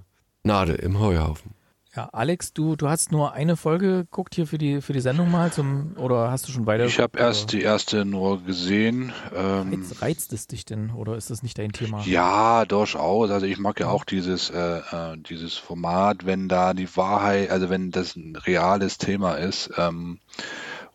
Nadel 0.49 0.75
im 0.77 0.99
Heuhaufen. 0.99 1.53
Ja, 1.95 2.09
Alex, 2.11 2.53
du, 2.53 2.75
du 2.75 2.87
hast 2.87 3.11
nur 3.11 3.33
eine 3.33 3.55
Folge 3.55 3.97
geguckt 3.97 4.33
hier 4.33 4.47
für 4.47 4.57
die, 4.57 4.81
für 4.81 4.93
die 4.93 4.99
Sendung 4.99 5.29
mal 5.29 5.51
zum, 5.51 5.95
oder 5.97 6.31
hast 6.31 6.47
du 6.47 6.51
schon 6.51 6.65
weiter? 6.65 6.85
Ich 6.85 6.99
habe 6.99 7.19
erst 7.19 7.51
die 7.51 7.61
erste 7.61 8.03
nur 8.03 8.43
gesehen. 8.43 9.11
Ähm, 9.35 9.73
reizt, 9.73 10.01
reizt, 10.01 10.33
es 10.33 10.47
dich 10.47 10.65
denn 10.65 10.91
oder 10.91 11.15
ist 11.15 11.29
das 11.29 11.43
nicht 11.43 11.57
dein 11.57 11.71
Thema? 11.71 12.01
Ja, 12.05 12.65
durchaus. 12.65 13.29
Also 13.29 13.45
ich 13.45 13.59
mag 13.59 13.79
ja 13.79 13.89
auch 13.89 14.05
dieses, 14.05 14.49
äh, 14.49 14.77
äh, 14.77 15.17
dieses 15.17 15.55
Format, 15.55 16.25
wenn 16.25 16.47
da 16.47 16.73
die 16.73 16.95
Wahrheit, 16.95 17.51
also 17.51 17.69
wenn 17.69 17.91
das 17.91 18.15
ein 18.15 18.35
reales 18.35 18.97
Thema 18.97 19.35
ist 19.35 19.71
ähm, 19.77 20.19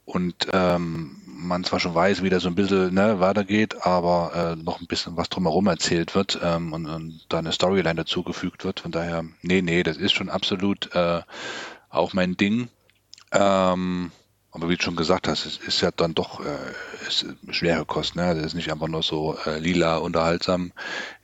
und 0.05 0.49
ähm, 0.53 1.24
man 1.47 1.65
zwar 1.65 1.81
schon 1.81 1.95
weiß, 1.95 2.23
wie 2.23 2.31
das 2.31 2.43
so 2.43 2.49
ein 2.49 2.55
bisschen 2.55 2.95
ne, 2.95 3.21
weitergeht, 3.21 3.87
aber 3.87 4.57
äh, 4.59 4.63
noch 4.63 4.81
ein 4.81 4.87
bisschen 4.87 5.17
was 5.17 5.29
drumherum 5.29 5.67
erzählt 5.67 6.15
wird 6.15 6.39
ähm, 6.43 6.73
und, 6.73 6.87
und 6.87 7.21
da 7.29 7.39
eine 7.39 7.53
Storyline 7.53 7.95
dazugefügt 7.95 8.65
wird. 8.65 8.81
Von 8.81 8.93
daher, 8.93 9.25
nee, 9.43 9.63
nee, 9.63 9.83
das 9.83 9.97
ist 9.97 10.13
schon 10.13 10.29
absolut 10.29 10.95
äh, 10.95 11.23
auch 11.91 12.13
mein 12.13 12.37
Ding. 12.37 12.69
Ähm, 13.33 14.11
aber 14.55 14.69
wie 14.69 14.77
du 14.77 14.85
schon 14.85 14.95
gesagt 14.95 15.27
hast, 15.27 15.47
es 15.47 15.59
ist 15.59 15.81
ja 15.81 15.91
dann 15.91 16.15
doch 16.15 16.39
äh, 16.39 17.09
ist 17.09 17.27
schwere 17.51 17.85
Kost. 17.85 18.15
Ne? 18.15 18.35
Das 18.37 18.47
ist 18.47 18.55
nicht 18.55 18.71
einfach 18.71 18.87
nur 18.87 19.03
so 19.03 19.37
äh, 19.47 19.59
lila 19.59 19.97
unterhaltsam, 19.97 20.73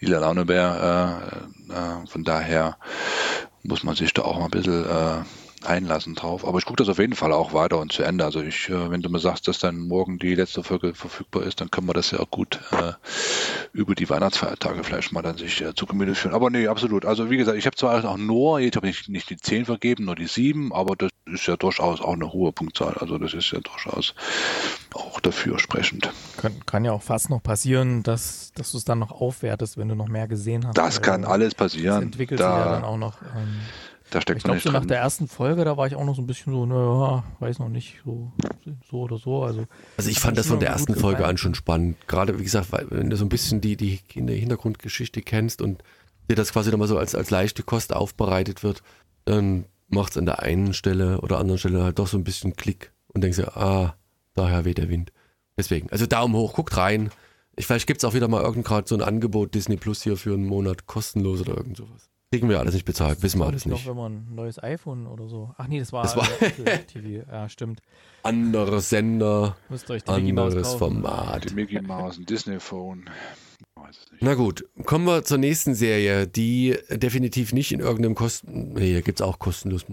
lila 0.00 0.18
Launebär. 0.18 1.22
Äh, 1.70 1.72
äh, 1.72 2.06
von 2.08 2.24
daher 2.24 2.76
muss 3.62 3.84
man 3.84 3.94
sich 3.94 4.12
da 4.12 4.22
auch 4.22 4.38
mal 4.38 4.46
ein 4.46 4.50
bisschen 4.50 4.84
äh, 4.84 5.22
einlassen 5.64 6.14
drauf. 6.14 6.46
Aber 6.46 6.58
ich 6.58 6.64
gucke 6.64 6.76
das 6.76 6.88
auf 6.88 6.98
jeden 6.98 7.14
Fall 7.14 7.32
auch 7.32 7.52
weiter 7.52 7.78
und 7.78 7.92
zu 7.92 8.02
Ende. 8.02 8.24
Also 8.24 8.40
ich, 8.42 8.68
äh, 8.68 8.90
wenn 8.90 9.02
du 9.02 9.08
mir 9.08 9.18
sagst, 9.18 9.48
dass 9.48 9.58
dann 9.58 9.78
morgen 9.78 10.18
die 10.18 10.34
letzte 10.34 10.62
Folge 10.62 10.94
verfügbar 10.94 11.42
ist, 11.42 11.60
dann 11.60 11.70
können 11.70 11.88
wir 11.88 11.94
das 11.94 12.10
ja 12.10 12.20
auch 12.20 12.30
gut 12.30 12.60
äh, 12.72 12.92
über 13.72 13.94
die 13.94 14.08
Weihnachtsfeiertage 14.08 14.84
vielleicht 14.84 15.12
mal 15.12 15.22
dann 15.22 15.36
sich 15.36 15.60
äh, 15.60 15.74
zu 15.74 15.86
Gemüte 15.86 16.14
führen. 16.14 16.34
Aber 16.34 16.50
nee, 16.50 16.66
absolut. 16.66 17.04
Also 17.04 17.30
wie 17.30 17.36
gesagt, 17.36 17.58
ich 17.58 17.66
habe 17.66 17.76
zwar 17.76 18.04
auch 18.04 18.16
nur, 18.16 18.60
ich 18.60 18.74
habe 18.76 18.86
nicht, 18.86 19.08
nicht 19.08 19.30
die 19.30 19.36
10 19.36 19.66
vergeben, 19.66 20.04
nur 20.04 20.16
die 20.16 20.26
7, 20.26 20.72
aber 20.72 20.96
das 20.96 21.10
ist 21.26 21.46
ja 21.46 21.56
durchaus 21.56 22.00
auch 22.00 22.14
eine 22.14 22.32
hohe 22.32 22.52
Punktzahl. 22.52 22.94
Also 22.94 23.18
das 23.18 23.34
ist 23.34 23.50
ja 23.52 23.60
durchaus 23.60 24.14
auch 24.94 25.20
dafür 25.20 25.58
sprechend. 25.58 26.10
Kann, 26.36 26.54
kann 26.66 26.84
ja 26.84 26.92
auch 26.92 27.02
fast 27.02 27.30
noch 27.30 27.42
passieren, 27.42 28.02
dass, 28.02 28.52
dass 28.54 28.72
du 28.72 28.78
es 28.78 28.84
dann 28.84 28.98
noch 28.98 29.12
aufwertest, 29.12 29.76
wenn 29.76 29.88
du 29.88 29.94
noch 29.94 30.08
mehr 30.08 30.28
gesehen 30.28 30.66
hast. 30.66 30.76
Das 30.76 31.02
kann 31.02 31.24
alles 31.24 31.54
passieren. 31.54 31.96
Das 31.96 32.02
entwickelt 32.02 32.40
da, 32.40 32.56
sich 32.56 32.64
ja 32.64 32.72
dann 32.72 32.84
auch 32.84 32.96
noch. 32.96 33.20
Ähm, 33.22 33.60
da 34.10 34.20
steckt 34.20 34.38
ich 34.38 34.44
glaube, 34.44 34.60
so 34.60 34.70
nach 34.70 34.84
der 34.84 34.98
ersten 34.98 35.28
Folge, 35.28 35.64
da 35.64 35.76
war 35.76 35.86
ich 35.86 35.94
auch 35.94 36.04
noch 36.04 36.16
so 36.16 36.22
ein 36.22 36.26
bisschen 36.26 36.52
so, 36.52 36.66
naja, 36.66 37.24
weiß 37.38 37.58
noch 37.60 37.68
nicht, 37.68 38.00
so, 38.04 38.32
so 38.90 39.00
oder 39.00 39.18
so. 39.18 39.42
Also, 39.42 39.66
also 39.96 40.10
ich 40.10 40.20
fand 40.20 40.36
das 40.36 40.48
von 40.48 40.60
der 40.60 40.70
ersten 40.70 40.94
Folge 40.94 41.26
an 41.26 41.36
schon 41.36 41.54
spannend. 41.54 41.96
Gerade, 42.08 42.38
wie 42.38 42.44
gesagt, 42.44 42.72
weil, 42.72 42.86
wenn 42.90 43.10
du 43.10 43.16
so 43.16 43.24
ein 43.24 43.28
bisschen 43.28 43.60
die, 43.60 43.76
die 43.76 44.00
Hintergrundgeschichte 44.12 45.22
kennst 45.22 45.62
und 45.62 45.82
dir 46.28 46.36
das 46.36 46.52
quasi 46.52 46.70
nochmal 46.70 46.88
so 46.88 46.98
als, 46.98 47.14
als 47.14 47.30
leichte 47.30 47.62
Kost 47.62 47.94
aufbereitet 47.94 48.62
wird, 48.62 48.82
dann 49.24 49.66
macht 49.88 50.12
es 50.12 50.16
an 50.16 50.26
der 50.26 50.40
einen 50.40 50.74
Stelle 50.74 51.20
oder 51.20 51.38
anderen 51.38 51.58
Stelle 51.58 51.82
halt 51.82 51.98
doch 51.98 52.06
so 52.06 52.16
ein 52.16 52.24
bisschen 52.24 52.56
Klick 52.56 52.92
und 53.08 53.22
denkst 53.22 53.38
dir, 53.38 53.56
ah, 53.56 53.96
daher 54.34 54.64
weht 54.64 54.78
der 54.78 54.88
Wind. 54.88 55.12
Deswegen, 55.56 55.90
also 55.90 56.06
Daumen 56.06 56.34
hoch, 56.34 56.54
guckt 56.54 56.76
rein. 56.76 57.10
Ich, 57.56 57.66
vielleicht 57.66 57.86
gibt 57.86 58.02
es 58.02 58.04
auch 58.04 58.14
wieder 58.14 58.28
mal 58.28 58.42
irgend 58.42 58.64
gerade 58.64 58.88
so 58.88 58.94
ein 58.94 59.02
Angebot 59.02 59.54
Disney 59.54 59.76
Plus 59.76 60.02
hier 60.02 60.16
für 60.16 60.34
einen 60.34 60.46
Monat 60.46 60.86
kostenlos 60.86 61.40
oder 61.40 61.56
irgend 61.56 61.76
sowas. 61.76 62.09
Kriegen 62.32 62.48
wir 62.48 62.60
alles 62.60 62.74
nicht 62.74 62.84
bezahlt, 62.84 63.24
wissen 63.24 63.40
wir 63.40 63.46
alles 63.46 63.66
nicht. 63.66 63.84
Noch, 63.84 63.90
wenn 63.90 63.96
man 63.96 64.12
ein 64.12 64.34
neues 64.36 64.62
iPhone 64.62 65.08
oder 65.08 65.26
so. 65.26 65.52
Ach 65.58 65.66
nee, 65.66 65.80
das 65.80 65.92
war, 65.92 66.04
das 66.04 66.16
war 66.16 66.24
TV. 66.86 67.28
Ja, 67.28 67.48
stimmt. 67.48 67.80
Anderer 68.22 68.80
Sender, 68.80 69.56
anderes 70.06 70.74
Format. 70.74 71.50
Die 71.50 71.54
Mickey 71.54 71.80
Mouse, 71.80 72.18
ein 72.18 72.26
Disney 72.26 72.60
Phone. 72.60 73.10
Na 74.20 74.34
gut, 74.34 74.64
kommen 74.84 75.06
wir 75.06 75.24
zur 75.24 75.38
nächsten 75.38 75.74
Serie, 75.74 76.28
die 76.28 76.78
definitiv 76.88 77.52
nicht 77.52 77.72
in 77.72 77.80
irgendeinem 77.80 78.14
Kosten. 78.14 78.74
Nee, 78.74 78.92
hier 78.92 79.02
gibt 79.02 79.18
es 79.18 79.26
auch 79.26 79.40
kostenlos. 79.40 79.84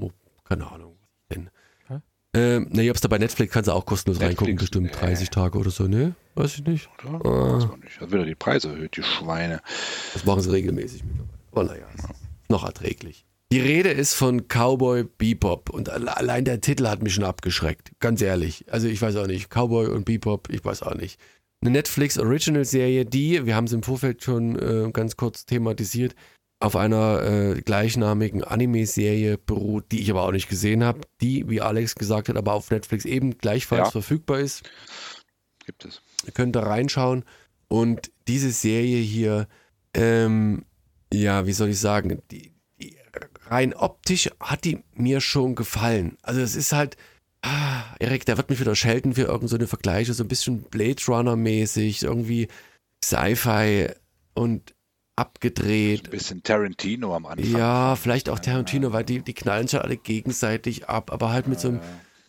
Keine 0.43 0.71
Ahnung. 0.71 0.95
Denn. 1.31 1.49
Ähm, 2.35 2.67
ne, 2.71 2.87
ob 2.91 2.97
es 2.97 3.01
da 3.01 3.07
bei 3.07 3.17
Netflix 3.17 3.51
kannst 3.51 3.67
du 3.67 3.71
auch 3.71 3.87
kostenlos 3.87 4.19
Netflix, 4.19 4.41
reingucken, 4.41 4.57
bestimmt 4.57 4.85
nee. 4.91 4.99
30 4.99 5.29
Tage 5.31 5.57
oder 5.57 5.71
so, 5.71 5.87
ne? 5.87 6.13
Weiß 6.35 6.55
ich 6.55 6.63
nicht. 6.65 6.87
Oder? 7.03 7.25
Ah. 7.25 7.55
Weiß 7.55 7.67
man 7.67 7.79
nicht. 7.79 7.99
Hat 7.99 8.11
wieder 8.11 8.25
die 8.25 8.35
Preise 8.35 8.69
erhöht, 8.69 8.95
die 8.95 9.01
Schweine. 9.01 9.59
Das 10.13 10.23
machen 10.23 10.41
sie 10.41 10.51
regelmäßig 10.51 11.03
mittlerweile. 11.03 11.29
Oh, 11.53 11.63
naja 11.63 11.87
noch 12.49 12.63
erträglich. 12.63 13.25
Die 13.51 13.61
Rede 13.61 13.89
ist 13.89 14.13
von 14.13 14.47
Cowboy 14.49 15.05
Bebop 15.05 15.69
und 15.69 15.89
allein 15.89 16.43
der 16.43 16.59
Titel 16.59 16.87
hat 16.87 17.01
mich 17.01 17.13
schon 17.13 17.23
abgeschreckt. 17.23 17.91
Ganz 17.99 18.21
ehrlich. 18.21 18.65
Also 18.69 18.87
ich 18.87 19.01
weiß 19.01 19.15
auch 19.15 19.27
nicht. 19.27 19.49
Cowboy 19.49 19.87
und 19.87 20.03
Bebop, 20.03 20.49
ich 20.51 20.65
weiß 20.65 20.83
auch 20.83 20.95
nicht. 20.95 21.17
Eine 21.61 21.71
Netflix 21.71 22.17
Original 22.19 22.65
Serie, 22.65 23.05
die, 23.05 23.45
wir 23.45 23.55
haben 23.55 23.65
es 23.65 23.71
im 23.71 23.83
Vorfeld 23.83 24.21
schon 24.21 24.59
äh, 24.59 24.91
ganz 24.91 25.15
kurz 25.15 25.45
thematisiert, 25.45 26.13
auf 26.59 26.75
einer 26.75 27.23
äh, 27.23 27.61
gleichnamigen 27.61 28.43
Anime-Serie 28.43 29.37
beruht, 29.37 29.91
die 29.91 30.01
ich 30.01 30.11
aber 30.11 30.23
auch 30.23 30.31
nicht 30.31 30.49
gesehen 30.49 30.83
habe, 30.83 31.01
die, 31.21 31.47
wie 31.47 31.61
Alex 31.61 31.95
gesagt 31.95 32.29
hat, 32.29 32.35
aber 32.35 32.53
auf 32.53 32.69
Netflix 32.69 33.05
eben 33.05 33.37
gleichfalls 33.37 33.87
ja. 33.87 33.91
verfügbar 33.91 34.39
ist. 34.39 34.69
Gibt 35.65 35.85
es. 35.85 36.01
Ihr 36.25 36.33
könnt 36.33 36.55
da 36.55 36.63
reinschauen. 36.63 37.23
Und 37.67 38.11
diese 38.27 38.51
Serie 38.51 38.97
hier 38.97 39.47
ähm, 39.93 40.63
ja, 41.13 41.45
wie 41.47 41.53
soll 41.53 41.69
ich 41.69 41.79
sagen, 41.79 42.21
die, 42.31 42.53
die, 42.81 42.97
rein 43.47 43.73
optisch 43.73 44.29
hat 44.39 44.65
die 44.65 44.83
mir 44.93 45.21
schon 45.21 45.55
gefallen. 45.55 46.17
Also 46.21 46.41
es 46.41 46.55
ist 46.55 46.73
halt, 46.73 46.97
ah, 47.41 47.83
Erik, 47.99 48.25
der 48.25 48.37
wird 48.37 48.49
mich 48.49 48.59
wieder 48.59 48.75
schelten 48.75 49.13
für 49.13 49.23
irgendeine 49.23 49.65
so 49.65 49.67
Vergleiche, 49.67 50.13
so 50.13 50.23
ein 50.23 50.27
bisschen 50.27 50.63
Blade 50.63 51.01
Runner 51.07 51.35
mäßig, 51.35 52.03
irgendwie 52.03 52.47
Sci-Fi 53.03 53.89
und 54.33 54.73
abgedreht. 55.15 56.05
Ein 56.05 56.11
bisschen 56.11 56.43
Tarantino 56.43 57.15
am 57.15 57.25
Anfang. 57.25 57.51
Ja, 57.51 57.95
vielleicht 57.95 58.29
auch 58.29 58.39
Tarantino, 58.39 58.93
weil 58.93 59.03
die, 59.03 59.21
die 59.21 59.33
knallen 59.33 59.67
schon 59.67 59.81
alle 59.81 59.97
gegenseitig 59.97 60.87
ab, 60.87 61.11
aber 61.11 61.31
halt 61.31 61.47
mit 61.47 61.59
so, 61.59 61.69
einem, 61.69 61.79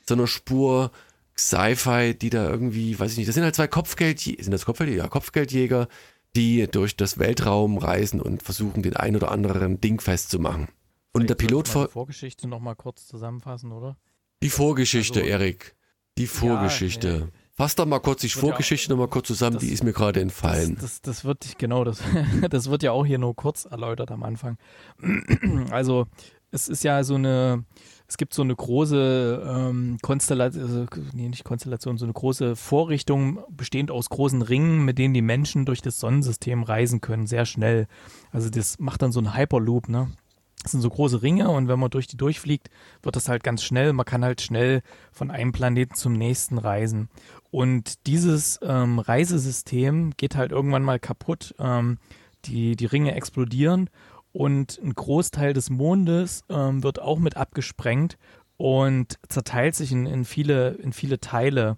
so 0.07 0.15
einer 0.15 0.27
Spur 0.27 0.91
Sci-Fi, 1.37 2.15
die 2.15 2.31
da 2.31 2.49
irgendwie, 2.49 2.99
weiß 2.99 3.13
ich 3.13 3.19
nicht, 3.19 3.29
das 3.29 3.35
sind 3.35 3.45
halt 3.45 3.55
zwei 3.55 3.69
Kopfgeldjäger, 3.69 4.43
sind 4.43 4.53
das 4.53 4.65
Kopfgeldjäger? 4.65 5.05
Ja, 5.05 5.09
Kopfgeldjäger, 5.09 5.89
die 6.39 6.69
durch 6.71 6.97
das 6.97 7.19
Weltraum 7.19 7.79
reisen 7.79 8.23
und 8.23 8.45
versuchen, 8.45 8.83
den 8.83 8.95
ein 8.95 9.17
oder 9.17 9.33
anderen 9.33 9.81
Ding 9.81 10.01
festzumachen. 10.01 10.69
Und 11.13 11.29
der 11.29 11.35
Pilot 11.35 11.67
vor. 11.67 11.87
Die 11.87 11.93
Vorgeschichte 11.93 12.47
nochmal 12.47 12.77
kurz 12.77 13.09
zusammenfassen, 13.09 13.73
oder? 13.73 13.97
Die 14.41 14.51
Vorgeschichte, 14.51 15.19
also, 15.19 15.31
Erik. 15.31 15.75
Die 16.17 16.29
Vorgeschichte. 16.29 17.09
Ja, 17.09 17.25
nee. 17.25 17.33
Fass 17.55 17.75
doch 17.75 17.87
mal 17.87 17.99
kurz 17.99 18.21
die 18.21 18.29
Vorgeschichte 18.29 18.87
ja 18.87 18.91
nochmal 18.91 19.09
kurz 19.09 19.27
zusammen, 19.27 19.55
das, 19.55 19.65
die 19.65 19.73
ist 19.73 19.83
mir 19.83 19.93
gerade 19.93 20.21
entfallen. 20.21 20.77
Das, 20.77 20.83
das, 20.83 21.03
das, 21.03 21.25
wird, 21.25 21.59
genau, 21.59 21.83
das, 21.83 22.01
das 22.51 22.71
wird 22.71 22.85
ja 22.85 22.93
auch 22.93 23.05
hier 23.05 23.19
nur 23.19 23.35
kurz 23.35 23.65
erläutert 23.65 24.13
am 24.13 24.23
Anfang. 24.23 24.59
Also, 25.73 26.07
es 26.53 26.69
ist 26.69 26.85
ja 26.85 27.03
so 27.03 27.17
eine, 27.17 27.65
es 28.09 28.17
gibt 28.17 28.33
so 28.33 28.43
eine 28.43 28.57
große 28.57 29.47
ähm, 29.47 29.99
Konstellation, 30.01 30.63
also, 30.63 30.87
nee, 31.13 31.29
nicht 31.29 31.45
Konstellation, 31.45 31.99
so 31.99 32.07
eine 32.07 32.15
große 32.15 32.57
Vorrichtung 32.57 33.41
bestehend 33.51 33.91
aus 33.91 34.09
großen 34.09 34.41
Ringen, 34.41 34.85
mit 34.85 34.99
denen 34.99 35.13
die 35.13 35.23
Menschen 35.23 35.67
durch 35.67 35.83
das 35.83 36.01
Sonnensystem 36.01 36.63
reisen 36.63 37.03
können, 37.03 37.27
sehr 37.27 37.45
schnell. 37.45 37.87
Also 38.33 38.49
das 38.49 38.79
macht 38.79 39.03
dann 39.03 39.13
so 39.13 39.21
einen 39.21 39.37
Hyperloop, 39.37 39.91
ne? 39.91 40.11
Das 40.63 40.73
sind 40.73 40.81
so 40.81 40.91
große 40.91 41.23
Ringe 41.23 41.51
und 41.51 41.69
wenn 41.69 41.79
man 41.79 41.91
durch 41.91 42.09
die 42.09 42.17
durchfliegt, 42.17 42.69
wird 43.03 43.15
das 43.15 43.29
halt 43.29 43.45
ganz 43.45 43.63
schnell. 43.63 43.93
Man 43.93 44.07
kann 44.07 44.25
halt 44.25 44.41
schnell 44.41 44.83
von 45.13 45.31
einem 45.31 45.53
Planeten 45.53 45.95
zum 45.95 46.15
nächsten 46.15 46.59
reisen. 46.59 47.11
Und 47.51 48.07
dieses 48.07 48.59
ähm, 48.63 48.99
Reisesystem 48.99 50.15
geht 50.17 50.35
halt 50.35 50.51
irgendwann 50.51 50.83
mal 50.83 50.99
kaputt. 50.99 51.55
Ähm, 51.61 51.99
die, 52.45 52.75
die 52.75 52.87
Ringe 52.87 53.15
explodieren 53.15 53.89
und 54.39 54.79
ein 54.81 54.95
Großteil 54.95 55.53
des 55.53 55.69
Mondes 55.69 56.45
ähm, 56.49 56.85
wird 56.85 57.03
auch 57.03 57.19
mit 57.19 57.37
abgesprengt 57.37 58.19
und 58.57 59.19
zerteilt 59.29 59.75
sich 59.75 59.91
in, 59.91 60.07
in, 60.07 60.25
viele, 60.25 60.75
in 60.75 60.93
viele 60.93 61.19
Teile. 61.19 61.77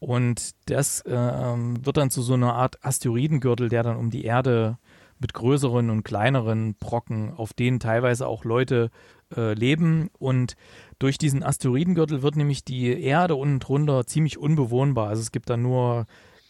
Und 0.00 0.50
das 0.66 1.00
äh, 1.06 1.10
wird 1.10 1.96
dann 1.96 2.10
zu 2.10 2.20
so 2.20 2.34
einer 2.34 2.52
Art 2.56 2.84
Asteroidengürtel, 2.84 3.70
der 3.70 3.82
dann 3.82 3.96
um 3.96 4.10
die 4.10 4.26
Erde 4.26 4.76
mit 5.18 5.32
größeren 5.32 5.88
und 5.88 6.02
kleineren 6.02 6.74
Brocken, 6.74 7.32
auf 7.32 7.54
denen 7.54 7.80
teilweise 7.80 8.26
auch 8.26 8.44
Leute 8.44 8.90
äh, 9.34 9.54
leben. 9.54 10.10
Und 10.18 10.56
durch 10.98 11.16
diesen 11.16 11.42
Asteroidengürtel 11.42 12.20
wird 12.20 12.36
nämlich 12.36 12.66
die 12.66 13.00
Erde 13.02 13.34
unten 13.34 13.60
drunter 13.60 14.06
ziemlich 14.06 14.36
unbewohnbar. 14.36 15.08
Also 15.08 15.22
es 15.22 15.32
gibt 15.32 15.48
da 15.48 15.56
nur 15.56 16.04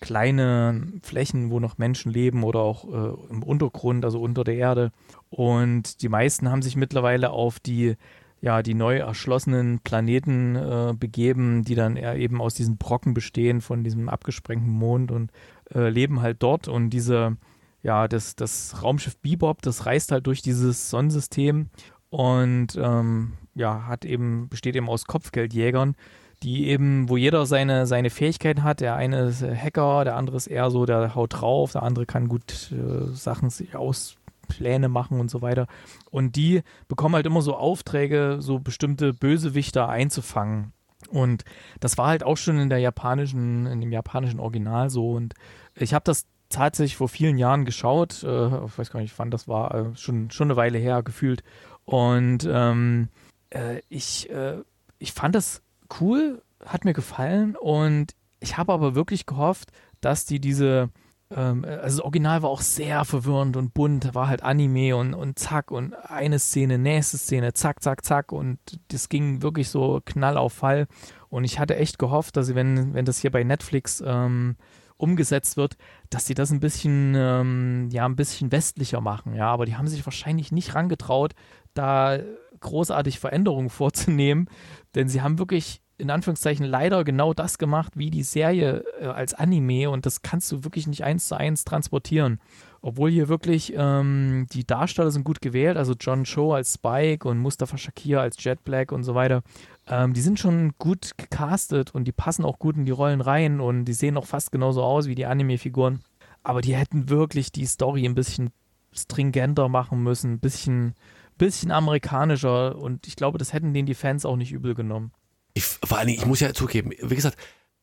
kleine 0.04 0.82
Flächen, 1.02 1.50
wo 1.50 1.60
noch 1.60 1.78
Menschen 1.78 2.12
leben 2.12 2.44
oder 2.44 2.60
auch 2.60 2.84
äh, 2.84 3.32
im 3.32 3.42
Untergrund, 3.42 4.04
also 4.04 4.20
unter 4.20 4.44
der 4.44 4.56
Erde. 4.56 4.92
Und 5.30 6.02
die 6.02 6.10
meisten 6.10 6.50
haben 6.50 6.60
sich 6.60 6.76
mittlerweile 6.76 7.30
auf 7.30 7.58
die 7.58 7.96
ja, 8.42 8.62
die 8.62 8.74
neu 8.74 8.98
erschlossenen 8.98 9.78
Planeten 9.78 10.54
äh, 10.54 10.92
begeben, 10.94 11.64
die 11.64 11.74
dann 11.74 11.96
eben 11.96 12.42
aus 12.42 12.52
diesen 12.52 12.76
Brocken 12.76 13.14
bestehen 13.14 13.62
von 13.62 13.82
diesem 13.84 14.10
abgesprengten 14.10 14.70
Mond 14.70 15.10
und 15.10 15.32
äh, 15.74 15.88
leben 15.88 16.20
halt 16.20 16.42
dort. 16.42 16.68
Und 16.68 16.90
diese, 16.90 17.38
ja, 17.82 18.06
das, 18.06 18.36
das 18.36 18.82
Raumschiff 18.82 19.16
Bebop, 19.16 19.62
das 19.62 19.86
reist 19.86 20.12
halt 20.12 20.26
durch 20.26 20.42
dieses 20.42 20.90
Sonnensystem 20.90 21.70
und 22.10 22.76
ähm, 22.76 23.32
ja, 23.54 23.86
hat 23.86 24.04
eben, 24.04 24.50
besteht 24.50 24.76
eben 24.76 24.90
aus 24.90 25.06
Kopfgeldjägern, 25.06 25.96
die 26.44 26.68
eben, 26.68 27.08
wo 27.08 27.16
jeder 27.16 27.46
seine, 27.46 27.86
seine 27.86 28.10
Fähigkeiten 28.10 28.62
hat. 28.62 28.80
Der 28.80 28.96
eine 28.96 29.28
ist 29.28 29.42
Hacker, 29.42 30.04
der 30.04 30.16
andere 30.16 30.36
ist 30.36 30.46
eher 30.46 30.70
so, 30.70 30.84
der 30.84 31.14
haut 31.14 31.40
drauf, 31.40 31.72
der 31.72 31.82
andere 31.82 32.04
kann 32.04 32.28
gut 32.28 32.70
äh, 32.70 33.12
Sachen 33.14 33.48
sich 33.48 33.74
aus 33.74 34.16
Pläne 34.46 34.90
machen 34.90 35.20
und 35.20 35.30
so 35.30 35.40
weiter. 35.40 35.66
Und 36.10 36.36
die 36.36 36.62
bekommen 36.86 37.14
halt 37.14 37.24
immer 37.24 37.40
so 37.40 37.56
Aufträge, 37.56 38.36
so 38.40 38.58
bestimmte 38.58 39.14
Bösewichter 39.14 39.88
einzufangen. 39.88 40.72
Und 41.08 41.44
das 41.80 41.96
war 41.96 42.08
halt 42.08 42.22
auch 42.22 42.36
schon 42.36 42.58
in 42.58 42.68
der 42.68 42.78
japanischen, 42.78 43.66
in 43.66 43.80
dem 43.80 43.92
japanischen 43.92 44.38
Original 44.38 44.90
so. 44.90 45.12
Und 45.12 45.34
ich 45.74 45.94
habe 45.94 46.04
das 46.04 46.26
tatsächlich 46.50 46.96
vor 46.96 47.08
vielen 47.08 47.38
Jahren 47.38 47.64
geschaut. 47.64 48.22
Äh, 48.22 48.64
ich 48.66 48.78
weiß 48.78 48.90
gar 48.90 49.00
nicht, 49.00 49.18
wann 49.18 49.30
das 49.30 49.48
war, 49.48 49.74
äh, 49.74 49.96
schon, 49.96 50.30
schon 50.30 50.48
eine 50.48 50.56
Weile 50.56 50.78
her 50.78 51.02
gefühlt. 51.02 51.42
Und 51.86 52.46
ähm, 52.50 53.08
äh, 53.48 53.80
ich, 53.88 54.28
äh, 54.28 54.58
ich 54.98 55.12
fand 55.12 55.34
das 55.34 55.63
cool, 56.00 56.42
hat 56.64 56.84
mir 56.84 56.94
gefallen. 56.94 57.56
Und 57.56 58.14
ich 58.40 58.56
habe 58.56 58.72
aber 58.72 58.94
wirklich 58.94 59.26
gehofft, 59.26 59.70
dass 60.00 60.24
die 60.24 60.40
diese 60.40 60.90
ähm, 61.30 61.64
also 61.64 61.98
das 61.98 62.00
Original 62.00 62.42
war 62.42 62.50
auch 62.50 62.60
sehr 62.60 63.04
verwirrend 63.04 63.56
und 63.56 63.74
bunt, 63.74 64.14
war 64.14 64.28
halt 64.28 64.42
Anime 64.42 64.96
und, 64.96 65.14
und 65.14 65.38
zack 65.38 65.70
und 65.70 65.94
eine 65.94 66.38
Szene, 66.38 66.78
nächste 66.78 67.18
Szene, 67.18 67.52
zack, 67.52 67.82
zack, 67.82 68.04
zack 68.04 68.32
und 68.32 68.58
das 68.88 69.08
ging 69.08 69.42
wirklich 69.42 69.68
so 69.68 70.00
Knall 70.04 70.36
auf 70.36 70.52
Fall 70.52 70.86
und 71.28 71.44
ich 71.44 71.58
hatte 71.58 71.76
echt 71.76 71.98
gehofft, 71.98 72.36
dass 72.36 72.46
sie, 72.46 72.54
wenn, 72.54 72.94
wenn 72.94 73.04
das 73.04 73.18
hier 73.18 73.30
bei 73.30 73.42
Netflix 73.42 74.02
ähm, 74.06 74.56
umgesetzt 74.96 75.56
wird, 75.56 75.76
dass 76.10 76.26
sie 76.26 76.34
das 76.34 76.50
ein 76.50 76.60
bisschen, 76.60 77.14
ähm, 77.16 77.88
ja, 77.90 78.06
ein 78.06 78.16
bisschen 78.16 78.52
westlicher 78.52 79.00
machen, 79.00 79.34
ja, 79.34 79.48
aber 79.48 79.66
die 79.66 79.76
haben 79.76 79.88
sich 79.88 80.06
wahrscheinlich 80.06 80.52
nicht 80.52 80.74
rangetraut, 80.74 81.34
da 81.74 82.18
großartig 82.64 83.20
Veränderungen 83.20 83.70
vorzunehmen, 83.70 84.48
denn 84.96 85.08
sie 85.08 85.22
haben 85.22 85.38
wirklich 85.38 85.80
in 85.96 86.10
Anführungszeichen 86.10 86.66
leider 86.66 87.04
genau 87.04 87.34
das 87.34 87.58
gemacht 87.58 87.92
wie 87.96 88.10
die 88.10 88.24
Serie 88.24 88.84
äh, 89.00 89.06
als 89.06 89.32
Anime 89.32 89.90
und 89.90 90.06
das 90.06 90.22
kannst 90.22 90.50
du 90.50 90.64
wirklich 90.64 90.88
nicht 90.88 91.04
eins 91.04 91.28
zu 91.28 91.36
eins 91.36 91.64
transportieren. 91.64 92.40
Obwohl 92.82 93.10
hier 93.10 93.28
wirklich 93.28 93.72
ähm, 93.76 94.46
die 94.52 94.66
Darsteller 94.66 95.10
sind 95.10 95.24
gut 95.24 95.40
gewählt, 95.40 95.76
also 95.76 95.94
John 95.98 96.24
Cho 96.24 96.52
als 96.52 96.74
Spike 96.74 97.26
und 97.26 97.38
Mustafa 97.38 97.78
Shakir 97.78 98.20
als 98.20 98.42
Jet 98.42 98.64
Black 98.64 98.92
und 98.92 99.04
so 99.04 99.14
weiter. 99.14 99.42
Ähm, 99.86 100.12
die 100.12 100.20
sind 100.20 100.38
schon 100.38 100.72
gut 100.78 101.12
gecastet 101.16 101.94
und 101.94 102.04
die 102.04 102.12
passen 102.12 102.44
auch 102.44 102.58
gut 102.58 102.76
in 102.76 102.84
die 102.84 102.92
Rollen 102.92 103.20
rein 103.20 103.60
und 103.60 103.84
die 103.84 103.94
sehen 103.94 104.16
auch 104.16 104.26
fast 104.26 104.52
genauso 104.52 104.82
aus 104.82 105.06
wie 105.06 105.14
die 105.14 105.26
Anime-Figuren. 105.26 106.00
Aber 106.42 106.60
die 106.60 106.74
hätten 106.74 107.08
wirklich 107.08 107.52
die 107.52 107.66
Story 107.66 108.04
ein 108.04 108.14
bisschen 108.14 108.50
stringenter 108.92 109.68
machen 109.68 110.02
müssen, 110.02 110.34
ein 110.34 110.40
bisschen, 110.40 110.94
bisschen 111.36 111.70
amerikanischer 111.70 112.76
und 112.76 113.06
ich 113.06 113.16
glaube, 113.16 113.38
das 113.38 113.52
hätten 113.52 113.74
denen 113.74 113.86
die 113.86 113.94
Fans 113.94 114.24
auch 114.24 114.36
nicht 114.36 114.52
übel 114.52 114.74
genommen 114.74 115.12
ich, 115.54 115.64
vor 115.64 115.98
allen 115.98 116.08
Dingen, 116.08 116.18
ich 116.18 116.26
muss 116.26 116.40
ja 116.40 116.52
zugeben, 116.52 116.90
wie 117.00 117.14
gesagt, 117.14 117.38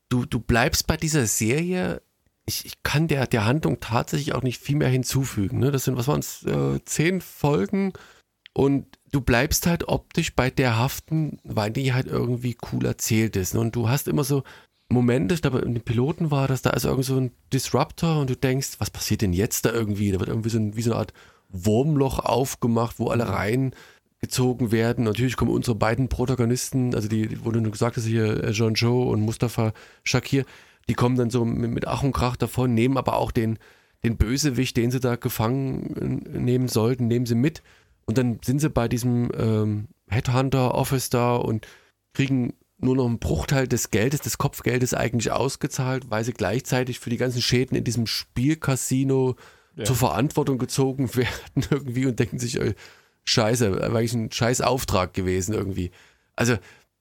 du, 0.10 0.26
du 0.26 0.40
bleibst 0.40 0.88
bei 0.88 0.98
dieser 0.98 1.26
Serie. 1.26 2.02
Ich, 2.46 2.66
ich 2.66 2.84
kann 2.84 3.08
der, 3.08 3.28
der 3.28 3.46
Handlung 3.46 3.80
tatsächlich 3.80 4.34
auch 4.34 4.44
nicht 4.44 4.62
viel 4.62 4.76
mehr 4.76 4.90
hinzufügen. 4.90 5.60
Ne? 5.60 5.72
Das 5.72 5.86
sind, 5.86 5.98
was 5.98 6.08
waren 6.08 6.20
es, 6.20 6.44
äh, 6.44 6.84
zehn 6.84 7.22
Folgen 7.22 7.94
und 8.54 9.00
du 9.12 9.22
bleibst 9.22 9.68
halt 9.68 9.88
optisch 9.88 10.36
bei 10.36 10.50
der 10.50 10.78
haften, 10.78 11.40
weil 11.44 11.72
die 11.72 11.94
halt 11.94 12.08
irgendwie 12.08 12.58
cool 12.72 12.86
erzählt 12.86 13.38
ist. 13.38 13.54
Ne? 13.54 13.62
Und 13.62 13.76
du 13.76 13.88
hast 13.88 14.10
immer 14.10 14.26
so 14.26 14.44
Momente, 14.90 15.34
ich 15.34 15.42
glaube, 15.42 15.60
in 15.60 15.74
den 15.74 15.84
Piloten 15.84 16.32
war 16.32 16.50
das, 16.50 16.62
da 16.62 16.72
ist 16.72 16.84
irgendwie 16.84 17.06
so 17.06 17.16
ein 17.16 17.32
Disruptor 17.54 18.20
und 18.20 18.30
du 18.30 18.36
denkst, 18.36 18.72
was 18.80 18.90
passiert 18.90 19.22
denn 19.22 19.32
jetzt 19.32 19.64
da 19.64 19.72
irgendwie? 19.72 20.12
Da 20.12 20.20
wird 20.20 20.28
irgendwie 20.28 20.50
so, 20.50 20.58
ein, 20.58 20.76
wie 20.76 20.82
so 20.82 20.92
eine 20.92 21.00
Art 21.00 21.14
Wurmloch 21.52 22.20
aufgemacht, 22.20 23.00
wo 23.00 23.08
alle 23.08 23.30
rein 23.30 23.74
gezogen 24.20 24.72
werden. 24.72 25.04
Natürlich 25.04 25.36
kommen 25.36 25.52
unsere 25.52 25.76
beiden 25.76 26.08
Protagonisten, 26.08 26.94
also 26.96 27.08
die, 27.08 27.44
wo 27.44 27.52
du 27.52 27.62
gesagt 27.72 27.98
hast, 27.98 28.06
hier 28.06 28.44
äh, 28.44 28.52
John 28.52 28.76
Joe 28.76 29.08
und 29.08 29.22
Mustafa 29.22 29.74
Shakir, 30.04 30.46
die 30.88 30.94
kommen 30.94 31.18
dann 31.18 31.30
so 31.30 31.44
mit, 31.44 31.72
mit 31.72 31.88
Ach 31.88 32.04
und 32.04 32.14
Krach 32.14 32.36
davon, 32.36 32.74
nehmen 32.74 32.98
aber 32.98 33.18
auch 33.18 33.32
den, 33.32 33.58
den 34.04 34.18
Bösewicht, 34.18 34.78
den 34.78 34.92
sie 34.92 35.00
da 35.00 35.16
gefangen 35.16 36.26
äh, 36.26 36.40
nehmen 36.40 36.68
sollten, 36.68 37.08
nehmen 37.08 37.26
sie 37.26 37.36
mit. 37.36 37.64
Und 38.06 38.18
dann 38.18 38.40
sind 38.44 38.60
sie 38.60 38.70
bei 38.70 38.88
diesem 38.88 39.32
ähm, 39.38 39.88
Headhunter-Office 40.10 41.10
da 41.10 41.36
und 41.36 41.68
kriegen 42.14 42.54
nur 42.78 42.96
noch 42.96 43.06
einen 43.06 43.20
Bruchteil 43.20 43.68
des 43.68 43.92
Geldes, 43.92 44.22
des 44.22 44.38
Kopfgeldes 44.38 44.94
eigentlich 44.94 45.32
ausgezahlt, 45.32 46.10
weil 46.10 46.24
sie 46.24 46.34
gleichzeitig 46.34 47.00
für 47.00 47.10
die 47.10 47.18
ganzen 47.18 47.42
Schäden 47.42 47.78
in 47.78 47.84
diesem 47.84 48.08
Spielcasino 48.08 49.36
zur 49.84 49.96
Verantwortung 49.96 50.58
gezogen 50.58 51.14
werden 51.16 51.66
irgendwie 51.70 52.06
und 52.06 52.20
denken 52.20 52.40
sich, 52.40 52.60
äh, 52.60 52.76
scheiße, 53.24 53.72
war 53.72 53.96
eigentlich 53.96 54.14
ein 54.14 54.32
scheiß 54.32 54.62
Auftrag 54.62 55.14
gewesen 55.14 55.54
irgendwie. 55.54 55.92
Also, 56.36 56.58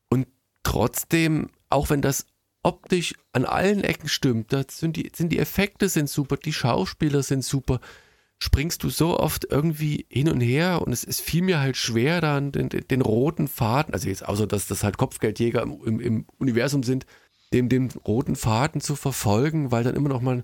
und 0.09 0.26
trotzdem, 0.62 1.51
auch 1.68 1.91
wenn 1.91 2.03
das 2.03 2.26
optisch 2.62 3.14
an 3.33 3.45
allen 3.45 3.85
Ecken 3.85 4.09
stimmt, 4.09 4.53
da 4.53 4.64
sind 4.68 4.97
die, 4.97 5.11
sind 5.14 5.31
die 5.31 5.39
Effekte 5.39 5.89
sind 5.89 6.11
super, 6.11 6.37
die 6.37 6.53
Schauspieler 6.53 7.22
sind 7.22 7.45
super, 7.45 7.81
springst 8.39 8.83
du 8.83 8.91
so 8.91 9.18
oft 9.18 9.47
irgendwie 9.51 10.07
hin 10.09 10.28
und 10.28 10.41
her 10.41 10.83
und 10.83 10.93
es, 10.93 11.05
es 11.05 11.20
fiel 11.20 11.43
mir 11.43 11.61
halt 11.61 11.76
schwer, 11.76 12.20
dann 12.20 12.53
den, 12.53 12.68
den, 12.68 13.03
roten 13.03 13.49
Faden, 13.49 13.95
also 13.95 14.09
jetzt 14.09 14.26
außer 14.26 14.47
dass 14.47 14.66
das 14.66 14.83
halt 14.83 14.99
Kopfgeldjäger 14.99 15.62
im, 15.62 15.81
im, 15.85 16.01
im 16.01 16.26
Universum 16.39 16.83
sind, 16.83 17.07
dem, 17.53 17.68
den 17.68 17.91
roten 18.07 18.37
Faden 18.37 18.81
zu 18.81 18.97
verfolgen, 18.97 19.70
weil 19.70 19.85
dann 19.85 19.97
immer 19.97 20.09
noch 20.09 20.22
mal 20.22 20.43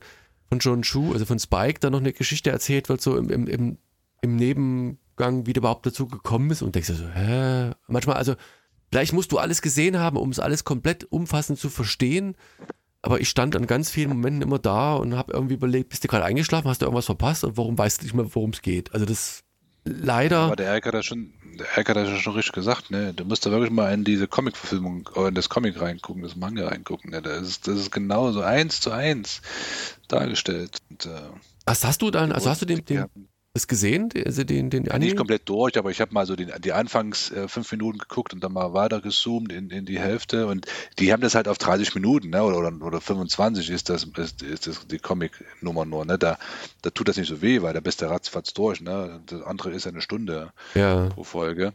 von 0.48 0.58
John 0.58 0.82
Chu, 0.82 1.12
also 1.12 1.24
von 1.24 1.38
Spike, 1.38 1.80
da 1.80 1.90
noch 1.90 2.00
eine 2.00 2.12
Geschichte 2.12 2.50
erzählt 2.50 2.88
wird, 2.88 3.00
so 3.00 3.16
im, 3.16 3.30
im, 3.30 3.46
im, 3.46 3.78
im 4.22 4.36
Neben, 4.36 4.98
Gang, 5.16 5.46
wie 5.46 5.52
der 5.54 5.62
überhaupt 5.62 5.86
dazu 5.86 6.06
gekommen 6.06 6.50
ist 6.50 6.62
und 6.62 6.74
denkst 6.74 6.88
dir 6.88 6.94
so, 6.94 7.08
hä? 7.08 7.70
Manchmal, 7.88 8.16
also, 8.16 8.34
vielleicht 8.90 9.14
musst 9.14 9.32
du 9.32 9.38
alles 9.38 9.62
gesehen 9.62 9.98
haben, 9.98 10.16
um 10.18 10.30
es 10.30 10.38
alles 10.38 10.64
komplett 10.64 11.04
umfassend 11.04 11.58
zu 11.58 11.70
verstehen. 11.70 12.36
Aber 13.02 13.20
ich 13.20 13.28
stand 13.28 13.56
an 13.56 13.66
ganz 13.66 13.88
vielen 13.88 14.10
Momenten 14.10 14.42
immer 14.42 14.58
da 14.58 14.94
und 14.96 15.16
habe 15.16 15.32
irgendwie 15.32 15.54
überlegt, 15.54 15.88
bist 15.88 16.04
du 16.04 16.08
gerade 16.08 16.24
eingeschlafen, 16.24 16.68
hast 16.68 16.82
du 16.82 16.86
irgendwas 16.86 17.06
verpasst 17.06 17.44
und 17.44 17.56
warum 17.56 17.78
weißt 17.78 18.00
du 18.00 18.04
nicht 18.04 18.14
mehr, 18.14 18.34
worum 18.34 18.50
es 18.50 18.62
geht? 18.62 18.92
Also 18.92 19.06
das 19.06 19.44
leider. 19.84 20.40
Aber 20.40 20.56
der 20.56 20.72
hat 20.72 20.84
ja 20.84 21.02
schon, 21.02 21.32
der 21.56 21.66
hat 21.68 21.88
ja 21.88 22.18
schon 22.18 22.34
richtig 22.34 22.54
gesagt, 22.54 22.90
ne? 22.90 23.12
Du 23.14 23.24
musst 23.24 23.46
da 23.46 23.50
wirklich 23.50 23.70
mal 23.70 23.92
in 23.92 24.04
diese 24.04 24.28
Comic-Verfilmung 24.28 25.08
oder 25.14 25.28
in 25.28 25.34
das 25.34 25.48
Comic 25.48 25.80
reingucken, 25.80 26.22
das 26.22 26.36
Manga 26.36 26.68
reingucken. 26.68 27.10
Ne? 27.10 27.22
Das 27.22 27.42
ist, 27.42 27.68
das 27.68 27.78
ist 27.78 27.90
genauso 27.90 28.42
eins 28.42 28.80
zu 28.80 28.90
eins 28.90 29.42
dargestellt. 30.08 30.78
Und, 30.90 31.06
äh, 31.06 31.30
Was 31.64 31.84
hast 31.84 32.02
du 32.02 32.10
dann, 32.10 32.32
also 32.32 32.48
hast 32.50 32.62
du 32.62 32.66
den, 32.66 32.84
den, 32.84 33.06
das 33.56 33.66
gesehen, 33.66 34.10
also 34.24 34.44
den, 34.44 34.70
den 34.70 34.84
ja, 34.84 34.98
Nicht 34.98 35.16
komplett 35.16 35.48
durch, 35.48 35.76
aber 35.78 35.90
ich 35.90 36.00
habe 36.00 36.12
mal 36.12 36.26
so 36.26 36.36
den, 36.36 36.52
die 36.58 36.72
Anfangs 36.72 37.30
äh, 37.30 37.48
fünf 37.48 37.72
Minuten 37.72 37.98
geguckt 37.98 38.34
und 38.34 38.44
dann 38.44 38.52
mal 38.52 38.72
weiter 38.74 39.00
gezoomt 39.00 39.52
in, 39.52 39.70
in 39.70 39.86
die 39.86 39.98
Hälfte 39.98 40.46
und 40.46 40.66
die 40.98 41.12
haben 41.12 41.22
das 41.22 41.34
halt 41.34 41.48
auf 41.48 41.58
30 41.58 41.94
Minuten, 41.94 42.30
ne? 42.30 42.42
Oder, 42.42 42.58
oder, 42.58 42.72
oder 42.84 43.00
25 43.00 43.70
ist 43.70 43.88
das, 43.88 44.04
ist, 44.04 44.42
ist 44.42 44.66
das 44.66 44.86
die 44.86 44.98
Comic-Nummer 44.98 45.84
nur, 45.84 46.04
ne? 46.04 46.18
Da, 46.18 46.38
da 46.82 46.90
tut 46.90 47.08
das 47.08 47.16
nicht 47.16 47.28
so 47.28 47.42
weh, 47.42 47.62
weil 47.62 47.74
da 47.74 47.80
bist 47.80 48.02
du 48.02 48.06
ratzfatz 48.06 48.52
durch, 48.52 48.80
ne? 48.80 49.20
Das 49.26 49.42
andere 49.42 49.70
ist 49.70 49.86
eine 49.86 50.00
Stunde 50.00 50.52
ja. 50.74 51.08
pro 51.08 51.24
Folge 51.24 51.72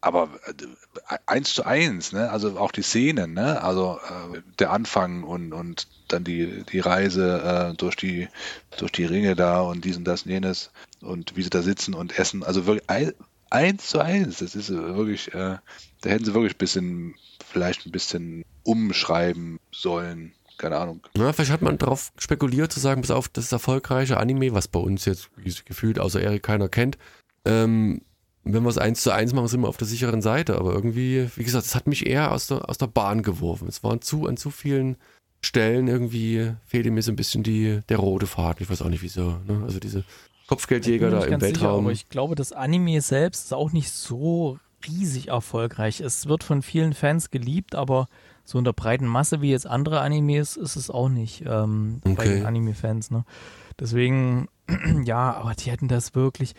aber 0.00 0.30
äh, 0.46 1.18
eins 1.26 1.54
zu 1.54 1.64
eins, 1.64 2.12
ne? 2.12 2.30
Also 2.30 2.58
auch 2.58 2.72
die 2.72 2.82
Szenen, 2.82 3.34
ne? 3.34 3.62
Also 3.62 3.98
äh, 4.34 4.40
der 4.58 4.72
Anfang 4.72 5.22
und, 5.22 5.52
und 5.52 5.88
dann 6.08 6.24
die, 6.24 6.64
die 6.64 6.80
Reise 6.80 7.70
äh, 7.72 7.76
durch 7.76 7.96
die 7.96 8.28
durch 8.76 8.92
die 8.92 9.04
Ringe 9.04 9.36
da 9.36 9.60
und 9.60 9.84
dies 9.84 9.96
und 9.96 10.04
das 10.04 10.22
und 10.22 10.30
jenes 10.30 10.70
und 11.00 11.36
wie 11.36 11.42
sie 11.42 11.50
da 11.50 11.62
sitzen 11.62 11.94
und 11.94 12.18
essen. 12.18 12.42
Also 12.42 12.66
wirklich 12.66 12.88
ein, 12.88 13.12
eins 13.50 13.88
zu 13.88 14.00
eins. 14.00 14.38
Das 14.38 14.54
ist 14.54 14.70
wirklich, 14.70 15.34
äh, 15.34 15.58
da 16.00 16.10
hätten 16.10 16.24
sie 16.24 16.34
wirklich 16.34 16.54
ein 16.54 16.58
bisschen, 16.58 17.14
vielleicht 17.44 17.86
ein 17.86 17.92
bisschen 17.92 18.44
umschreiben 18.62 19.58
sollen. 19.72 20.32
Keine 20.56 20.76
Ahnung. 20.76 21.00
Ja, 21.16 21.32
vielleicht 21.32 21.52
hat 21.52 21.62
man 21.62 21.78
darauf 21.78 22.12
spekuliert 22.18 22.70
zu 22.72 22.80
sagen, 22.80 23.00
pass 23.00 23.10
auf, 23.10 23.28
das 23.28 23.50
erfolgreiche 23.50 24.18
Anime, 24.18 24.52
was 24.52 24.68
bei 24.68 24.78
uns 24.78 25.06
jetzt 25.06 25.30
gefühlt 25.64 25.98
außer 25.98 26.20
Erik 26.20 26.42
keiner 26.42 26.68
kennt. 26.68 26.98
Ähm, 27.46 28.02
wenn 28.44 28.62
wir 28.62 28.70
es 28.70 28.78
eins 28.78 29.02
zu 29.02 29.10
eins 29.10 29.32
machen, 29.32 29.48
sind 29.48 29.60
wir 29.60 29.68
auf 29.68 29.76
der 29.76 29.86
sicheren 29.86 30.22
Seite. 30.22 30.56
Aber 30.58 30.72
irgendwie, 30.72 31.28
wie 31.36 31.44
gesagt, 31.44 31.66
es 31.66 31.74
hat 31.74 31.86
mich 31.86 32.06
eher 32.06 32.32
aus 32.32 32.46
der, 32.46 32.68
aus 32.68 32.78
der 32.78 32.86
Bahn 32.86 33.22
geworfen. 33.22 33.68
Es 33.68 33.82
waren 33.84 34.00
zu 34.00 34.26
an 34.26 34.36
zu 34.36 34.50
vielen 34.50 34.96
Stellen 35.42 35.88
irgendwie 35.88 36.52
fehlte 36.66 36.90
mir 36.90 37.02
so 37.02 37.12
ein 37.12 37.16
bisschen 37.16 37.42
die, 37.42 37.80
der 37.88 37.98
rote 37.98 38.26
Faden. 38.26 38.62
Ich 38.62 38.70
weiß 38.70 38.82
auch 38.82 38.88
nicht 38.88 39.02
wieso. 39.02 39.38
Ne? 39.46 39.62
Also 39.64 39.80
diese 39.80 40.04
Kopfgeldjäger 40.48 41.10
da 41.10 41.24
im 41.24 41.40
Weltraum. 41.40 41.52
Sicher, 41.54 41.68
aber 41.70 41.92
ich 41.92 42.08
glaube, 42.08 42.34
das 42.34 42.52
Anime 42.52 43.00
selbst 43.00 43.46
ist 43.46 43.54
auch 43.54 43.72
nicht 43.72 43.90
so 43.90 44.58
riesig 44.86 45.28
erfolgreich. 45.28 46.00
Es 46.00 46.26
wird 46.26 46.44
von 46.44 46.62
vielen 46.62 46.92
Fans 46.92 47.30
geliebt, 47.30 47.74
aber 47.74 48.08
so 48.44 48.58
in 48.58 48.64
der 48.64 48.72
breiten 48.72 49.06
Masse 49.06 49.40
wie 49.40 49.50
jetzt 49.50 49.66
andere 49.66 50.00
Animes 50.00 50.56
ist 50.56 50.76
es 50.76 50.90
auch 50.90 51.08
nicht 51.08 51.44
ähm, 51.46 52.00
okay. 52.04 52.14
bei 52.16 52.24
den 52.26 52.46
Anime-Fans. 52.46 53.10
Ne? 53.10 53.24
Deswegen, 53.78 54.48
ja, 55.04 55.34
aber 55.34 55.54
die 55.54 55.70
hätten 55.70 55.88
das 55.88 56.14
wirklich. 56.14 56.54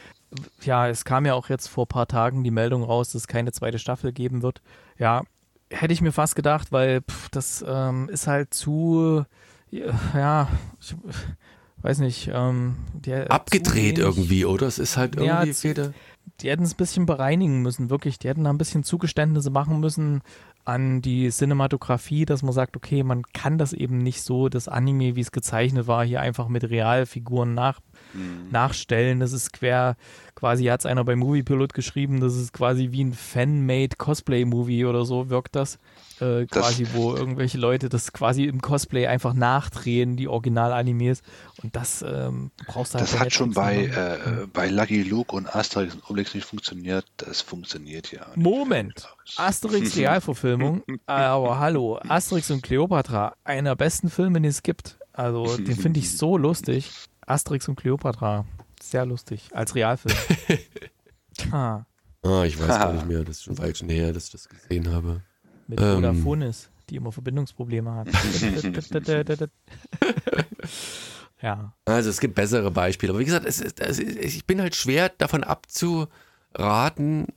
Ja, 0.61 0.87
es 0.87 1.05
kam 1.05 1.25
ja 1.25 1.33
auch 1.33 1.49
jetzt 1.49 1.67
vor 1.67 1.85
ein 1.85 1.89
paar 1.89 2.07
Tagen 2.07 2.43
die 2.43 2.51
Meldung 2.51 2.83
raus, 2.83 3.11
dass 3.11 3.23
es 3.23 3.27
keine 3.27 3.51
zweite 3.51 3.79
Staffel 3.79 4.11
geben 4.13 4.41
wird. 4.41 4.61
Ja, 4.97 5.23
hätte 5.69 5.93
ich 5.93 6.01
mir 6.01 6.11
fast 6.11 6.35
gedacht, 6.35 6.71
weil 6.71 7.01
pff, 7.01 7.29
das 7.29 7.63
ähm, 7.67 8.09
ist 8.09 8.27
halt 8.27 8.53
zu, 8.53 9.25
ja, 9.71 10.47
ich 10.79 10.95
weiß 11.81 11.99
nicht, 11.99 12.29
ähm, 12.33 12.77
der, 12.93 13.31
abgedreht 13.31 13.97
irgendwie, 13.97 14.45
oder? 14.45 14.67
Es 14.67 14.79
ist 14.79 14.97
halt 14.97 15.15
irgendwie 15.15 15.49
ja, 15.49 15.53
zu, 15.53 15.93
die 16.39 16.49
hätten 16.49 16.63
es 16.63 16.73
ein 16.73 16.77
bisschen 16.77 17.05
bereinigen 17.05 17.61
müssen, 17.61 17.89
wirklich. 17.89 18.19
Die 18.19 18.27
hätten 18.27 18.43
da 18.43 18.49
ein 18.49 18.57
bisschen 18.57 18.83
Zugeständnisse 18.83 19.49
machen 19.49 19.79
müssen 19.79 20.21
an 20.71 21.01
die 21.01 21.29
Cinematografie, 21.29 22.23
dass 22.23 22.43
man 22.43 22.53
sagt, 22.53 22.77
okay, 22.77 23.03
man 23.03 23.23
kann 23.33 23.57
das 23.57 23.73
eben 23.73 23.97
nicht 23.97 24.21
so, 24.21 24.47
das 24.47 24.69
Anime, 24.69 25.17
wie 25.17 25.21
es 25.21 25.31
gezeichnet 25.31 25.85
war, 25.85 26.05
hier 26.05 26.21
einfach 26.21 26.47
mit 26.47 26.69
Realfiguren 26.69 27.53
nach, 27.53 27.81
mhm. 28.13 28.47
nachstellen. 28.51 29.19
Das 29.19 29.33
ist 29.33 29.51
quer, 29.51 29.97
quasi 30.33 30.65
hat 30.65 30.79
es 30.79 30.85
einer 30.85 31.03
bei 31.03 31.17
Movie 31.17 31.43
Pilot 31.43 31.73
geschrieben, 31.73 32.21
das 32.21 32.35
ist 32.35 32.53
quasi 32.53 32.91
wie 32.91 33.03
ein 33.03 33.13
Fan-made 33.13 33.97
Cosplay-Movie 33.97 34.85
oder 34.85 35.03
so 35.03 35.29
wirkt 35.29 35.57
das. 35.57 35.77
Äh, 36.21 36.45
quasi, 36.45 36.83
das, 36.83 36.93
wo 36.93 37.15
irgendwelche 37.15 37.57
Leute 37.57 37.89
das 37.89 38.13
quasi 38.13 38.45
im 38.45 38.61
Cosplay 38.61 39.07
einfach 39.07 39.33
nachdrehen, 39.33 40.15
die 40.15 40.27
Original-Animes. 40.27 41.23
Und 41.63 41.75
das 41.75 42.03
ähm, 42.07 42.51
brauchst 42.67 42.93
du 42.93 42.99
halt. 42.99 43.11
Das 43.11 43.19
hat 43.19 43.33
schon 43.33 43.53
bei, 43.53 43.85
äh, 43.85 44.47
bei 44.53 44.69
Lucky 44.69 45.01
Luke 45.01 45.35
und 45.35 45.53
Asterix 45.53 45.95
und 45.95 46.09
Obelix 46.09 46.35
nicht 46.35 46.45
funktioniert. 46.45 47.05
Das 47.17 47.41
funktioniert 47.41 48.11
ja. 48.11 48.27
Moment. 48.35 49.09
Asterix 49.37 49.95
Realverfilmung. 49.95 50.83
aber 51.05 51.59
hallo, 51.59 51.99
Asterix 52.07 52.51
und 52.51 52.63
Cleopatra, 52.63 53.35
einer 53.43 53.71
der 53.71 53.75
besten 53.75 54.09
Filme, 54.09 54.41
die 54.41 54.47
es 54.47 54.63
gibt. 54.63 54.97
Also, 55.13 55.57
den 55.57 55.75
finde 55.75 55.99
ich 55.99 56.17
so 56.17 56.37
lustig. 56.37 56.89
Asterix 57.25 57.67
und 57.67 57.75
Cleopatra. 57.75 58.45
Sehr 58.81 59.05
lustig. 59.05 59.49
Als 59.51 59.75
Realfilm. 59.75 60.17
ah. 61.51 61.85
ah, 62.23 62.43
ich 62.43 62.59
weiß 62.59 62.67
gar 62.67 62.93
nicht 62.93 63.07
mehr. 63.07 63.23
Das 63.23 63.37
ist 63.37 63.43
schon 63.43 63.57
weit 63.57 63.77
schon 63.77 63.89
her, 63.89 64.13
dass 64.13 64.25
ich 64.25 64.31
das 64.31 64.49
gesehen 64.49 64.91
habe. 64.91 65.21
Mit 65.67 65.79
ähm, 65.79 65.97
Vodafonis, 65.97 66.69
die 66.89 66.95
immer 66.95 67.11
Verbindungsprobleme 67.11 67.93
hat. 67.93 68.07
ja. 71.41 71.73
Also 71.85 72.09
es 72.09 72.19
gibt 72.19 72.35
bessere 72.35 72.71
Beispiele. 72.71 73.11
Aber 73.11 73.19
wie 73.19 73.25
gesagt, 73.25 73.45
es 73.45 73.61
es 73.61 73.99
ist, 73.99 74.17
ich 74.17 74.45
bin 74.45 74.61
halt 74.61 74.75
schwer 74.75 75.09
davon 75.09 75.43
abzuraten, 75.43 77.27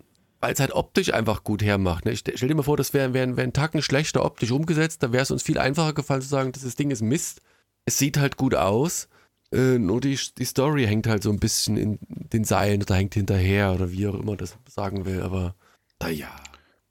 weil 0.44 0.52
es 0.52 0.60
halt 0.60 0.72
optisch 0.72 1.10
einfach 1.14 1.42
gut 1.42 1.62
hermacht. 1.62 2.04
Ne? 2.04 2.12
Ich 2.12 2.18
stell 2.18 2.48
dir 2.48 2.54
mal 2.54 2.62
vor, 2.62 2.76
das 2.76 2.92
wäre 2.92 3.14
wär, 3.14 3.34
wär 3.34 3.50
Tacken 3.50 3.80
schlechter 3.80 4.22
optisch 4.22 4.50
umgesetzt, 4.50 5.02
da 5.02 5.10
wäre 5.10 5.22
es 5.22 5.30
uns 5.30 5.42
viel 5.42 5.56
einfacher 5.56 5.94
gefallen 5.94 6.20
zu 6.20 6.28
sagen, 6.28 6.52
das 6.52 6.76
Ding 6.76 6.90
ist 6.90 7.00
Mist. 7.00 7.40
Es 7.86 7.96
sieht 7.96 8.18
halt 8.18 8.36
gut 8.36 8.54
aus. 8.54 9.08
Äh, 9.54 9.78
nur 9.78 10.02
die, 10.02 10.18
die 10.36 10.44
Story 10.44 10.86
hängt 10.86 11.06
halt 11.06 11.22
so 11.22 11.30
ein 11.30 11.40
bisschen 11.40 11.78
in 11.78 11.98
den 12.08 12.44
Seilen 12.44 12.82
oder 12.82 12.94
hängt 12.94 13.14
hinterher 13.14 13.72
oder 13.72 13.90
wie 13.90 14.06
auch 14.06 14.12
immer 14.12 14.36
das 14.36 14.58
sagen 14.68 15.06
will. 15.06 15.22
Aber 15.22 15.54
naja, 16.02 16.28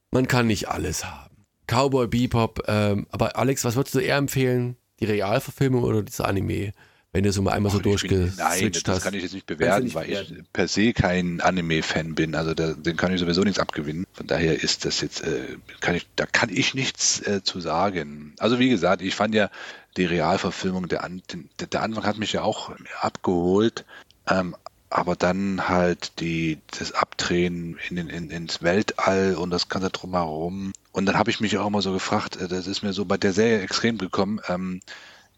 man 0.10 0.28
kann 0.28 0.47
nicht 0.47 0.70
alles 0.70 1.06
haben. 1.06 1.45
Cowboy 1.68 2.08
Bebop. 2.08 2.64
Ähm, 2.66 3.06
aber 3.12 3.38
Alex, 3.38 3.66
was 3.66 3.76
würdest 3.76 3.93
du 3.93 3.99
eher 3.99 4.18
empfehlen? 4.18 4.78
Die 4.99 5.06
Realverfilmung 5.06 5.84
oder 5.84 6.01
das 6.01 6.22
Anime? 6.22 6.72
Wenn 7.14 7.24
du 7.24 7.32
so 7.32 7.43
mal 7.43 7.51
einmal 7.51 7.72
so 7.72 7.78
durchgeswitcht 7.78 8.39
hast. 8.39 8.61
Nein, 8.61 8.72
das 8.84 9.03
kann 9.03 9.14
ich 9.14 9.22
jetzt 9.22 9.34
nicht 9.34 9.45
bewerten, 9.45 9.84
nicht 9.86 9.93
weil 9.93 10.07
bewerten. 10.07 10.39
ich 10.41 10.51
per 10.51 10.68
se 10.68 10.93
kein 10.93 11.41
Anime-Fan 11.41 12.16
bin. 12.16 12.34
Also 12.34 12.55
da, 12.55 12.74
den 12.74 12.97
kann 12.97 13.14
ich 13.14 13.20
sowieso 13.20 13.43
nichts 13.43 13.59
abgewinnen. 13.59 14.07
Von 14.14 14.26
daher 14.26 14.64
ist 14.64 14.84
das 14.84 14.99
jetzt, 14.99 15.22
äh, 15.22 15.57
kann 15.80 15.93
ich, 15.93 16.07
da 16.16 16.26
kann 16.26 16.49
ich 16.49 16.74
nichts 16.74 17.22
äh, 17.22 17.43
zu 17.43 17.59
sagen. 17.59 18.34
Also 18.39 18.57
wie 18.57 18.68
gesagt, 18.68 19.03
ich 19.03 19.14
fand 19.14 19.36
ja 19.36 19.51
die 19.95 20.05
Realverfilmung, 20.05 20.88
der, 20.88 21.07
der, 21.59 21.68
der 21.68 21.84
Anfang 21.84 22.03
hat 22.03 22.18
mich 22.18 22.34
ja 22.34 22.41
auch 22.41 22.72
abgeholt. 22.99 23.86
Ähm, 24.28 24.55
aber 24.89 25.16
dann 25.16 25.70
halt 25.70 26.20
die, 26.20 26.59
das 26.78 26.93
Abdrehen 26.93 27.78
in, 27.89 27.97
in, 27.97 28.30
ins 28.32 28.64
Weltall 28.64 29.36
und 29.36 29.51
das 29.51 29.70
Ganze 29.70 29.91
drumherum. 29.91 30.72
Und 30.91 31.05
dann 31.05 31.18
habe 31.18 31.30
ich 31.30 31.39
mich 31.39 31.57
auch 31.59 31.68
immer 31.68 31.82
so 31.84 31.93
gefragt, 31.93 32.38
äh, 32.38 32.47
das 32.47 32.66
ist 32.66 32.82
mir 32.82 32.93
so 32.93 33.05
bei 33.05 33.18
der 33.18 33.34
Serie 33.34 33.61
extrem 33.61 33.99
gekommen, 33.99 34.39
ähm, 34.47 34.82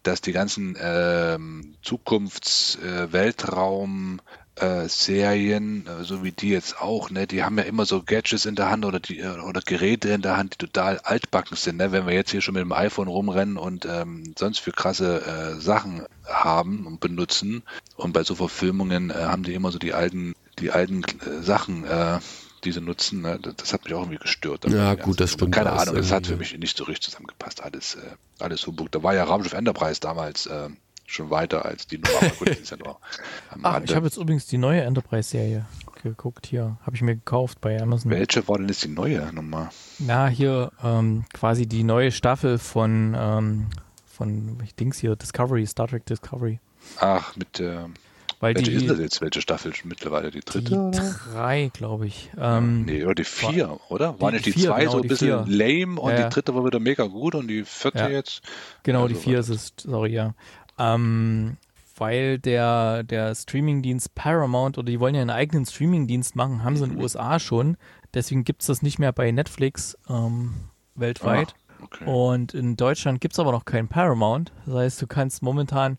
dass 0.06 0.20
die 0.20 0.32
ganzen 0.32 0.76
ähm, 0.80 1.74
Zukunfts-Weltraum- 1.82 4.18
äh, 4.18 4.22
äh, 4.56 4.88
Serien, 4.88 5.86
äh, 5.86 6.04
so 6.04 6.24
wie 6.24 6.32
die 6.32 6.48
jetzt 6.48 6.80
auch, 6.80 7.10
ne, 7.10 7.26
die 7.26 7.44
haben 7.44 7.58
ja 7.58 7.64
immer 7.64 7.84
so 7.84 8.02
Gadgets 8.02 8.46
in 8.46 8.54
der 8.54 8.70
Hand 8.70 8.84
oder 8.84 9.00
die 9.00 9.20
äh, 9.20 9.38
oder 9.40 9.60
Geräte 9.60 10.10
in 10.10 10.22
der 10.22 10.36
Hand, 10.36 10.54
die 10.54 10.66
total 10.66 10.98
altbacken 11.00 11.56
sind, 11.56 11.76
ne? 11.76 11.92
Wenn 11.92 12.06
wir 12.06 12.14
jetzt 12.14 12.30
hier 12.30 12.40
schon 12.40 12.54
mit 12.54 12.62
dem 12.62 12.72
iPhone 12.72 13.08
rumrennen 13.08 13.58
und 13.58 13.84
ähm, 13.84 14.34
sonst 14.38 14.60
für 14.60 14.72
krasse 14.72 15.26
äh, 15.26 15.60
Sachen 15.60 16.06
haben 16.24 16.86
und 16.86 17.00
benutzen 17.00 17.62
und 17.96 18.12
bei 18.12 18.22
so 18.22 18.34
Verfilmungen 18.34 19.10
äh, 19.10 19.14
haben 19.14 19.42
die 19.42 19.54
immer 19.54 19.70
so 19.70 19.78
die 19.78 19.92
alten, 19.92 20.32
die 20.58 20.70
alten 20.70 21.02
äh, 21.02 21.42
Sachen, 21.42 21.84
äh, 21.84 22.18
die 22.66 22.72
sie 22.72 22.80
nutzen, 22.80 23.22
ne? 23.22 23.38
das, 23.38 23.72
hat 23.72 23.84
mich 23.84 23.94
auch 23.94 24.00
irgendwie 24.00 24.18
gestört. 24.18 24.68
Ja, 24.68 24.94
gut, 24.94 25.20
das 25.20 25.32
stimmt. 25.32 25.54
Keine 25.54 25.72
Ahnung, 25.72 25.94
das 25.94 26.10
hat 26.10 26.26
für 26.26 26.36
mich 26.36 26.56
nicht 26.58 26.76
so 26.76 26.84
richtig 26.84 27.02
zusammengepasst. 27.02 27.62
Alles, 27.62 27.94
äh, 27.94 28.00
alles 28.40 28.66
Humbug. 28.66 28.90
Da 28.90 29.02
war 29.02 29.14
ja 29.14 29.24
Raumschiff 29.24 29.52
Enterprise 29.52 30.00
damals 30.00 30.46
äh, 30.46 30.68
schon 31.06 31.30
weiter 31.30 31.64
als 31.64 31.86
die 31.86 31.98
Nummer. 31.98 32.32
Gut, 32.38 32.48
ja 32.48 32.54
ich 33.84 33.94
habe 33.94 34.06
jetzt 34.06 34.16
übrigens 34.16 34.46
die 34.46 34.58
neue 34.58 34.82
Enterprise-Serie 34.82 35.64
geguckt 36.02 36.46
hier. 36.46 36.76
Habe 36.82 36.96
ich 36.96 37.02
mir 37.02 37.14
gekauft 37.14 37.60
bei 37.60 37.80
Amazon. 37.80 38.10
Welche 38.10 38.46
war 38.48 38.58
denn 38.58 38.68
jetzt 38.68 38.84
die 38.84 38.88
neue 38.88 39.32
Nummer? 39.32 39.70
Na, 39.98 40.26
hier 40.26 40.72
ähm, 40.82 41.24
quasi 41.32 41.66
die 41.66 41.84
neue 41.84 42.10
Staffel 42.10 42.58
von, 42.58 43.16
ähm, 43.18 43.66
von 44.06 44.58
ich 44.64 44.74
Dings 44.74 44.98
hier, 44.98 45.16
Discovery, 45.16 45.66
Star 45.66 45.88
Trek 45.88 46.04
Discovery. 46.06 46.60
Ach, 46.98 47.36
mit 47.36 47.58
der. 47.58 47.90
Weil 48.38 48.54
welche 48.54 48.70
die, 48.70 48.76
ist 48.76 48.90
das 48.90 48.98
jetzt? 48.98 49.20
Welche 49.22 49.40
Staffel 49.40 49.72
mittlerweile? 49.84 50.30
Die 50.30 50.40
dritte? 50.40 50.90
Die 50.92 51.32
drei, 51.32 51.70
glaube 51.72 52.06
ich. 52.06 52.30
Ähm, 52.38 52.84
nee, 52.84 53.02
oder 53.02 53.14
die 53.14 53.24
vier, 53.24 53.68
war, 53.68 53.90
oder? 53.90 54.20
Waren 54.20 54.34
nicht 54.34 54.46
die, 54.46 54.52
die 54.52 54.60
vier, 54.60 54.70
zwei 54.70 54.80
genau, 54.80 54.92
so 54.92 54.98
ein 54.98 55.08
bisschen 55.08 55.44
vier. 55.46 55.84
lame 55.86 56.00
und 56.00 56.10
ja, 56.10 56.24
die 56.24 56.34
dritte 56.34 56.54
war 56.54 56.64
wieder 56.64 56.78
mega 56.78 57.06
gut 57.06 57.34
und 57.34 57.48
die 57.48 57.64
vierte 57.64 57.98
ja. 57.98 58.08
jetzt? 58.08 58.42
Genau, 58.82 59.04
also 59.04 59.14
die 59.14 59.20
vier 59.20 59.38
ist 59.38 59.48
es, 59.48 59.72
sorry, 59.78 60.12
ja. 60.12 60.34
Ähm, 60.78 61.56
weil 61.96 62.38
der, 62.38 63.04
der 63.04 63.34
Streamingdienst 63.34 64.14
Paramount 64.14 64.76
oder 64.76 64.86
die 64.86 65.00
wollen 65.00 65.14
ja 65.14 65.22
einen 65.22 65.30
eigenen 65.30 65.64
Streamingdienst 65.64 66.36
machen, 66.36 66.62
haben 66.62 66.76
sie 66.76 66.84
in 66.84 66.90
den 66.90 67.00
USA 67.00 67.38
schon. 67.38 67.78
Deswegen 68.12 68.44
gibt 68.44 68.60
es 68.60 68.66
das 68.66 68.82
nicht 68.82 68.98
mehr 68.98 69.12
bei 69.12 69.30
Netflix 69.30 69.96
ähm, 70.08 70.54
weltweit. 70.94 71.54
Ah, 71.54 71.84
okay. 71.84 72.04
Und 72.04 72.52
in 72.52 72.76
Deutschland 72.76 73.22
gibt 73.22 73.32
es 73.32 73.38
aber 73.38 73.52
noch 73.52 73.64
keinen 73.64 73.88
Paramount. 73.88 74.52
Das 74.66 74.74
heißt, 74.74 75.02
du 75.02 75.06
kannst 75.06 75.42
momentan 75.42 75.96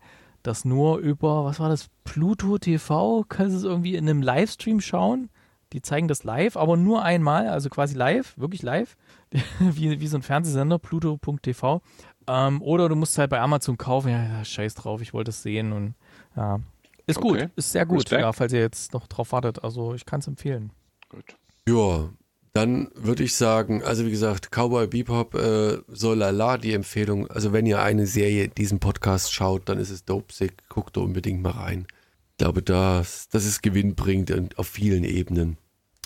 das 0.48 0.66
nur 0.66 0.98
über, 0.98 1.46
was 1.46 1.60
war 1.60 1.70
das, 1.70 1.90
Pluto 2.04 2.58
TV, 2.58 3.26
kannst 3.28 3.54
du 3.54 3.58
es 3.60 3.64
irgendwie 3.64 3.96
in 3.96 4.10
einem 4.10 4.22
Livestream 4.22 4.82
schauen. 4.82 5.30
Die 5.74 5.82
zeigen 5.82 6.08
das 6.08 6.24
live, 6.24 6.56
aber 6.56 6.78
nur 6.78 7.04
einmal, 7.04 7.50
also 7.50 7.70
quasi 7.70 7.96
live, 7.96 8.38
wirklich 8.38 8.64
live, 8.64 8.96
wie, 9.60 10.00
wie 10.00 10.08
so 10.08 10.18
ein 10.18 10.24
Fernsehsender, 10.24 10.80
pluto.tv. 10.80 11.82
Ähm, 12.28 12.62
oder 12.62 12.90
du 12.90 12.96
musst 12.96 13.18
halt 13.18 13.30
bei 13.30 13.40
Amazon 13.40 13.78
kaufen. 13.78 14.10
Ja, 14.10 14.24
ja, 14.24 14.46
scheiß 14.46 14.76
drauf, 14.76 15.02
ich 15.02 15.14
wollte 15.14 15.30
es 15.30 15.44
sehen 15.44 15.74
und 15.74 15.96
ja. 16.36 16.60
Ist 17.06 17.18
okay. 17.20 17.44
gut, 17.44 17.52
ist 17.56 17.72
sehr 17.72 17.86
gut, 17.86 18.10
ja, 18.10 18.34
falls 18.34 18.52
ihr 18.52 18.60
jetzt 18.60 18.94
noch 18.94 19.08
drauf 19.08 19.32
wartet. 19.32 19.64
Also 19.64 19.94
ich 19.94 20.06
kann 20.06 20.20
es 20.20 20.28
empfehlen. 20.28 20.72
Gut. 21.10 21.38
Ja, 21.68 22.10
dann 22.58 22.90
würde 22.96 23.24
ich 23.24 23.36
sagen, 23.36 23.84
also 23.84 24.04
wie 24.04 24.10
gesagt, 24.10 24.50
Cowboy 24.50 24.88
Bebop, 24.88 25.36
äh, 25.36 25.78
so 25.90 26.16
lala, 26.16 26.58
die 26.58 26.74
Empfehlung. 26.74 27.28
Also 27.28 27.54
wenn 27.54 27.68
ihr 27.68 27.84
eine 27.84 28.08
Serie 28.08 28.48
diesen 28.48 28.80
Podcast 28.80 29.32
schaut, 29.32 29.70
dann 29.70 29.78
ist 29.78 29.92
es 29.92 30.06
Dopesick. 30.06 30.68
Guckt 30.68 30.98
da 30.98 31.02
unbedingt 31.02 31.44
mal 31.44 31.52
rein. 31.52 31.86
Ich 32.32 32.38
glaube, 32.38 32.64
das, 32.64 33.30
das 33.30 33.46
ist 33.46 33.62
gewinnbringend 33.62 34.58
auf 34.58 34.68
vielen 34.68 35.04
Ebenen. 35.04 35.58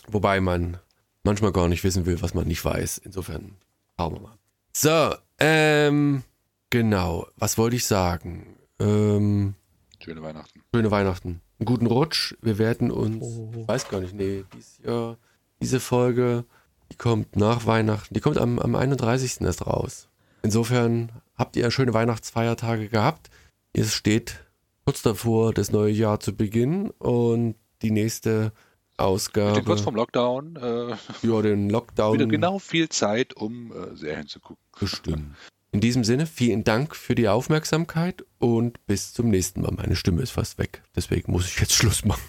Wobei 0.09 0.41
man 0.41 0.75
manchmal 1.23 1.53
gar 1.53 1.69
nicht 1.69 1.85
wissen 1.85 2.05
will, 2.05 2.21
was 2.21 2.33
man 2.33 2.47
nicht 2.49 2.65
weiß. 2.65 2.97
Insofern 2.97 3.55
schauen 3.97 4.15
wir 4.15 4.19
mal. 4.19 4.37
So, 4.73 5.15
ähm, 5.39 6.23
genau. 6.69 7.27
Was 7.37 7.57
wollte 7.57 7.77
ich 7.77 7.85
sagen? 7.85 8.57
Ähm, 8.77 9.55
schöne 10.03 10.21
Weihnachten. 10.21 10.61
Schöne 10.75 10.91
Weihnachten. 10.91 11.39
Einen 11.59 11.65
guten 11.65 11.85
Rutsch. 11.85 12.35
Wir 12.41 12.57
werden 12.57 12.91
uns, 12.91 13.23
oh. 13.23 13.65
weiß 13.67 13.87
gar 13.87 14.01
nicht, 14.01 14.13
nee, 14.13 14.43
dieses 14.53 14.79
Jahr, 14.79 15.17
diese 15.61 15.79
Folge, 15.79 16.45
die 16.91 16.97
kommt 16.97 17.35
nach 17.35 17.65
Weihnachten. 17.65 18.13
Die 18.13 18.19
kommt 18.19 18.37
am, 18.37 18.59
am 18.59 18.75
31. 18.75 19.41
erst 19.41 19.65
raus. 19.65 20.09
Insofern 20.43 21.11
habt 21.35 21.55
ihr 21.55 21.69
schöne 21.71 21.93
Weihnachtsfeiertage 21.93 22.89
gehabt. 22.89 23.29
Es 23.73 23.93
steht 23.93 24.43
kurz 24.85 25.01
davor, 25.01 25.53
das 25.53 25.71
neue 25.71 25.91
Jahr 25.91 26.19
zu 26.19 26.35
beginnen 26.35 26.89
und 26.89 27.55
die 27.81 27.91
nächste 27.91 28.51
Ausgabe. 28.97 29.55
Steht 29.55 29.65
kurz 29.65 29.81
vom 29.81 29.95
Lockdown. 29.95 30.55
Äh, 30.57 30.95
ja, 31.27 31.41
den 31.41 31.69
Lockdown. 31.69 32.15
Wieder 32.15 32.25
genau 32.25 32.59
viel 32.59 32.89
Zeit, 32.89 33.35
um 33.35 33.71
äh, 33.71 33.95
Serien 33.95 34.27
zu 34.27 34.39
gucken. 34.39 34.63
Bestimmt. 34.79 35.35
In 35.71 35.79
diesem 35.79 36.03
Sinne, 36.03 36.25
vielen 36.25 36.65
Dank 36.65 36.95
für 36.95 37.15
die 37.15 37.29
Aufmerksamkeit 37.29 38.25
und 38.39 38.85
bis 38.87 39.13
zum 39.13 39.29
nächsten 39.29 39.61
Mal. 39.61 39.71
Meine 39.71 39.95
Stimme 39.95 40.21
ist 40.21 40.31
fast 40.31 40.57
weg, 40.57 40.83
deswegen 40.95 41.31
muss 41.31 41.47
ich 41.47 41.57
jetzt 41.59 41.73
Schluss 41.73 42.03
machen. 42.03 42.21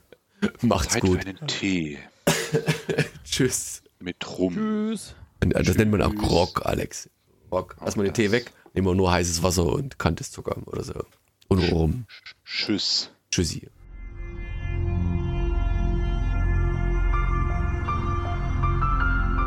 Macht's 0.62 0.92
Zeit 0.92 1.02
gut. 1.02 1.22
für 1.22 1.28
einen 1.28 1.46
Tee 1.48 1.98
Tschüss. 3.24 3.82
mit 3.98 4.16
Rum. 4.38 4.54
Tschüss. 4.54 5.14
Das 5.40 5.76
nennt 5.76 5.90
man 5.90 6.02
auch 6.02 6.10
Tschüss. 6.10 6.22
Grog, 6.22 6.66
Alex. 6.66 7.10
Grog. 7.50 7.76
Lass 7.84 7.96
mal 7.96 8.04
den 8.04 8.14
Tee 8.14 8.30
weg, 8.30 8.52
nehmen 8.74 8.86
wir 8.86 8.94
nur 8.94 9.12
heißes 9.12 9.42
Wasser 9.42 9.66
und 9.66 9.98
kantes 9.98 10.30
Zucker 10.30 10.56
oder 10.66 10.82
so. 10.82 10.94
Und 11.48 11.60
rum. 11.70 12.06
Tschüss. 12.44 13.10
Tschüssi. 13.30 13.68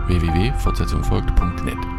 www.fortsetzungfolgt.net 0.08 1.99